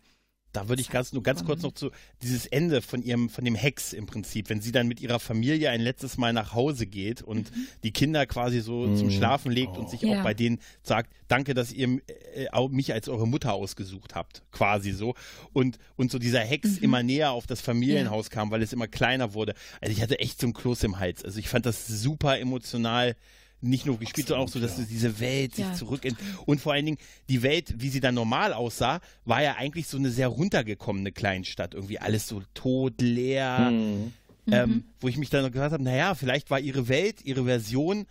da 0.53 0.69
würde 0.69 0.81
ich 0.81 0.89
ganz, 0.89 1.11
nur 1.13 1.23
ganz 1.23 1.43
kurz 1.43 1.63
noch 1.63 1.73
zu 1.73 1.89
dieses 2.21 2.45
Ende 2.45 2.81
von 2.81 3.01
ihrem, 3.01 3.29
von 3.29 3.43
dem 3.43 3.55
Hex 3.55 3.91
im 3.91 4.05
Prinzip, 4.05 4.49
wenn 4.49 4.61
sie 4.61 4.71
dann 4.71 4.87
mit 4.87 5.01
ihrer 5.01 5.19
Familie 5.19 5.71
ein 5.71 5.81
letztes 5.81 6.17
Mal 6.17 6.31
nach 6.31 6.53
Hause 6.53 6.85
geht 6.85 7.21
und 7.21 7.53
mhm. 7.53 7.67
die 7.83 7.91
Kinder 7.91 8.25
quasi 8.27 8.61
so 8.61 8.85
mhm. 8.85 8.97
zum 8.97 9.11
Schlafen 9.11 9.51
legt 9.51 9.73
oh. 9.75 9.81
und 9.81 9.89
sich 9.89 10.01
ja. 10.01 10.19
auch 10.19 10.23
bei 10.23 10.33
denen 10.33 10.59
sagt, 10.83 11.11
danke, 11.27 11.55
dass 11.55 11.73
ihr 11.73 11.99
äh, 12.35 12.67
mich 12.69 12.93
als 12.93 13.09
eure 13.09 13.27
Mutter 13.27 13.53
ausgesucht 13.53 14.13
habt, 14.13 14.43
quasi 14.51 14.91
so. 14.91 15.15
Und, 15.53 15.79
und 15.95 16.11
so 16.11 16.19
dieser 16.19 16.41
Hex 16.41 16.77
mhm. 16.77 16.83
immer 16.83 17.03
näher 17.03 17.31
auf 17.31 17.47
das 17.47 17.59
Familienhaus 17.59 18.27
ja. 18.27 18.35
kam, 18.35 18.51
weil 18.51 18.61
es 18.61 18.73
immer 18.73 18.87
kleiner 18.87 19.33
wurde. 19.33 19.55
Also 19.81 19.91
ich 19.91 20.01
hatte 20.01 20.19
echt 20.19 20.39
so 20.39 20.47
ein 20.47 20.53
Kloß 20.53 20.83
im 20.83 20.99
Hals. 20.99 21.25
Also 21.25 21.39
ich 21.39 21.49
fand 21.49 21.65
das 21.65 21.87
super 21.87 22.39
emotional 22.39 23.15
nicht 23.64 23.86
nur 23.86 23.99
gespielt, 23.99 24.28
sondern 24.28 24.45
auch 24.45 24.51
so, 24.51 24.59
dass 24.59 24.78
ja. 24.78 24.86
diese 24.89 25.20
Welt 25.20 25.55
sich 25.55 25.66
ja. 25.66 25.74
zurück 25.74 26.05
in, 26.05 26.16
und 26.45 26.59
vor 26.59 26.74
allen 26.74 26.86
Dingen 26.86 26.97
die 27.30 27.41
Welt, 27.41 27.74
wie 27.78 27.89
sie 27.89 27.99
dann 27.99 28.16
normal 28.16 28.53
aussah, 28.53 28.99
war 29.26 29.41
ja 29.41 29.55
eigentlich 29.55 29.88
so 29.88 29.97
eine 29.97 30.09
sehr 30.09 30.28
runtergekommene 30.28 31.11
Kleinstadt. 31.11 31.74
Irgendwie 31.74 31.99
alles 31.99 32.28
so 32.28 32.41
tot, 32.53 33.01
leer. 33.01 33.72
Mhm. 33.72 34.14
Ähm, 34.51 34.70
mhm. 34.70 34.84
wo 34.99 35.07
ich 35.07 35.16
mich 35.16 35.30
dann 35.30 35.49
gesagt 35.49 35.72
habe, 35.72 35.84
naja, 35.84 36.16
vielleicht 36.16 36.51
war 36.51 36.59
ihre 36.59 36.89
Welt, 36.89 37.22
ihre 37.24 37.45
Version 37.45 38.05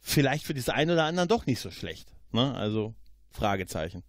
vielleicht 0.00 0.44
für 0.44 0.52
das 0.52 0.68
eine 0.68 0.92
oder 0.92 1.04
andere 1.04 1.26
doch 1.26 1.46
nicht 1.46 1.60
so 1.60 1.70
schlecht. 1.70 2.12
Ne? 2.30 2.54
Also 2.54 2.94
Fragezeichen. 3.30 4.02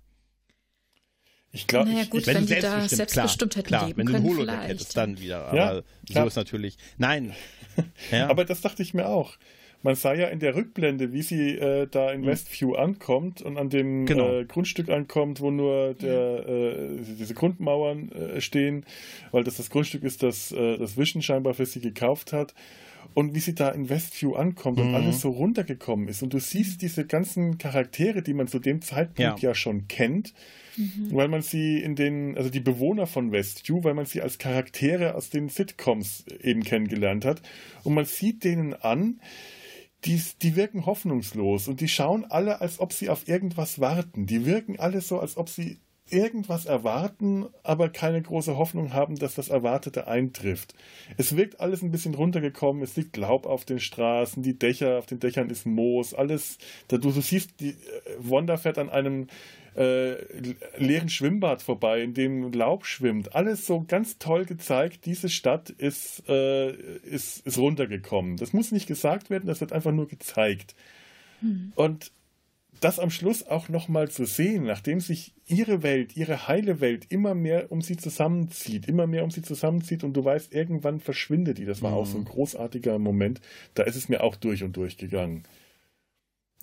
Ich 1.55 1.67
glaube, 1.67 1.89
naja, 1.89 2.05
gut, 2.05 2.21
ich, 2.21 2.27
wenn, 2.27 2.35
wenn 2.35 2.45
die 2.47 2.59
da 2.59 2.87
selbstbestimmt 2.87 3.55
hätten 3.55 3.67
klar, 3.67 3.87
leben 3.87 3.99
wenn 3.99 4.07
können, 4.07 4.23
du 4.23 4.31
ein 4.31 4.37
Holodeck 4.37 4.67
hättest, 4.69 4.97
dann 4.97 5.19
wieder. 5.19 5.47
Aber 5.47 5.83
ja, 6.09 6.21
so 6.21 6.27
ist 6.27 6.35
natürlich. 6.35 6.77
Nein. 6.97 7.33
ja. 8.11 8.27
Aber 8.27 8.43
das 8.43 8.61
dachte 8.61 8.81
ich 8.81 8.95
mir 8.95 9.07
auch. 9.07 9.37
Man 9.83 9.95
sah 9.95 10.13
ja 10.13 10.27
in 10.29 10.39
der 10.39 10.55
Rückblende, 10.55 11.11
wie 11.11 11.21
sie 11.21 11.57
äh, 11.57 11.87
da 11.91 12.11
in 12.11 12.21
mhm. 12.21 12.27
Westview 12.27 12.73
ankommt 12.73 13.41
und 13.41 13.57
an 13.57 13.69
dem 13.69 14.05
genau. 14.05 14.39
äh, 14.39 14.45
Grundstück 14.45 14.89
ankommt, 14.89 15.41
wo 15.41 15.51
nur 15.51 15.93
der, 15.93 16.47
äh, 16.47 16.87
diese 17.19 17.33
Grundmauern 17.33 18.09
äh, 18.13 18.41
stehen, 18.41 18.85
weil 19.31 19.43
das 19.43 19.57
das 19.57 19.69
Grundstück 19.69 20.03
ist, 20.03 20.23
das 20.23 20.53
äh, 20.53 20.77
das 20.77 20.97
Vision 20.97 21.21
scheinbar 21.21 21.53
für 21.53 21.65
sie 21.65 21.81
gekauft 21.81 22.31
hat. 22.31 22.55
Und 23.13 23.35
wie 23.35 23.39
sie 23.39 23.53
da 23.53 23.69
in 23.69 23.89
Westview 23.89 24.33
ankommt 24.33 24.79
mhm. 24.79 24.87
und 24.87 24.95
alles 24.95 25.21
so 25.21 25.29
runtergekommen 25.29 26.07
ist. 26.07 26.23
Und 26.23 26.33
du 26.33 26.39
siehst 26.39 26.81
diese 26.81 27.05
ganzen 27.05 27.59
Charaktere, 27.59 28.23
die 28.23 28.33
man 28.33 28.47
zu 28.47 28.57
dem 28.57 28.81
Zeitpunkt 28.81 29.41
ja, 29.41 29.49
ja 29.49 29.53
schon 29.53 29.87
kennt, 29.87 30.33
mhm. 30.77 31.09
weil 31.11 31.27
man 31.27 31.43
sie 31.43 31.79
in 31.79 31.95
den, 31.95 32.35
also 32.37 32.49
die 32.49 32.61
Bewohner 32.61 33.05
von 33.05 33.31
Westview, 33.31 33.83
weil 33.83 33.93
man 33.93 34.05
sie 34.05 34.21
als 34.21 34.39
Charaktere 34.39 35.13
aus 35.13 35.29
den 35.29 35.49
Sitcoms 35.49 36.25
eben 36.41 36.63
kennengelernt 36.63 37.25
hat. 37.25 37.41
Und 37.83 37.93
man 37.93 38.05
sieht 38.05 38.45
denen 38.45 38.73
an, 38.73 39.19
die, 40.05 40.21
die 40.41 40.55
wirken 40.55 40.85
hoffnungslos 40.85 41.67
und 41.67 41.81
die 41.81 41.87
schauen 41.87 42.25
alle, 42.25 42.61
als 42.61 42.79
ob 42.79 42.93
sie 42.93 43.09
auf 43.09 43.27
irgendwas 43.27 43.79
warten. 43.79 44.25
Die 44.25 44.45
wirken 44.45 44.79
alle 44.79 45.01
so, 45.01 45.19
als 45.19 45.37
ob 45.37 45.49
sie 45.49 45.79
irgendwas 46.09 46.65
erwarten, 46.65 47.47
aber 47.63 47.89
keine 47.89 48.21
große 48.21 48.57
Hoffnung 48.57 48.93
haben, 48.93 49.15
dass 49.15 49.35
das 49.35 49.49
Erwartete 49.49 50.07
eintrifft. 50.07 50.75
Es 51.17 51.35
wirkt 51.35 51.59
alles 51.59 51.81
ein 51.81 51.91
bisschen 51.91 52.13
runtergekommen, 52.13 52.83
es 52.83 52.95
liegt 52.95 53.17
Laub 53.17 53.45
auf 53.45 53.65
den 53.65 53.79
Straßen, 53.79 54.43
die 54.43 54.57
Dächer, 54.57 54.99
auf 54.99 55.05
den 55.05 55.19
Dächern 55.19 55.49
ist 55.49 55.65
Moos, 55.65 56.13
alles, 56.13 56.57
du, 56.89 56.97
du 56.97 57.09
siehst, 57.09 57.59
die 57.61 57.69
äh, 57.69 57.75
Wanda 58.19 58.57
fährt 58.57 58.77
an 58.77 58.89
einem 58.89 59.27
äh, 59.75 60.15
leeren 60.77 61.09
Schwimmbad 61.09 61.61
vorbei, 61.61 62.01
in 62.01 62.13
dem 62.13 62.51
Laub 62.51 62.85
schwimmt. 62.85 63.35
Alles 63.35 63.65
so 63.65 63.83
ganz 63.87 64.17
toll 64.17 64.45
gezeigt. 64.45 65.05
Diese 65.05 65.29
Stadt 65.29 65.69
ist, 65.69 66.23
äh, 66.27 66.71
ist, 66.71 67.45
ist 67.45 67.57
runtergekommen. 67.57 68.37
Das 68.37 68.53
muss 68.53 68.71
nicht 68.71 68.87
gesagt 68.87 69.29
werden, 69.29 69.47
das 69.47 69.61
wird 69.61 69.73
einfach 69.73 69.91
nur 69.91 70.07
gezeigt. 70.07 70.75
Hm. 71.41 71.73
Und 71.75 72.11
das 72.79 72.99
am 72.99 73.09
Schluss 73.09 73.47
auch 73.47 73.69
nochmal 73.69 74.09
zu 74.09 74.25
sehen, 74.25 74.65
nachdem 74.65 74.99
sich 74.99 75.33
ihre 75.45 75.83
Welt, 75.83 76.17
ihre 76.17 76.47
heile 76.47 76.81
Welt 76.81 77.05
immer 77.09 77.33
mehr 77.33 77.71
um 77.71 77.81
sie 77.81 77.95
zusammenzieht, 77.95 78.87
immer 78.87 79.07
mehr 79.07 79.23
um 79.23 79.31
sie 79.31 79.41
zusammenzieht 79.41 80.03
und 80.03 80.13
du 80.13 80.25
weißt, 80.25 80.53
irgendwann 80.53 80.99
verschwindet 80.99 81.59
die. 81.59 81.65
Das 81.65 81.81
war 81.81 81.91
mhm. 81.91 81.97
auch 81.97 82.05
so 82.05 82.17
ein 82.17 82.25
hm. 82.25 82.31
großartiger 82.31 82.99
Moment. 82.99 83.41
Da 83.73 83.83
ist 83.83 83.95
es 83.95 84.09
mir 84.09 84.21
auch 84.21 84.35
durch 84.35 84.63
und 84.63 84.75
durch 84.75 84.97
gegangen. 84.97 85.43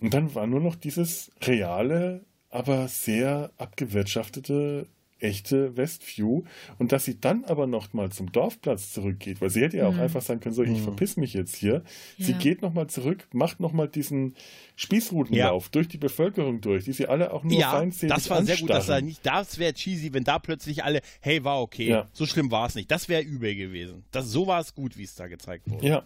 Und 0.01 0.15
dann 0.15 0.35
war 0.35 0.47
nur 0.47 0.61
noch 0.61 0.77
dieses 0.77 1.31
reale, 1.43 2.25
aber 2.51 2.89
sehr 2.89 3.51
abgewirtschaftete 3.59 4.87
echte 5.21 5.77
Westview 5.77 6.45
und 6.79 6.93
dass 6.93 7.05
sie 7.05 7.21
dann 7.21 7.45
aber 7.45 7.67
noch 7.67 7.93
mal 7.93 8.11
zum 8.11 8.33
Dorfplatz 8.33 8.93
zurückgeht, 8.93 9.41
weil 9.41 9.51
sie 9.51 9.61
hätte 9.61 9.77
ja 9.77 9.87
auch 9.87 9.95
mhm. 9.95 10.01
einfach 10.01 10.23
sagen 10.23 10.41
können, 10.41 10.55
so 10.55 10.63
ich 10.63 10.71
mhm. 10.71 10.85
verpiss 10.85 11.17
mich 11.17 11.35
jetzt 11.35 11.57
hier. 11.57 11.83
Ja. 12.17 12.27
Sie 12.27 12.33
geht 12.35 12.63
noch 12.63 12.73
mal 12.73 12.89
zurück, 12.89 13.29
macht 13.33 13.61
noch 13.61 13.73
mal 13.73 13.89
diesen 13.89 14.35
Spießrutenlauf 14.77 15.65
ja. 15.65 15.71
durch 15.73 15.89
die 15.89 15.99
Bevölkerung 15.99 16.61
durch, 16.61 16.85
die 16.85 16.93
sie 16.93 17.07
alle 17.07 17.33
auch 17.33 17.45
nur 17.45 17.59
ja, 17.59 17.71
feindselig 17.71 18.13
das 18.13 18.31
war 18.31 18.45
sehr 18.45 18.57
gut, 18.57 18.71
dass 18.71 18.89
er 18.89 19.03
nicht, 19.03 19.25
das 19.25 19.59
wäre 19.59 19.75
cheesy, 19.75 20.13
wenn 20.13 20.25
da 20.25 20.39
plötzlich 20.39 20.85
alle, 20.85 21.03
hey, 21.21 21.45
war 21.45 21.61
okay, 21.61 21.89
ja. 21.89 22.09
so 22.13 22.27
schlimm 22.27 22.51
war 22.51 22.67
es 22.67 22.75
nicht. 22.75 22.91
Das 22.91 23.09
wäre 23.09 23.23
übel 23.23 23.55
gewesen. 23.55 24.05
Das, 24.11 24.29
so 24.29 24.47
war 24.47 24.61
es 24.61 24.75
gut, 24.75 24.97
wie 24.97 25.05
es 25.05 25.15
da 25.15 25.29
gezeigt 25.29 25.71
wurde. 25.71 25.87
Ja. 25.87 26.03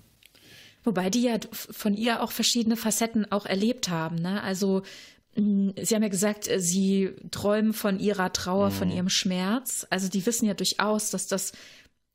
Wobei 0.83 1.09
die 1.09 1.23
ja 1.23 1.39
von 1.51 1.95
ihr 1.95 2.23
auch 2.23 2.31
verschiedene 2.31 2.77
Facetten 2.77 3.31
auch 3.33 3.47
erlebt 3.47 3.89
haben. 3.89 4.17
Ne? 4.17 4.43
Also 4.43 4.83
Sie 5.37 5.95
haben 5.95 6.03
ja 6.03 6.09
gesagt, 6.09 6.49
äh, 6.49 6.61
Sie 6.61 7.11
träumen 7.31 7.73
von 7.73 7.99
Ihrer 7.99 8.33
Trauer, 8.33 8.71
mhm. 8.71 8.75
von 8.75 8.91
Ihrem 8.91 9.09
Schmerz. 9.09 9.87
Also 9.91 10.09
die 10.09 10.25
wissen 10.27 10.47
ja 10.47 10.55
durchaus, 10.55 11.11
dass 11.11 11.27
das, 11.27 11.53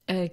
äh, 0.08 0.30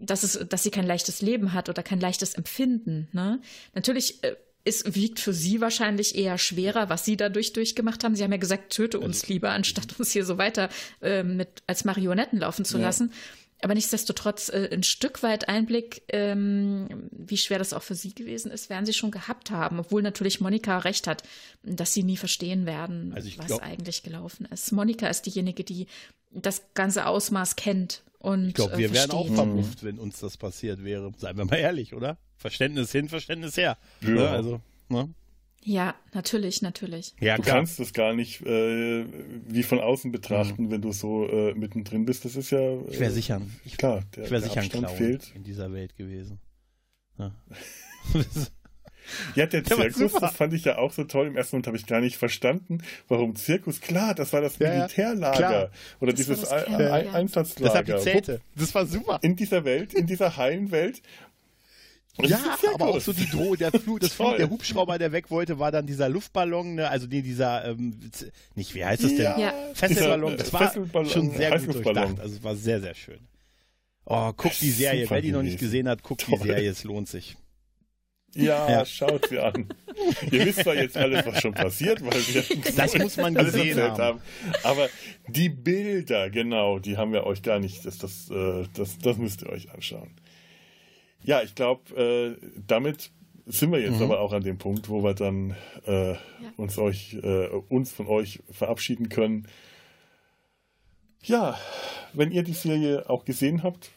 dass 0.00 0.22
es, 0.22 0.38
dass 0.48 0.62
sie 0.62 0.70
kein 0.70 0.86
leichtes 0.86 1.22
Leben 1.22 1.52
hat 1.52 1.68
oder 1.68 1.82
kein 1.82 2.00
leichtes 2.00 2.34
Empfinden. 2.34 3.08
Ne? 3.12 3.40
Natürlich 3.74 4.22
äh, 4.24 4.36
es 4.64 4.94
wiegt 4.94 5.18
für 5.18 5.32
Sie 5.32 5.60
wahrscheinlich 5.60 6.14
eher 6.14 6.36
schwerer, 6.36 6.90
was 6.90 7.04
Sie 7.04 7.16
dadurch 7.16 7.54
durchgemacht 7.54 8.04
haben. 8.04 8.14
Sie 8.14 8.22
haben 8.22 8.32
ja 8.32 8.38
gesagt, 8.38 8.72
töte 8.72 9.00
uns 9.00 9.22
also 9.22 9.32
lieber, 9.32 9.50
anstatt 9.50 9.98
uns 9.98 10.10
hier 10.10 10.24
so 10.24 10.36
weiter 10.36 10.68
äh, 11.00 11.22
mit 11.22 11.62
als 11.66 11.84
Marionetten 11.84 12.40
laufen 12.40 12.64
zu 12.64 12.76
ja. 12.78 12.84
lassen. 12.84 13.12
Aber 13.60 13.74
nichtsdestotrotz 13.74 14.48
äh, 14.50 14.68
ein 14.72 14.84
Stück 14.84 15.22
weit 15.22 15.48
Einblick, 15.48 16.02
ähm, 16.08 17.08
wie 17.10 17.36
schwer 17.36 17.58
das 17.58 17.72
auch 17.72 17.82
für 17.82 17.94
sie 17.94 18.14
gewesen 18.14 18.52
ist, 18.52 18.70
werden 18.70 18.86
sie 18.86 18.92
schon 18.92 19.10
gehabt 19.10 19.50
haben. 19.50 19.80
Obwohl 19.80 20.02
natürlich 20.02 20.40
Monika 20.40 20.78
recht 20.78 21.06
hat, 21.06 21.22
dass 21.64 21.92
sie 21.92 22.04
nie 22.04 22.16
verstehen 22.16 22.66
werden, 22.66 23.12
also 23.14 23.28
was 23.36 23.46
glaub, 23.46 23.62
eigentlich 23.62 24.02
gelaufen 24.02 24.46
ist. 24.46 24.70
Monika 24.72 25.08
ist 25.08 25.26
diejenige, 25.26 25.64
die 25.64 25.86
das 26.30 26.62
ganze 26.74 27.06
Ausmaß 27.06 27.56
kennt. 27.56 28.02
Und, 28.20 28.48
ich 28.48 28.54
glaube, 28.54 28.78
wir 28.78 28.90
äh, 28.90 28.94
wären 28.94 29.10
auch 29.12 29.32
verblüfft, 29.32 29.84
wenn 29.84 29.98
uns 29.98 30.20
das 30.20 30.36
passiert 30.36 30.84
wäre. 30.84 31.12
Seien 31.16 31.36
wir 31.36 31.44
mal 31.44 31.56
ehrlich, 31.56 31.94
oder? 31.94 32.18
Verständnis 32.36 32.92
hin, 32.92 33.08
Verständnis 33.08 33.56
her. 33.56 33.78
Ja. 34.00 34.08
Ne? 34.08 34.28
Also, 34.28 34.60
ne? 34.88 35.08
Ja, 35.68 35.94
natürlich, 36.14 36.62
natürlich. 36.62 37.14
Ja, 37.20 37.36
du 37.36 37.42
klar. 37.42 37.56
kannst 37.56 37.78
es 37.78 37.92
gar 37.92 38.14
nicht 38.14 38.40
äh, 38.40 39.04
wie 39.48 39.62
von 39.62 39.80
außen 39.80 40.10
betrachten, 40.10 40.64
mhm. 40.64 40.70
wenn 40.70 40.80
du 40.80 40.92
so 40.92 41.28
äh, 41.28 41.52
mittendrin 41.52 42.06
bist. 42.06 42.24
Das 42.24 42.36
ist 42.36 42.50
ja. 42.50 42.58
Äh, 42.58 42.84
ich 42.90 42.98
wäre 42.98 43.10
sicher. 43.10 43.42
Ich, 43.66 43.76
klar, 43.76 44.02
der, 44.16 44.24
ich 44.24 44.30
wäre 44.30 44.40
sicher 44.40 44.62
ein 44.62 44.70
Clown 44.70 44.96
fehlt. 44.96 45.30
in 45.34 45.44
dieser 45.44 45.70
Welt 45.70 45.94
gewesen. 45.94 46.40
Ja. 47.18 47.34
Ja, 49.34 49.46
der 49.46 49.64
Zirkus, 49.64 50.12
das 50.12 50.36
fand 50.36 50.52
ich 50.54 50.64
ja 50.64 50.78
auch 50.78 50.92
so 50.92 51.04
toll. 51.04 51.26
Im 51.26 51.36
ersten 51.36 51.56
Moment 51.56 51.66
habe 51.66 51.76
ich 51.76 51.86
gar 51.86 52.00
nicht 52.00 52.16
verstanden, 52.16 52.82
warum 53.08 53.36
Zirkus. 53.36 53.80
Klar, 53.80 54.14
das 54.14 54.32
war 54.32 54.40
das 54.40 54.58
Militärlager 54.58 55.62
ja, 55.64 55.70
oder 56.00 56.12
das 56.12 56.26
dieses 56.26 56.46
Einsatzlager. 56.46 57.94
Das, 57.94 58.04
Zelte. 58.04 58.40
das 58.54 58.74
war 58.74 58.86
super. 58.86 59.18
In 59.22 59.36
dieser 59.36 59.64
Welt, 59.64 59.94
in 59.94 60.06
dieser 60.06 60.36
heilen 60.36 60.70
Welt, 60.70 61.02
ja, 62.22 62.56
aber 62.74 62.88
auch 62.88 63.00
so 63.00 63.12
die 63.12 63.28
Droh, 63.28 63.54
der 63.54 63.70
Flug, 63.72 64.00
das 64.00 64.12
Flug, 64.14 64.36
der 64.36 64.50
Hubschrauber, 64.50 64.98
der 64.98 65.12
weg 65.12 65.30
wollte, 65.30 65.58
war 65.58 65.70
dann 65.70 65.86
dieser 65.86 66.08
Luftballon, 66.08 66.76
ne? 66.76 66.88
also 66.88 67.06
nee, 67.06 67.22
dieser, 67.22 67.64
ähm, 67.66 67.98
nicht, 68.54 68.74
wie 68.74 68.84
heißt 68.84 69.04
das 69.04 69.14
denn? 69.14 69.38
Ja. 69.38 69.52
Fesselballon, 69.74 70.36
das 70.36 70.52
war 70.52 70.72
schon 71.06 71.30
sehr 71.30 71.58
gut 71.58 71.74
durchdacht, 71.74 72.20
also 72.20 72.36
es 72.36 72.42
war 72.42 72.56
sehr, 72.56 72.80
sehr 72.80 72.94
schön. 72.94 73.20
Oh, 74.04 74.32
guck 74.34 74.52
die 74.58 74.70
Serie, 74.70 75.08
wer 75.08 75.20
die 75.20 75.32
noch 75.32 75.42
nicht 75.42 75.58
gesehen 75.58 75.88
hat, 75.88 76.02
guck 76.02 76.18
Toll. 76.18 76.38
die 76.38 76.48
Serie, 76.48 76.70
es 76.70 76.84
lohnt 76.84 77.08
sich. 77.08 77.36
Ja, 78.34 78.70
ja, 78.70 78.84
schaut 78.84 79.28
sie 79.28 79.38
an. 79.38 79.68
Ihr 80.30 80.44
wisst 80.44 80.60
zwar 80.60 80.74
jetzt 80.74 80.96
alles, 80.96 81.24
was 81.24 81.40
schon 81.40 81.54
passiert, 81.54 82.04
weil 82.04 82.12
wir 82.12 82.44
das 82.76 82.98
muss 82.98 83.16
man 83.16 83.34
gesehen 83.34 83.80
haben. 83.80 83.98
haben. 83.98 84.20
Aber 84.64 84.88
die 85.28 85.48
Bilder, 85.48 86.28
genau, 86.28 86.78
die 86.78 86.96
haben 86.96 87.12
wir 87.12 87.24
euch 87.24 87.42
gar 87.42 87.58
nicht. 87.58 87.86
Das, 87.86 87.98
das, 87.98 88.30
äh, 88.30 88.66
das, 88.74 88.98
das 88.98 89.16
müsst 89.16 89.42
ihr 89.42 89.48
euch 89.48 89.70
anschauen. 89.72 90.10
Ja, 91.22 91.42
ich 91.42 91.54
glaube, 91.54 91.94
äh, 91.96 92.36
damit 92.66 93.10
sind 93.46 93.72
wir 93.72 93.80
jetzt 93.80 93.96
mhm. 93.96 94.04
aber 94.04 94.20
auch 94.20 94.32
an 94.32 94.42
dem 94.42 94.58
Punkt, 94.58 94.88
wo 94.88 95.02
wir 95.02 95.14
dann 95.14 95.56
äh, 95.86 96.12
ja. 96.12 96.18
uns, 96.56 96.78
euch, 96.78 97.14
äh, 97.14 97.48
uns 97.68 97.92
von 97.92 98.06
euch 98.06 98.40
verabschieden 98.50 99.08
können. 99.08 99.48
Ja, 101.22 101.58
wenn 102.12 102.30
ihr 102.30 102.42
die 102.42 102.52
Serie 102.52 103.08
auch 103.08 103.24
gesehen 103.24 103.62
habt, 103.62 103.90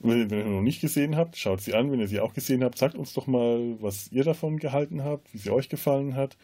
wenn, 0.00 0.30
wenn 0.30 0.38
ihr 0.38 0.44
noch 0.44 0.62
nicht 0.62 0.80
gesehen 0.80 1.16
habt, 1.16 1.36
schaut 1.36 1.60
sie 1.60 1.74
an. 1.74 1.90
Wenn 1.90 2.00
ihr 2.00 2.08
sie 2.08 2.20
auch 2.20 2.34
gesehen 2.34 2.62
habt, 2.62 2.78
sagt 2.78 2.94
uns 2.94 3.14
doch 3.14 3.26
mal, 3.26 3.76
was 3.80 4.10
ihr 4.12 4.24
davon 4.24 4.58
gehalten 4.58 5.02
habt, 5.02 5.32
wie 5.32 5.38
sie 5.38 5.50
euch 5.50 5.68
gefallen 5.68 6.14
hat. 6.14 6.36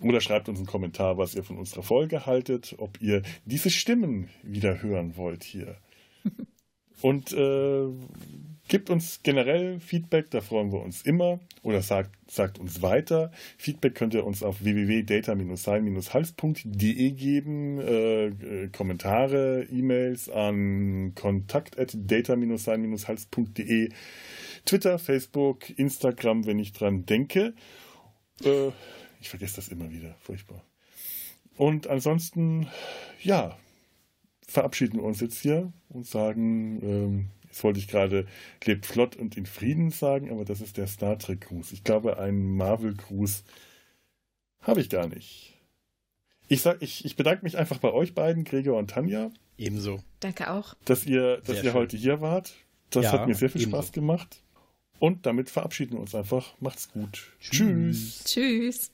Oder 0.00 0.20
schreibt 0.20 0.48
uns 0.48 0.58
einen 0.58 0.66
Kommentar, 0.66 1.18
was 1.18 1.34
ihr 1.34 1.44
von 1.44 1.58
unserer 1.58 1.82
Folge 1.82 2.26
haltet, 2.26 2.74
ob 2.78 3.00
ihr 3.00 3.22
diese 3.44 3.70
Stimmen 3.70 4.28
wieder 4.42 4.82
hören 4.82 5.16
wollt 5.16 5.44
hier. 5.44 5.76
Und 7.02 7.32
äh, 7.32 7.86
Gebt 8.66 8.88
uns 8.88 9.20
generell 9.22 9.78
Feedback, 9.78 10.30
da 10.30 10.40
freuen 10.40 10.72
wir 10.72 10.80
uns 10.80 11.02
immer. 11.02 11.38
Oder 11.62 11.82
sagt, 11.82 12.12
sagt 12.30 12.58
uns 12.58 12.80
weiter. 12.80 13.30
Feedback 13.58 13.94
könnt 13.94 14.14
ihr 14.14 14.24
uns 14.24 14.42
auf 14.42 14.64
www.data-sein-hals.de 14.64 17.10
geben. 17.10 17.78
Äh, 17.78 18.28
äh, 18.28 18.68
Kommentare, 18.68 19.66
E-Mails 19.70 20.30
an 20.30 21.12
kontakt.data-sein-hals.de. 21.14 23.90
Twitter, 24.64 24.98
Facebook, 24.98 25.78
Instagram, 25.78 26.46
wenn 26.46 26.58
ich 26.58 26.72
dran 26.72 27.04
denke. 27.04 27.52
Äh, 28.42 28.68
ich 29.20 29.28
vergesse 29.28 29.56
das 29.56 29.68
immer 29.68 29.90
wieder. 29.90 30.14
Furchtbar. 30.20 30.64
Und 31.58 31.86
ansonsten, 31.86 32.66
ja, 33.22 33.58
verabschieden 34.46 34.98
wir 34.98 35.04
uns 35.04 35.20
jetzt 35.20 35.40
hier 35.40 35.72
und 35.88 36.06
sagen, 36.06 36.80
ähm, 36.82 37.28
Jetzt 37.54 37.62
wollte 37.62 37.78
ich 37.78 37.86
gerade 37.86 38.26
lebt 38.64 38.84
flott 38.84 39.14
und 39.14 39.36
in 39.36 39.46
Frieden 39.46 39.92
sagen, 39.92 40.28
aber 40.32 40.44
das 40.44 40.60
ist 40.60 40.76
der 40.76 40.88
Star 40.88 41.20
Trek 41.20 41.42
Gruß. 41.42 41.70
Ich 41.70 41.84
glaube, 41.84 42.18
einen 42.18 42.56
Marvel 42.56 42.94
Gruß 42.94 43.44
habe 44.60 44.80
ich 44.80 44.90
gar 44.90 45.06
nicht. 45.06 45.56
Ich, 46.48 46.62
sag, 46.62 46.82
ich, 46.82 47.04
ich 47.04 47.14
bedanke 47.14 47.44
mich 47.44 47.56
einfach 47.56 47.78
bei 47.78 47.92
euch 47.92 48.12
beiden, 48.12 48.42
Gregor 48.42 48.76
und 48.76 48.90
Tanja. 48.90 49.30
Ebenso. 49.56 50.02
Danke 50.18 50.50
auch. 50.50 50.74
Dass 50.84 51.06
ihr, 51.06 51.42
dass 51.42 51.62
ihr 51.62 51.74
heute 51.74 51.96
hier 51.96 52.20
wart. 52.20 52.54
Das 52.90 53.04
ja, 53.04 53.12
hat 53.12 53.28
mir 53.28 53.36
sehr 53.36 53.50
viel 53.50 53.60
ebenso. 53.60 53.76
Spaß 53.76 53.92
gemacht. 53.92 54.42
Und 54.98 55.24
damit 55.24 55.48
verabschieden 55.48 55.92
wir 55.92 56.00
uns 56.00 56.12
einfach. 56.16 56.56
Macht's 56.58 56.90
gut. 56.90 57.36
Tschüss. 57.38 58.24
Tschüss. 58.24 58.90
Produktion 58.90 58.93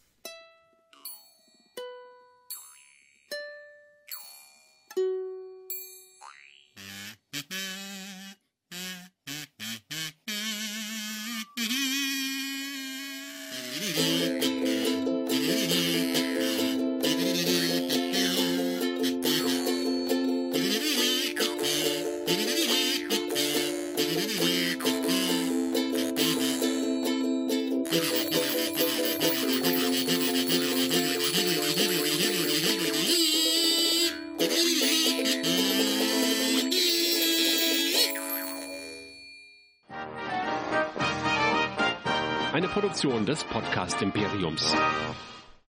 Imperiums. 43.99 44.80